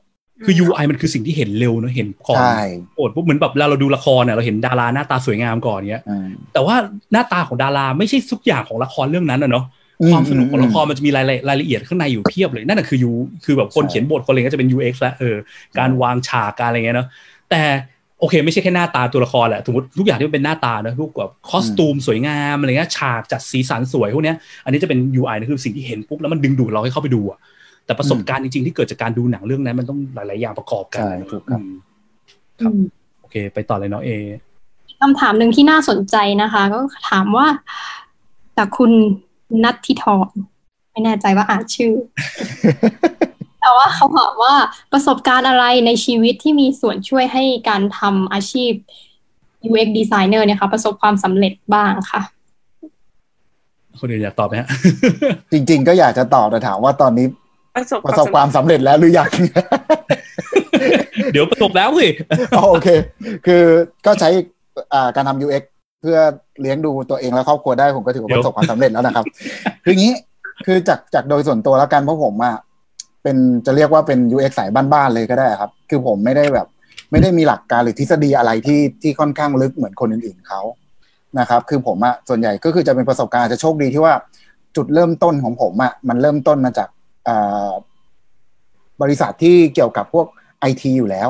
[0.45, 2.59] คือ UI มันคือสิ่งที่เห็นเร็วเนอะเห็นก่อนใช่
[2.97, 6.77] โอดปุ๊บเหมือนแบบเวลาเราดูละครเนี่ยเราเห็นดาราหน้าตาสวยงามก่อนเนี้ยอืมแต่ว่า
[7.13, 9.65] หน้าตาของดาราไม่ใช่ทุกอย่างของละครเรื่องนั้นนะเนาะ
[10.01, 13.11] อืมความสนุกของอืมละครมันจะมีรายละรายละเอียดข้างในอยู่เพียบเลย นั่นแหะคือยู
[13.45, 15.37] คือแบบคนใช่เขียนบทคนอะไรก็จะเป็น UX แล้วเออ
[15.79, 17.09] การวางฉากการอะไรเงี้ยเนาะ
[17.51, 17.63] แต่
[18.25, 27.39] โอเคไม่ใช่แค่หน้าตาตัวละครแหละสมมติทุกอย่างที่มันเป็นหน้าตาเนอะรูปแบบคอสตูมสวยงามอะไรเงี้ยฉากจัดสีสันสวยพวกเนี้ยอันนี้จะเป็น UI นะคือสิ่งที่เห็นปุ๊บแล้วมันดึงดูดเราให้เข้าไปดูอะ
[27.87, 31.73] แต่ประสบการณ์จริงๆที่เกิดจากการดูหนังเรื่องนั้นมันต้องหลายๆอย่างประกอบกันใช่ถูกครับอืม
[32.61, 32.87] ครับอืม
[33.21, 34.11] โอเค ไปต่อเลยเนาะเอ
[35.01, 36.79] คำถามหนึ่งที่น่าสนใจนะคะ ก็
[37.11, 37.47] ถามว่า
[38.57, 38.93] จากคุณ
[39.65, 40.31] นัทธิธร
[40.91, 41.93] ไม่แน่ใจว่าอ่านชื่อ
[43.65, 44.55] แต่ว่าเขาถามว่า
[44.93, 48.73] ประสบการณ์อะไรในชีวิตที่มีส่วนช่วยให้การทำอาชีพ
[49.71, 52.23] UX designer เนี่ยค่ะประสบความสำเร็จบ้างค่ะ
[54.01, 54.69] คนอื่นอยากตอบไหมฮะ
[55.53, 57.27] จริง ๆ ก็อยากจะตอบแต่ถามว่าตอนนี้
[57.77, 59.31] ประสบประสบความสำเร็จแล้วหรือยัง
[61.33, 62.09] เดี๋ยวประสบแล้วสิ
[62.57, 62.89] อ๋อโอเค
[63.47, 63.63] คือ
[64.07, 64.29] ก็ใช้
[64.95, 65.63] อ่าการทำ UX
[66.01, 66.19] เพื่อ
[66.61, 69.25] เลี้ยงดูตัวเองและครอบครัวได้ผมก็ถือว่าประสบความสำเร็จแล้วนะครับ
[69.85, 70.15] คืออย่างนี้
[70.67, 72.55] คือจากจากโดยส่วนตัวแล้วกันเพราะผมอะ
[73.25, 76.67] เป็นจะเรียกว่าเป็น UX สายบ้านๆเลยก็ได้ครับ คือผมไม่ได้แบบ
[77.11, 80.61] ไม่ได้มีหลักการหรือทฤษฎีอะไรที่ที่ค่อนข้างลึกเหมือนคนอื่นๆเขา
[81.39, 84.15] นะครับ คือผมอะส่วนใหญ่ก็คือจะเป็นประสบการณ์จะโชคดีที่ว่า
[84.77, 86.89] จุดเริ่มต้นของผมอะมันเริ่มต้นมาจาก
[89.03, 90.27] บริษัทที่เกี่ยวกับพวก
[90.61, 91.29] ไอทีอยู่แล้ว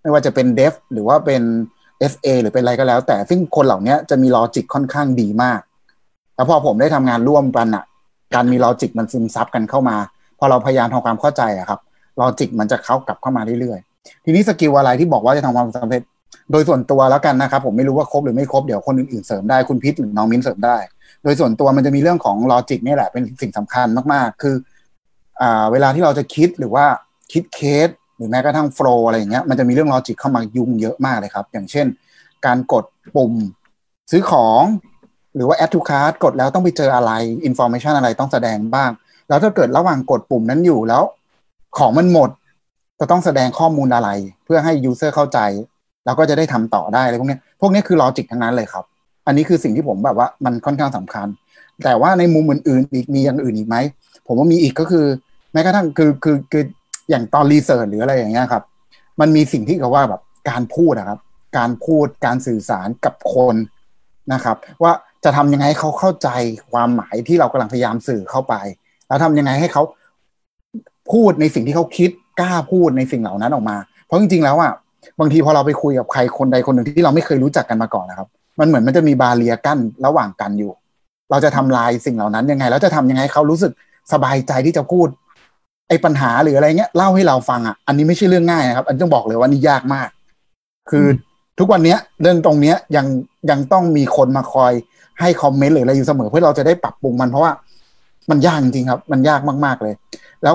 [0.00, 1.42] ไม่ว่าจะเป็น Dev หรือว่าเป็น
[2.12, 5.60] FA หรือเป็นอะไรก็แล้ว แต่ซึ่งคนเหล่านี้จะมี logic ค่อนข้างดีมาก
[6.34, 7.84] แล้วพอผมได้ทำงานร่วมกันอะ
[8.34, 9.96] การมี logic มันซึมซับกันเข้ามา
[10.42, 11.80] อเราพยายามทำความเข้าใจอะครับ
[12.20, 16.02] logic มันจะเข้ากลับเข้ามาเรื่อยๆ ทีนี้ skill อะไรที่บอกว่าจะทำความสำเร็จ
[16.52, 20.76] โดยส่วนตัวแล้วกันนะครับ ผมไม่รู้ว่าครบหรือไม่ครบเดี๋ยวคนอื่นๆเสริมได้คุณทิพย์หรือน้องมิ้นเสริมได้
[21.22, 24.54] โดยส่วนตัวมันจะมีเรื่องของ logic นี่แหละเป็นสิ่งสำคัญมากๆ คือ
[25.40, 26.84] อ่าเวลาที่เราจะคิดหรือว่า
[27.32, 31.86] คิดเคสหรือแม้กระทั่ง flow อะไรอย่างเงี้ยมันจะมีเรื่อง logic เข้ามายุ่งเยอะมากเลยครับ อย่างเช่น
[32.46, 32.84] การกด
[33.16, 33.32] ปุ่ม
[34.10, 34.62] ซื้อของ
[35.36, 37.12] หรือว่า add to cart กดแล้วต้องไปเจออะไร
[37.48, 38.90] information อะไรต้องแสดงบ้าง
[39.32, 41.02] แล้วถ้าเกิดระหว่างกดปุ่มนั้นอยู่แล้ว
[41.78, 42.30] ของมันหมด
[43.00, 44.08] จะต้องแสดงข้อมูลอะไร
[44.44, 45.38] เพื่อให้ user เข้าใจ
[46.04, 48.84] แล้วก็จะได้ทำต่อได้อะไรพวกนี้พวกนี้คือลอจิกทั้งนั้นเลยครับ
[49.26, 51.26] อันนี้คือสิ่งที่ผมแบบว่ามันค่อนข้างสำคัญ
[51.84, 53.76] แต่ว่าในมุมอื่นๆอีกมีอย่างอื่นอีกไหม
[54.26, 55.06] ผมว่ามีอีกก็คือ
[55.52, 56.64] แม้กระทั่งคือคือคือ
[57.10, 58.62] อย่างตอนรีเสิร์ชหรืออะไรอย่างเงี้ยครับ
[59.20, 61.20] มันมีสิ่งที่เขาว่าแบบการพูดนะครับ
[61.58, 63.56] การพูดการสื่อสารกับคน
[64.32, 64.92] นะครับ ว่า
[65.24, 66.28] จะทำยังไงให้เขาเข้าใจ
[66.72, 68.54] ความหมายที่เรากำลังพยายามสื่อเข้าไป
[69.12, 69.82] แล้วทำยังไงให้เขา
[71.12, 72.10] พูดในสิ่งที่เขาคิด
[72.40, 74.72] กล้าพูดในสิ่งเหล่านั้นออกมา เพราะจริงๆแล้วอะ
[75.20, 78.28] บางทีพอเราไปคุยกับใครคนใดคนหนึ่งที่เราไม่เคยรู้จักกันมาก่อนนะครับ
[78.60, 80.70] มันเหมือนมันจะมีบาเรียกั้นระหว่างกันอยู่
[81.30, 83.72] เราจะทำลายสิ่งเหล่านั้นยังไง แล้วจะทำยังไงให้เขารู้สึก
[84.12, 85.08] สบายใจที่จะพูด
[85.88, 90.08] ไอ้ปัญหาหรืออะไรเงี้ยเล่าให้เราฟังอะอันนี้ไม่ใช่เรื่องง่ายนะครับ อันต้องบอกเลยว่านี่ยากมาก
[90.90, 91.06] คือ
[91.58, 93.06] ทุกวันเนี้ยเรื่องตรงเนี้ยยัง
[93.50, 94.72] ยังต้องมีคนมาคอย
[95.20, 97.52] ให้คอมเมนต์หรืออะไรอยู่เสมอเพื่อเราจะได้ปรับปรุงมันเพราะว่า
[98.30, 99.94] มันยากจริงครับ มันยากมาก ๆเลย
[100.42, 100.54] แล้ว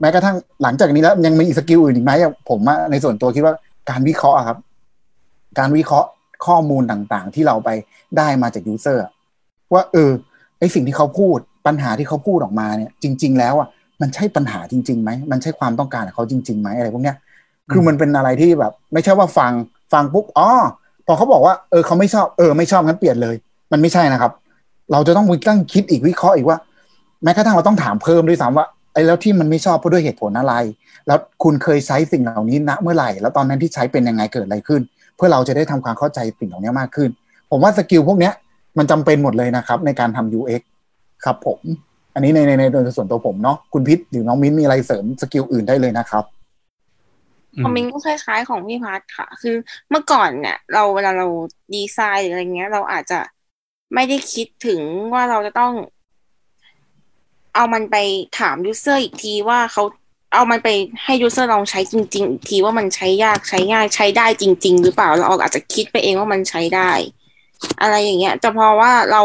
[0.00, 2.12] แม้กระทั่งหลังจากนี้แล้วยังมีอีก skill อื่นอีกไหม
[2.48, 2.60] ผม
[2.90, 3.54] ในส่วนตัวคิดว่า
[3.90, 4.58] การวิเคราะห์ครับ
[5.58, 6.08] การวิเคราะห์
[6.46, 7.68] ข้อมูลต่างๆ ที่เราไป
[8.16, 9.04] ได้มาจาก user
[9.72, 10.10] ว่า เออ
[10.58, 13.68] ไอสิ่งที่เขาพูดปัญหาที่เขาพูดออกมาเนี่ย จริง ๆ แล้วอะ
[14.00, 17.16] มันใช่ปัญหาจริงๆไหมมันใช่ความต้องการของเขาจริงๆไหมอะไรพวกเนี้ย
[17.72, 19.52] คือมันเป็นอะไรที่แบบ ไม่ใช่ว่าฟัง
[19.92, 20.48] ฟังปุ๊บอ๋อ
[21.06, 23.34] พอเขาบอกว่าเออเขาไม่ชอบเออไม่ชอบงั้นเปลี่ยนเลย
[23.72, 24.32] มันไม่ใช่นะครับ
[24.92, 26.58] เราจะต้องมีตั้งคิดอีกวิเคราะห์อีกว่า
[27.24, 30.54] แม้กระทั่งเราต้องถามเพิ่มด้วยซ้ำว่าไอ้แล้วที่มันไม่ชอบเพราะด้วยเหตุผลอะไร
[31.06, 34.80] แล้วคุณเคยใช้สิ่งเหล่านี้ณเมื่อไหร่ แล้วตอนนั้นที่ใช้เป็นยังไงเกิดอะไรขึ้น
[35.16, 37.10] เพื่อเราจะได้ทำความเข้าใจสิ่งเหล่านี้มากขึ้น
[37.50, 38.32] ผมว่า skill พวกเนี้ย
[38.78, 40.62] มันจำเป็นหมดเลยนะครับ ในการทำ UX
[41.24, 41.60] ครับผม
[42.14, 46.24] อันนี้ในในในโดยส่วนตัวผมเนาะคุณพิษหรือน้องมิ้นมีอะไรเสริม skill อื่นได้เลยนะครับ
[47.64, 49.54] ของมิ้นก็คล้ายๆของพี่พัทค่ะ คือ
[49.90, 51.26] เมื่อก่อนเนี่ยเราเวลาเรา
[51.74, 53.20] ดีไซน์หรืออะไรเงี้ย เราอาจจะ
[53.94, 54.80] ไม่ได้คิดถึง
[55.14, 55.72] ว่าเราจะต้อง
[57.54, 57.96] เอามันไป
[58.38, 59.82] ถาม user อีกทีว่าเขา
[60.34, 60.68] เอามันไป
[61.04, 66.90] ให้ user ลองใช้จริง ๆ อีกทีว่ามันใช้ยากใช้ง่ายใช้ได้จริง ๆ หรือเปล่าเราอาจจะคิดไปเองว่ามันใช้ได้
[67.80, 69.22] อะไรอย่างเงี้ยแต่พอว่าเรา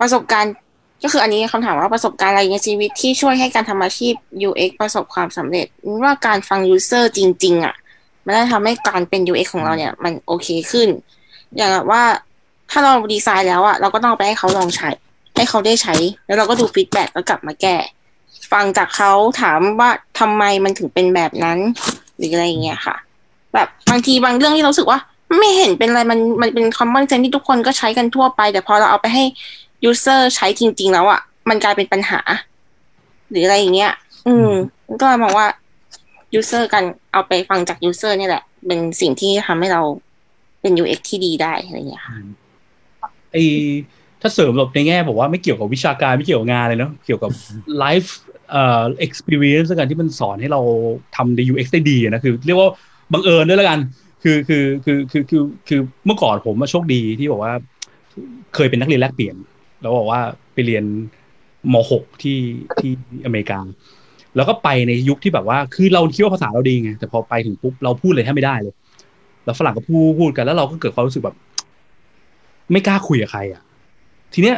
[0.00, 0.54] ประสบการณ์
[1.02, 4.14] ก็คืออันนี้คำถามว่าประสบการณ์อะไรในชีวิตที่ช่วยให้การทำอาชีพ
[4.48, 5.66] UX ประสบความสำเร็จ
[6.04, 7.74] ว่าการฟัง user จริง ๆอะ
[8.24, 10.88] มันได้ทำให้การเป็น UX ของเราเนี่ย มันโอเคขึ้น
[11.56, 12.02] อย่างว่า
[12.70, 14.90] ถ้าเราดีไซน์แล้วอะ เราก็ต้องไปให้เขาลองใช้
[15.40, 15.94] ให้เขาได้ใช้
[16.26, 17.76] แล้วเราก็ดู feedback แล้วกลับมาแก้
[18.52, 21.58] ฟังจากเขาถามว่าทำไมมันถึงเป็นแบบนั้น
[22.16, 22.96] หรืออะไรอย่างเงี้ยค่ะ
[23.54, 24.98] แบบบางทีบางเรื่องที่เราสึกว่า
[25.38, 29.24] ไม่เห็นเป็นอะไรมันมันเป็น common sense ที่ทุกคนก็ใช้กันทั่วไป แต่พอเราเอาไปให้
[29.84, 32.20] user ใช้จริง ๆ แล้วอะ มันกลายเป็นปัญหา
[33.30, 33.92] หรืออะไรอย่างเงี้ย
[34.26, 34.50] อืม
[35.00, 35.46] ก็มองว่า
[36.34, 39.82] user การเอาไปฟังจาก user นี่แหละ เป็นสิ่งที่ทำให้เรา
[40.60, 42.16] เป็น UX ที่ดีได้อะไรอย่างเงี้ยค่ะ
[43.32, 43.36] ไอ
[44.22, 47.30] ถ้าเสริมแบบในแง่บอกว่าไม่เกี่ยวกับวิชาการไม่เกี่ยวกับงานเลยเนาะเกี่ยวกับ
[47.78, 48.14] ไลฟ์
[48.50, 50.60] เอ่อ experience กันที่มันสอนให้เรา
[51.16, 52.68] ทำใน UX ได้ดีนะคือ เรียกว่า
[53.12, 53.78] บังเอิญด้วยแล้วกัน
[54.22, 57.52] คือคือคือคือคือคือเมื่อก่อนผมมาโชคดีที่บอกว่า
[58.54, 59.36] เคยเป็นนักเรียนแลกเปลี่ยน
[59.80, 60.20] แล้วบอกว่า
[60.54, 60.84] ไปเรียน
[61.72, 62.38] ม .6 ที่
[62.80, 62.90] ที่
[63.24, 63.58] อเมริกา
[64.36, 68.74] แล้วก็ไปในยุคที่แบบว่า คือเราคิดว่าภาษาเราดีไงแต่พอไปถึงปุ๊บเราพูดเลยแทบไม่ได้เลย
[69.44, 71.36] แล้วฝรั่งก็พูดพูดกันแล้วเราก็เกิดความรู้สึกแบบ
[72.72, 73.62] ไม่กล้าคุยกับใครอะ
[74.34, 74.56] ทีเนี้ย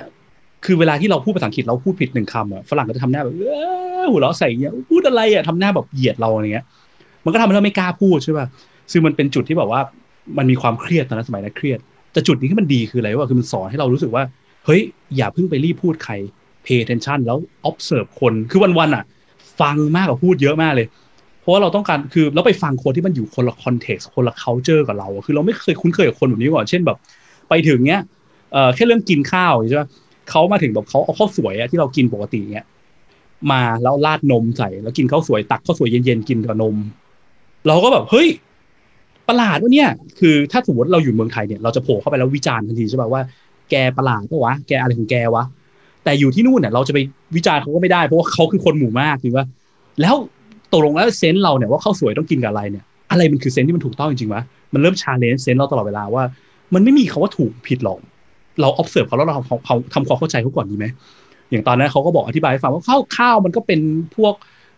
[0.65, 3.35] คือเวลาที่เราพูดภาษาอังกฤษเราพูดผิดหนึ่งคำอะฝรั่งก็จะทำหน้าแบบ
[4.11, 6.65] หัวเราะใส่เงี้ยพูดอะไรอะทำหน้าแบบเหยียดเราอะไรเงี้ย
[7.25, 8.47] มันก็ทำให้เราไม่กล้าพูดใช่ป่ะ
[8.93, 9.81] ซึ่งมันเป็นจุดที่แบบว่า
[10.39, 11.79] มันมีความเครียดตอนนั้นสมัยนั้นเครียด
[12.13, 14.23] แต่จุดนี้ที่มันดีคืออะไรวะคือมันสอนให้เรารู้สึกว่า
[14.67, 14.81] เฮ้ย
[15.17, 16.13] อย่าเพิ่งไปรีบพูดใคร
[16.65, 17.39] pay attention แล้ว
[17.71, 19.05] observe คนคือวันๆอะ
[19.61, 20.87] ฟังมากกว่าพูดเยอะมากเลย
[21.41, 26.99] เพราะว่าเราต้องการคือเราไปฟังคนที่มันอยู่คนละ context คนละ culture กับเรา คือเราไม่เคยคุ้นเคยกับคนแบบนี้ก่อนเช่นแบบ
[27.49, 28.03] ไปถึงเนี้ย
[28.53, 29.83] เอ่อแค่เรื่องกินข้าวใช่ไหม
[30.31, 32.67] เขามาถึงแบบเขาเอาข้าวสวยอะที่เรากินปกติเนี้ย
[33.53, 36.77] มาแล้วราดนมใส่ แล้วกินข้าวสวยตักข้าวสวยเย็นๆกินกับนม
[37.67, 38.29] เราก็แบบเฮ้ย
[39.29, 39.91] ประหลาดวะเนี่ย
[40.21, 43.23] คือถ้าสมมติเราอยู่เมืองไทยเนี่ยเราจะโผล่เข้าไปแล้ววิจารณ์ทันทีใช่ป่ะว่า
[43.71, 45.45] แกประหลาดปะวะแกอะไรของแกวะ
[46.05, 46.99] แต่อยู่ที่นู่นเนี่ยเราจะไป
[47.37, 49.45] วิจารณ์เขาก็ไม่ได้เพราะว่าเขาคือคนหมู่มากคือว่า
[50.01, 50.15] แล้ว
[50.73, 54.43] ตกลงแล้วเซนส์เราเนี่ยว่าข้าวสวยต้องกินกับอะไรเนี่ยอะไรมันคือเซนส์ที่มันถูกต้องจริงๆวะ
[54.73, 56.25] มันเริ่มชาเลนจ์เซนส์เราตลอดเวลาว่า
[56.75, 57.99] มันไม่มีคาว่าถูกผิดหรอก
[58.61, 60.87] เรา observe เขาแล้วเราทำเขาทำความเข้าใจเขาก่อนดีไหม
[61.51, 63.81] อย่างตอนนั้นเขาก็บอกอธิบายให้ฟังว่าข้าวข้าวมันก็เป็น
[64.17, 64.35] พวก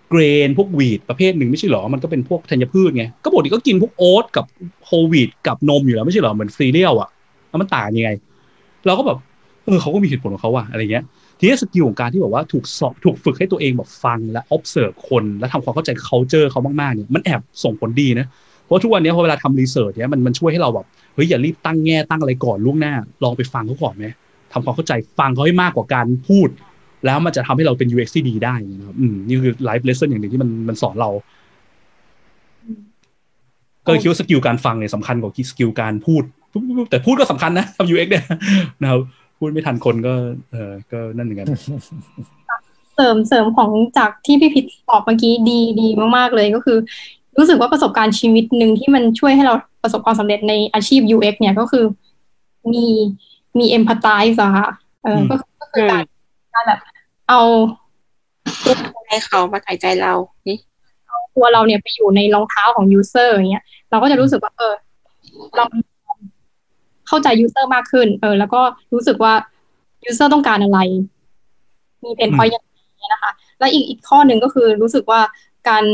[0.09, 4.45] grain พวก wheat ประเภทหนึ่งไม่ใช่หรอ มันก็เป็นพวกธัญพืชไง ก็ปกติก็กินพวกโอ๊ตกับ
[4.87, 7.11] whole wheat กับนมอยู่แล้วไม่ใช่หรอเหมือนซีเรียลอะ
[7.49, 8.11] แล้วมันต่างยังไง
[8.87, 9.19] เราก็แบบ
[9.65, 11.05] เออเขาก็มีเหตุผลของเขาว่ะอะไรเงี้ย
[11.39, 18.27] ทีนี้ skill ของการที่แบบว่าถูกสอบถูกฝึกให้ตัวเองแบบฟังและ observe คนและทำความเข้าใจ culture เขามากๆเนี่ยมันแอบส่งผลดีนะ
[18.65, 24.07] เพราะทุกวันนี้พอเวลาทำ research เนี่ยมันมันช่วยให้เราแบบเฮ้ยอย่ารีบตั้งแง่ตั้งอะไรก่อนล่วงหน้า ลองไปฟังเขาก่อนไหม
[24.53, 26.49] ทำความเข้าใจฟังเขาให้มากกว่าการพูด
[27.07, 31.11] แล้วมันจะทำให้เราเป็น UX ที่ดีได้นะครับอืมนี่คือ life lesson อย่างหนึ่งที่มันมันสอนเรา
[33.85, 36.23] ก็เลยคิดว่า skill การฟังเนี่ยสำคัญกว่า skill การพูด
[36.91, 38.25] แต่พูดก็สำคัญนะทำ UX เนี่ย
[38.83, 39.01] นะครับ
[39.39, 40.15] พูดไม่ทันคนก็
[40.53, 41.47] เออก็นั่นเหมือนกัน
[42.95, 46.79] เสริมเสริมของจากที่พี่พิษตอบเมื่อกี้ดีดีมากๆเลยก็คือ
[47.39, 51.85] รู้สึกว่าประสบการณ์ชีวิตหนึ่งที่มันช่วยให้เราประสบความสำเร็จในอาชีพ UX เนี่ยก็คือ
[52.73, 52.87] มี
[53.59, 54.69] มี empathize อะค่ะ
[55.03, 56.05] เออก็ก็คือการ
[56.55, 56.81] การแบบ
[57.29, 57.41] เอา
[59.09, 60.15] ให้เขามาใส่ใจเรา
[60.49, 60.59] นี่
[61.35, 64.75] ตัวเราเนี่ยไปอยู่ในรองเท้าของ user อย่างเงี้ย เราก็จะรู้สึกว่า เออ
[65.57, 65.65] เรา
[67.09, 68.61] เข้าใจ user มากขึ้น เออ แล้วก็
[68.93, 69.35] รู้สึกว่า
[70.05, 70.79] user ต้องการอะไร
[72.05, 75.21] มี pain point ยังไงนะคะ แล้วอีกอีกข้อหนึ่งก็คือรู้สึกว่า
[75.69, 75.85] การ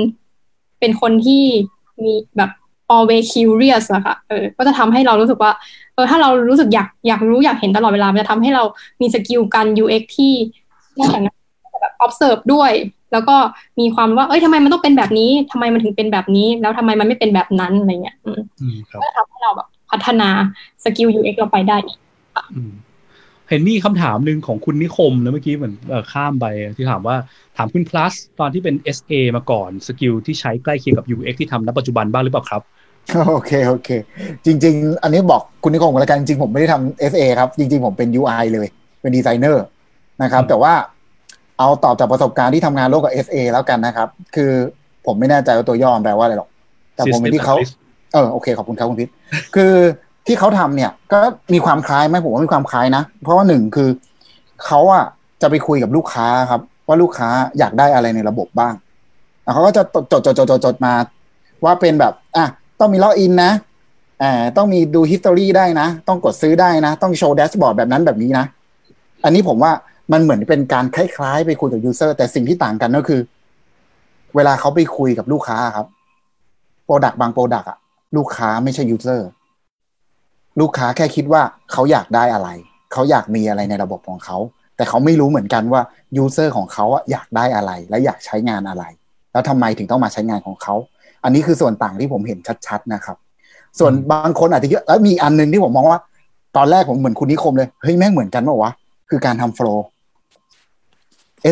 [0.80, 1.42] เป็นคนที่
[2.04, 2.50] มีแบบ
[2.94, 5.52] always curious อะค่ะเออก็จะทำให้เรารู้สึกว่า
[5.94, 8.64] เออถ้าเรารู้สึกอยากอยากรู้อยากเห็นตลอดเวลา มันจะทำให้เรา
[9.00, 10.32] มี skill การ UX ที่
[10.98, 11.36] นอกจากนั้น
[11.80, 12.72] แบบ observe ด้วย
[13.12, 13.36] แล้วก็
[13.80, 20.28] มีความว่า เอ้ยทำไมมันต้องเป็นแบบนี้ทำไมมันถึงเป็นแบบนี้ แล้วทำไมมันไม่เป็นแบบนั้นอะไรเงี้ยอืมอืมครับก็ทำให้เราแบบพัฒนา
[20.84, 21.98] สกิล UX เราไปได้อีก
[22.54, 22.72] อืม
[23.50, 26.46] เห็นมีคำถามหนึ่งของคุณนิคมนะเมื่อกี้เหมือนเอ่อข้ามไป
[26.76, 27.16] ที่ถามว่า
[27.56, 32.62] ถามคุณ plus ตอนที่เป็น SA มาก่อน skill ที่ใช้ใกล้เคียงกับ UX ที่ทำณปัจจุบันบ้างหรือเปล่าครับ
[33.30, 33.88] โอเคโอเค
[34.44, 38.66] จริง ๆ อันนี้บอกคุณนิคมกันแล้วกันจริงๆผมไม่ได้ทำ SA ครับ จริง ๆ ผมเป็น UI เลย
[39.00, 39.64] เป็นดีไซเนอร์
[40.22, 40.72] นะครับ แต่ว่า
[41.58, 44.50] เอาตอบจากประสบการณ์ที่ทำงานร่วมกับ SA แล้วกันนะครับ คือ
[45.06, 46.48] ผมไม่แน่ใจว่าตัวย่อมันแปลว่าอะไรหรอก
[46.94, 47.74] แต่ผมเป็นที่เขา System Analyst
[48.12, 49.08] เออโอเคขอบคุณครับคุณพิษ
[49.54, 49.74] คือ
[50.32, 51.20] ที่เขาทำเนี่ย ก็
[51.52, 53.88] มีความคล้ายไหมผมว่ามีความคล้ายนะ เพราะว่าหนึ่งคือ
[54.64, 55.04] เขาอะ
[55.42, 57.28] จะไปคุยกับลูกค้าครับ ว่าลูกค้า
[57.58, 58.74] อยากได้อะไรในระบบบ้าง
[59.42, 60.94] แล้วเขาก็จะจดจดจดจดจดมา
[61.64, 62.46] ว่าเป็นแบบ อะ
[62.80, 63.52] ต้องมี login นะ
[64.22, 68.44] อ่าต้องมีดู history ได้นะ ต้องกดซื้อได้นะ ต้องโชว์ dashboard แบบนั้นแบบนี้นะ
[69.24, 69.72] อันนี้ผมว่า
[70.12, 73.20] มันเหมือนเป็นการคล้ายๆ ไปคุยกับ user แต่สิ่งที่ต่างกันก็คือ
[74.36, 75.86] เวลาเขาไปคุยกับลูกค้าครับ
[76.84, 77.78] product บาง product อะ
[78.16, 79.28] ลูกค้าไม่ใช่ user
[80.60, 81.42] ลูกค้าแค่คิดว่า
[81.72, 82.48] เขาอยากได้อะไร
[82.92, 84.38] เขาอยากมีอะไรในระบบของเขา
[84.76, 85.82] แต่เขาไม่รู้เหมือนกันว่า
[86.16, 88.84] user ของเขาอะอยากได้อะไร และอยากใช้งานอะไร
[89.32, 90.74] แล้วทำไมถึงต้องมาใช้งานของเขา
[91.24, 93.16] อันนี้คือส่วนต่างที่ผมเห็นชัด ๆ นะครับ
[93.78, 96.00] ส่วนบางคนอาจจะเยอะแล้วมีอันหนึ่งที่ผมมองว่า
[96.56, 98.72] ตอนแรกผมเหมือนคุณนิคมเลย เฮ้ยแม่งเหมือนกันปะวะ
[99.10, 99.86] คือการทำ flow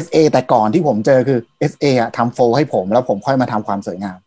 [0.05, 1.39] SA แต่ก่อนที่ผมเจอคือ
[1.71, 4.19] SA อะทำโฟล์ให้ผม แล้วผมค่อยมาทำความสวยงาม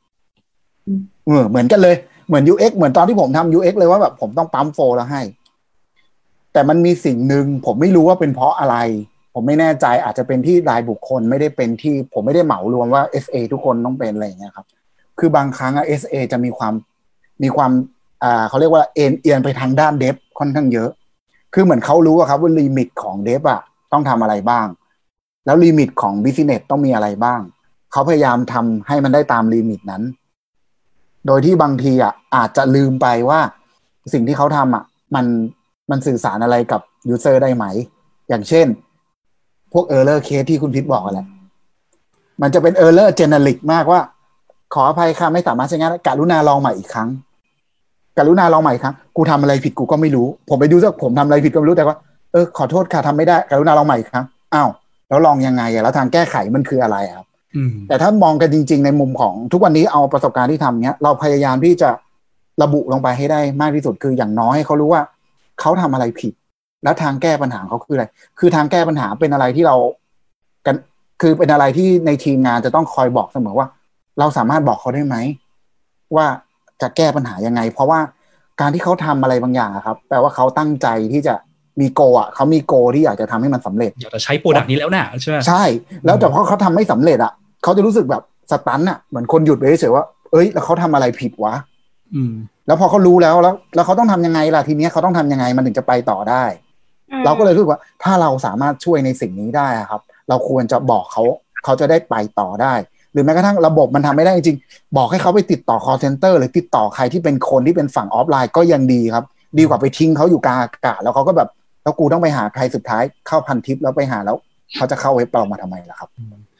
[0.88, 1.96] อืมเออเหมือนกันเลย
[2.32, 5.22] เหมือน UX เหมือนตอนที่ผมทำ UX เลยว่าแบบผมต้องปั๊มโฟล์แล้วให้
[6.54, 8.78] แต่มันมีสิ่งหนึ่งผมไม่รู้ว่าเป็นเพราะอะไร
[9.34, 14.66] ผมไม่แน่ใจอาจจะเป็นที่รายบุคคลไม่ได้เป็นที่ผมไม่ได้เหมารวมว่า SA ทุกคนต้องเป็นอะไรอย่างเงี้ยครับ
[15.20, 16.74] คือบางครั้งอะ SA จะมีความ
[17.44, 17.72] มีความ
[18.24, 20.90] อ่าเขาเรียกว่าเอ็นเอียงไปทางด้านเดฟค่อนข้างเยอะ
[21.54, 23.62] คือเหมือนเขารู้อะครับว่า limit ของ dev อะ
[23.92, 24.68] ต้องทำอะไรบ้าง
[25.46, 27.40] แล้ว limit ของ business ต้องมีอะไรบ้าง
[27.92, 30.04] เขาพยายามทำให้มันได้ตาม limit นั้น
[31.28, 33.40] โดยที่บางทีอะอาจจะลืมไปว่า
[34.14, 34.84] สิ่งที่เขาทำอะ
[35.16, 35.26] มัน
[35.92, 37.66] มันสื่อสารอะไรกับ user ได้ไหม
[38.30, 38.68] อย่างเช่น
[39.74, 41.28] พวก error case ที่คุณพิษบอกกันแหละ
[42.42, 44.00] มันจะเป็น error generic มากว่า
[44.74, 47.10] ขออภัยค่ะไม่สามารถใช้งานได้กรุณาลองใหม่อีกครั้ง
[48.18, 51.96] กรุณาลองใหม่ครั้งกูทำอะไรผิดกูก็ไม่รู้ ผมไปดูสักผมทำอะไรผิดก็ไม่รู้แต่ว่า
[52.32, 54.70] เออขอโทษค่ะทำไม่ได้กรุณาลองใหม่อีกครั้งอ้าว
[55.10, 57.28] แล้วลองยังไงอะแล้วทางแก้ไขมันคืออะไรครับ
[57.88, 61.90] แต่ถ้ามองกันจริง ๆ ในมุมของทุกวันนี้เอาประสบการณ์ที่ทำเนี้ย เราพยายามที่จะ
[62.64, 65.02] ระบุลงไปให้ได้มากที่สุดคืออย่างน้อยให้เขารู้ว่า
[65.60, 66.34] เขาทำอะไรผิด
[66.84, 68.06] แล้วทางแก้ปัญหาเขาคืออะไร
[68.40, 69.76] คือทางแก้ปัญหาเป็นอะไรที่เรา
[70.66, 70.76] กัน
[71.22, 73.68] คือเป็นอะไรที่ในทีมงานจะต้องคอยบอกเสมอว่า
[74.20, 75.16] เราสามารถบอกเขาได้ไหม
[76.16, 76.26] ว่า
[76.82, 78.00] จะแก้ปัญหายังไง เพราะว่า
[78.62, 81.36] การที่เขาทำอะไรบางอย่างอะครับ แปลว่าเขาตั้งใจที่จะ
[81.82, 85.64] มีโกอะเขามีโกที่อยากจะทำให้มันสำเร็จอยากจะใช้ product นี้แล้วน่ะใช่ไหมใช่
[86.06, 87.34] แล้วแต่พอเขาทำไม่สำเร็จอะ
[87.64, 91.56] เขาจะรู้สึกแบบ stun อะเหมือนคนหยุดไปเฉยๆว่า เอ้ย แล้วเขาทำอะไรผิดวะ
[92.16, 92.34] อืม
[92.68, 96.44] แล้วพอเขารู้แล้วแล้ว แล้วเขาต้องทำยังไงล่ะทีเนี้ยเขาต้องทำยังไงมันถึงจะไปต่อได้
[97.26, 101.24] เราก็เลยรู้สึกว่า ถ้าเราสามารถช่วยในสิ่งนี้ได้อะครับ เราควรจะบอกเขา
[101.64, 102.74] เขาจะได้ไปต่อได้
[103.14, 109.26] หรือแม้กระทั่งระบบมันทำไม่ได้จริงๆบอกให้เขาไปติดต่อ call center หรือติดต่อใครที่เป็นคนที่เป็นฝั่งออฟไลน์ก็ยังดีครับ
[109.58, 111.50] ดีกว่าไปทิ้งเขาอยู่กลางอากาศแล้วเขาก็แบบ
[111.84, 114.36] แล้วกูต้องไปหาใครสุดท้ายเข้าพันทิปแล้วไปหาแล้ว
[114.76, 116.10] เขาจะเข้าเว็บเรามาทำไมล่ะครับ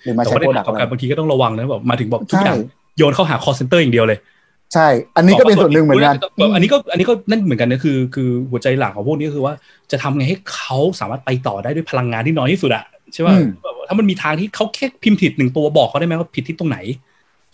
[0.04, 2.60] หรือมาแต่ใช้ว่าในโปรดัทากงต์กลับอะไรกันบางทีก็ต้องระวังนะแบบมาถึงบอกทุกใช่อย่าง
[2.98, 4.20] โยนเข้าหา call center อย่างเดียวเลย
[4.74, 4.88] ใช่
[5.18, 9.54] อันนี้ก็เป็นส่วนหนึ่งเหมือนกันแบบอันนี้ก็อันนี้ก็นั่นเหมือนกันนะคือ คือหัวใจหลักของพวกนี้ก็คือว่า
[9.92, 12.84] จะทำไงให้เขาสามารถไปต่อได้ด้วยพลังงานที่น้อยที่สุดอะ
[13.14, 16.78] ใช่ป่ะอืมแบบว่าถ้ามันมีทางที่เขาแค่พิมพ์ผิดหนึ่งตัวบอกเขาได้ไหมว่าผิดที่ตรงไหน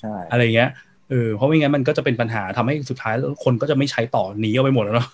[0.02, 0.69] ใช่อะไรเงี้ย
[1.10, 5.07] เออเพราะไม่งั้นมันก็จะเป็นปัญหาทำให้สุดท้ายแล้วคนก็จะไม่ใช้ต่อหนีเอาไปหมดแล้วเนาะ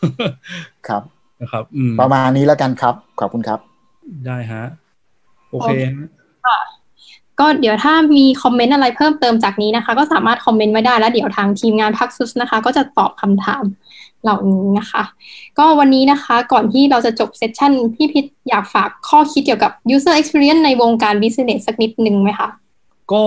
[0.87, 1.03] ครับ
[1.41, 3.59] นะครับอืมประมาณนี้แล้วกันครับ ขอบคุณครับ
[4.27, 4.63] ได้ฮะ
[5.51, 5.71] โอเค
[7.39, 13.63] ก็เดี๋ยวถ้ามีคอมเมนต์อะไรเพิ่มเติมจากนี้นะคะ ก็สามารถคอมเมนต์ไว้ได้แล้วเดี๋ยวทางทีมงานพักซุสนะคะ ก็จะตอบคำถาม
[14.23, 15.03] เหล่านี้นะคะ
[15.59, 22.49] ก็วันนี้นะคะก่อนที่เราจะจบ session พี่พิษอยากฝากข้อคิดเกี่ยวกับ user experience ในวงการ business สักนิดหนึ่งไหมคะ
[23.11, 23.23] ก็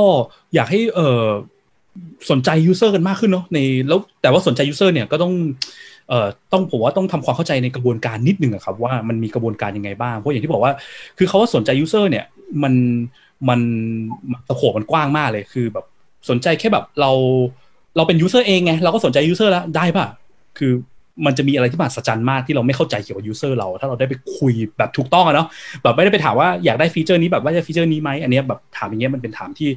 [0.55, 1.25] อยากให้เออ
[2.31, 3.59] สนใจ user กันมากขึ้นเนาะใน
[3.89, 5.33] แล้วแต่ว่าสนใจ user เนี่ยก็ต้อง
[6.09, 10.73] เอ่อต้องผมว่าต้องทำความเข้าใจในกระบวนการนิดหนึ่งอะครับว่ามันมีกระบวนการยังไงบ้างเพราะอย่างที่บอกว่า
[11.19, 12.25] คือเขาว่าสนใจ user เนี่ย
[12.63, 12.75] มัน
[13.49, 13.61] มัน
[14.49, 15.85] scope มันกว้างมากเลยคือแบบ
[16.31, 17.11] สนใจแค่แบบเรา
[17.97, 20.07] เราเป็น user เองไงเราก็สนใจ user แล้วได้ป่ะ
[20.59, 20.73] คือ
[21.27, 25.47] มันจะมีอะไรที่มหัศจรรย์มากที่เราไม่เข้าใจเกี่ยวกับ user เรา ถ้าเราได้ไปคุยแบบถูกต้องเนาะ
[25.83, 29.69] แบบไม่ได้ไปถามว่าอยากได้ feature นี้แบบว่าจะ feature นี้ไหมอันเนี้ยแบบถามอย่างเงี้ยมันเป็นถามที่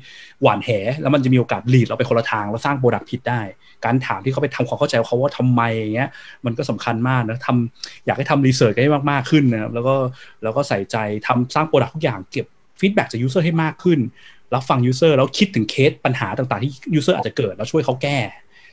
[0.41, 0.69] หว่านแห
[1.01, 3.41] แล้วมันจะมีโอกาส lead เราไปคนละทางแล้วสร้าง product ผิดได้
[3.85, 6.09] การถามที่เขาไปทำความเข้าใจเขาว่าทำไมอย่างเงี้ย
[6.45, 9.95] มันก็สำคัญมากนะทำอยากให้ทำ research ให้มากๆขึ้นนะแล้วก็
[10.43, 12.45] แล้วก็ใส่ใจทำสร้าง product ทุกอย่างเก็บ
[12.79, 13.99] feedback จาก user ให้มากขึ้น
[14.51, 18.17] แล้วฟัง user แล้วคิดถึงเคสปัญหาต่างๆ ที่ user อาจจะเกิดแล้วช่วยเขาแก้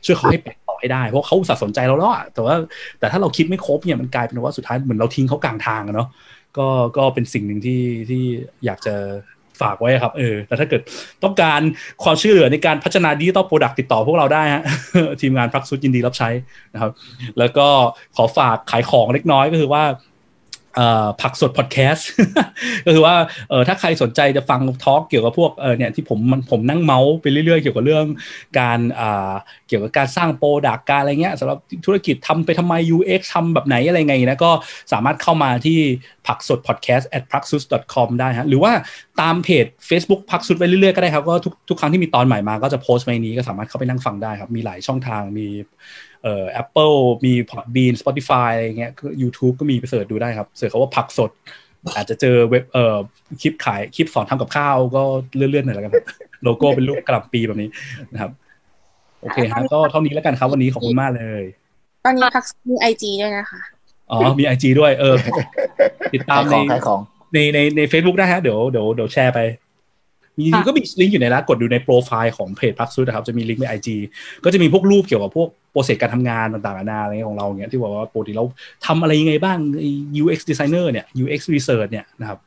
[0.05, 2.55] ช่วยเขาให้ไปต่อให้ได้ เพราะเขาอุตส่าห์สนใจเราแล้วอะแต่ว่า
[2.99, 6.07] แต่ถ้าเราคิดไม่ครบเนี่ยมันกลายเป็นว่าสุดท้ายเหมือนเราทิ้งเขากลางทางอะเนาะ
[6.57, 6.67] ก็
[6.97, 8.23] ก็เป็นสิ่งหนึ่งที่ที่
[8.65, 8.95] อยากจะ
[9.61, 10.81] ฝากไว้ครับเออแต่ถ้าเกิด
[11.23, 11.61] ต้องการ
[12.03, 14.63] ความช่วยเหลือในการพัฒนา digital product ติดต่อพวกเราได้ฮะ
[15.21, 16.29] ทีมงาน Praxus ยินดีรับใช้
[16.73, 16.91] นะครับ
[17.39, 17.67] แล้วก็
[18.15, 19.83] ขอฝากขายของเล็กน้อยก็คือว่า
[21.21, 22.07] Praxus podcast
[22.85, 23.15] ก็คือว่า
[23.49, 26.19] เออถ้าใครสนใจจะฟัง talk เกี่ยวกับพวกเออเนี่ยที่ผม
[26.51, 28.05] ผมนั่งเมาท์ไปเรื่อยๆ เกี่ยวกับเรื่อง
[28.59, 29.33] การอ่า
[29.67, 34.51] เกี่ยวกับการสร้าง product การอะไรเงี้ยสำหรับธุรกิจทำไปทำไม UX ทำแบบไหนอะไรไงนะก็
[34.93, 35.79] สามารถเข้ามาที่
[36.27, 37.63] Praxus podcast at p r a x u s
[37.93, 38.71] com ได้ฮะหรือว่า
[39.21, 45.47] ตามเพจ Facebook Praxus ไปเรื่อยๆก็ได้ครับก็ทุกทุกครั้งที่มีตอนใหม่มาก็จะโพสต์ไว้นี้ก็สามารถเข้าไปนั่งฟังได้ครับ มีหลายช่องทางมี
[46.23, 51.31] เอ่อ Apple มี Podbean Spotify อะไรเงี้ยคือ YouTube ก็มีไปเสิร์ชดูได้ครับเสิร์ชคำว่าผักสด
[51.95, 52.97] อาจจะเจอเว็บเอ่อ
[53.41, 55.03] คลิปขายคลิปสอนทำกับข้าวก็
[55.35, 56.05] เลื่อนๆหน่อยแล้วกันครับ
[56.43, 57.69] โลโก้เป็นรูปกระล่ำปีแบบนี้
[58.13, 58.31] นะครับ
[59.21, 61.43] โอเคฮะก็เท่านี้แล้วกันครับวันนี้ขอบคุณมากเลย
[62.03, 63.61] ตอนนี้พักมีไอจีด้วยนะคะ
[64.11, 65.15] อ๋อมี IG ด้วยเออ
[66.13, 66.99] ติดตามขายในของขายของ
[67.33, 69.39] ในในใน Facebook ได้ฮะเดี๋ยวเดี๋ยวเดี๋ยวแชร์ไป
[70.39, 73.89] มีค่ะก็มีลิงก์อยู่ในนั้นกดดูในโปรไฟล์ของเพจพักซุดนะครับ จะมีลิงก์ใน IG
[74.43, 78.45] ก็จะมีพวกรูปเกี่ยวกับพวกโปรเซสการทำงานต่างๆนานาอะไรเงี้ยของเราเนี่ยที่บอกว่าปกติเรา
[78.85, 79.89] ทำอะไรยังไงบ้างไอ้
[80.23, 82.39] UX designer เนี่ย UX research เนี่ยนะครับ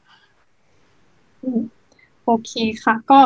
[2.25, 2.53] โอเค
[2.85, 3.19] ค่ะ ก็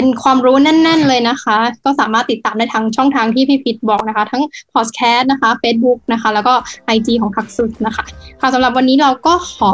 [0.00, 4.42] เป็นความรู้แน่น ๆ เลยนะคะ ก็สามารถติดตามได้ทางช่องทางที่พี่พิษบอกนะคะ ทั้ง
[4.74, 6.54] พอดแคสต์นะคะ Facebook นะคะ แล้วก็
[6.96, 8.04] IG ของพักสุดนะคะ
[8.40, 9.72] ค่ะสำหรับวันนี้เราก็ขอ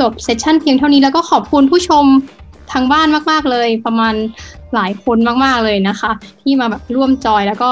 [0.00, 2.04] จบเซสชันเพียงเท่านี้แล้วก็ขอบคุณผู้ชม
[2.72, 4.14] ทางบ้านมาก ๆ เลยประมาณ
[4.74, 6.10] หลายคนมาก ๆ เลยนะคะ
[6.42, 7.70] ที่มาแบบร่วมจอยแล้วก็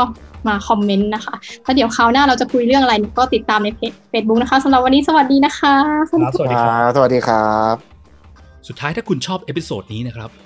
[0.48, 1.34] มาคอมเมนต์นะคะ
[1.64, 5.74] ถ้าเดี๋ยวคราวหน้าเราจะคุยเรื่องอะไรก็ติดตามในเพจ Facebook นะคะสำหรับวันนี้สวัสดีนะคะ
[6.10, 7.74] ครับสวัสดีครับอ่าสวัสดีครับ
[8.68, 10.45] สุดท้ายถ้าคุณชอบ episode นี้นะครับ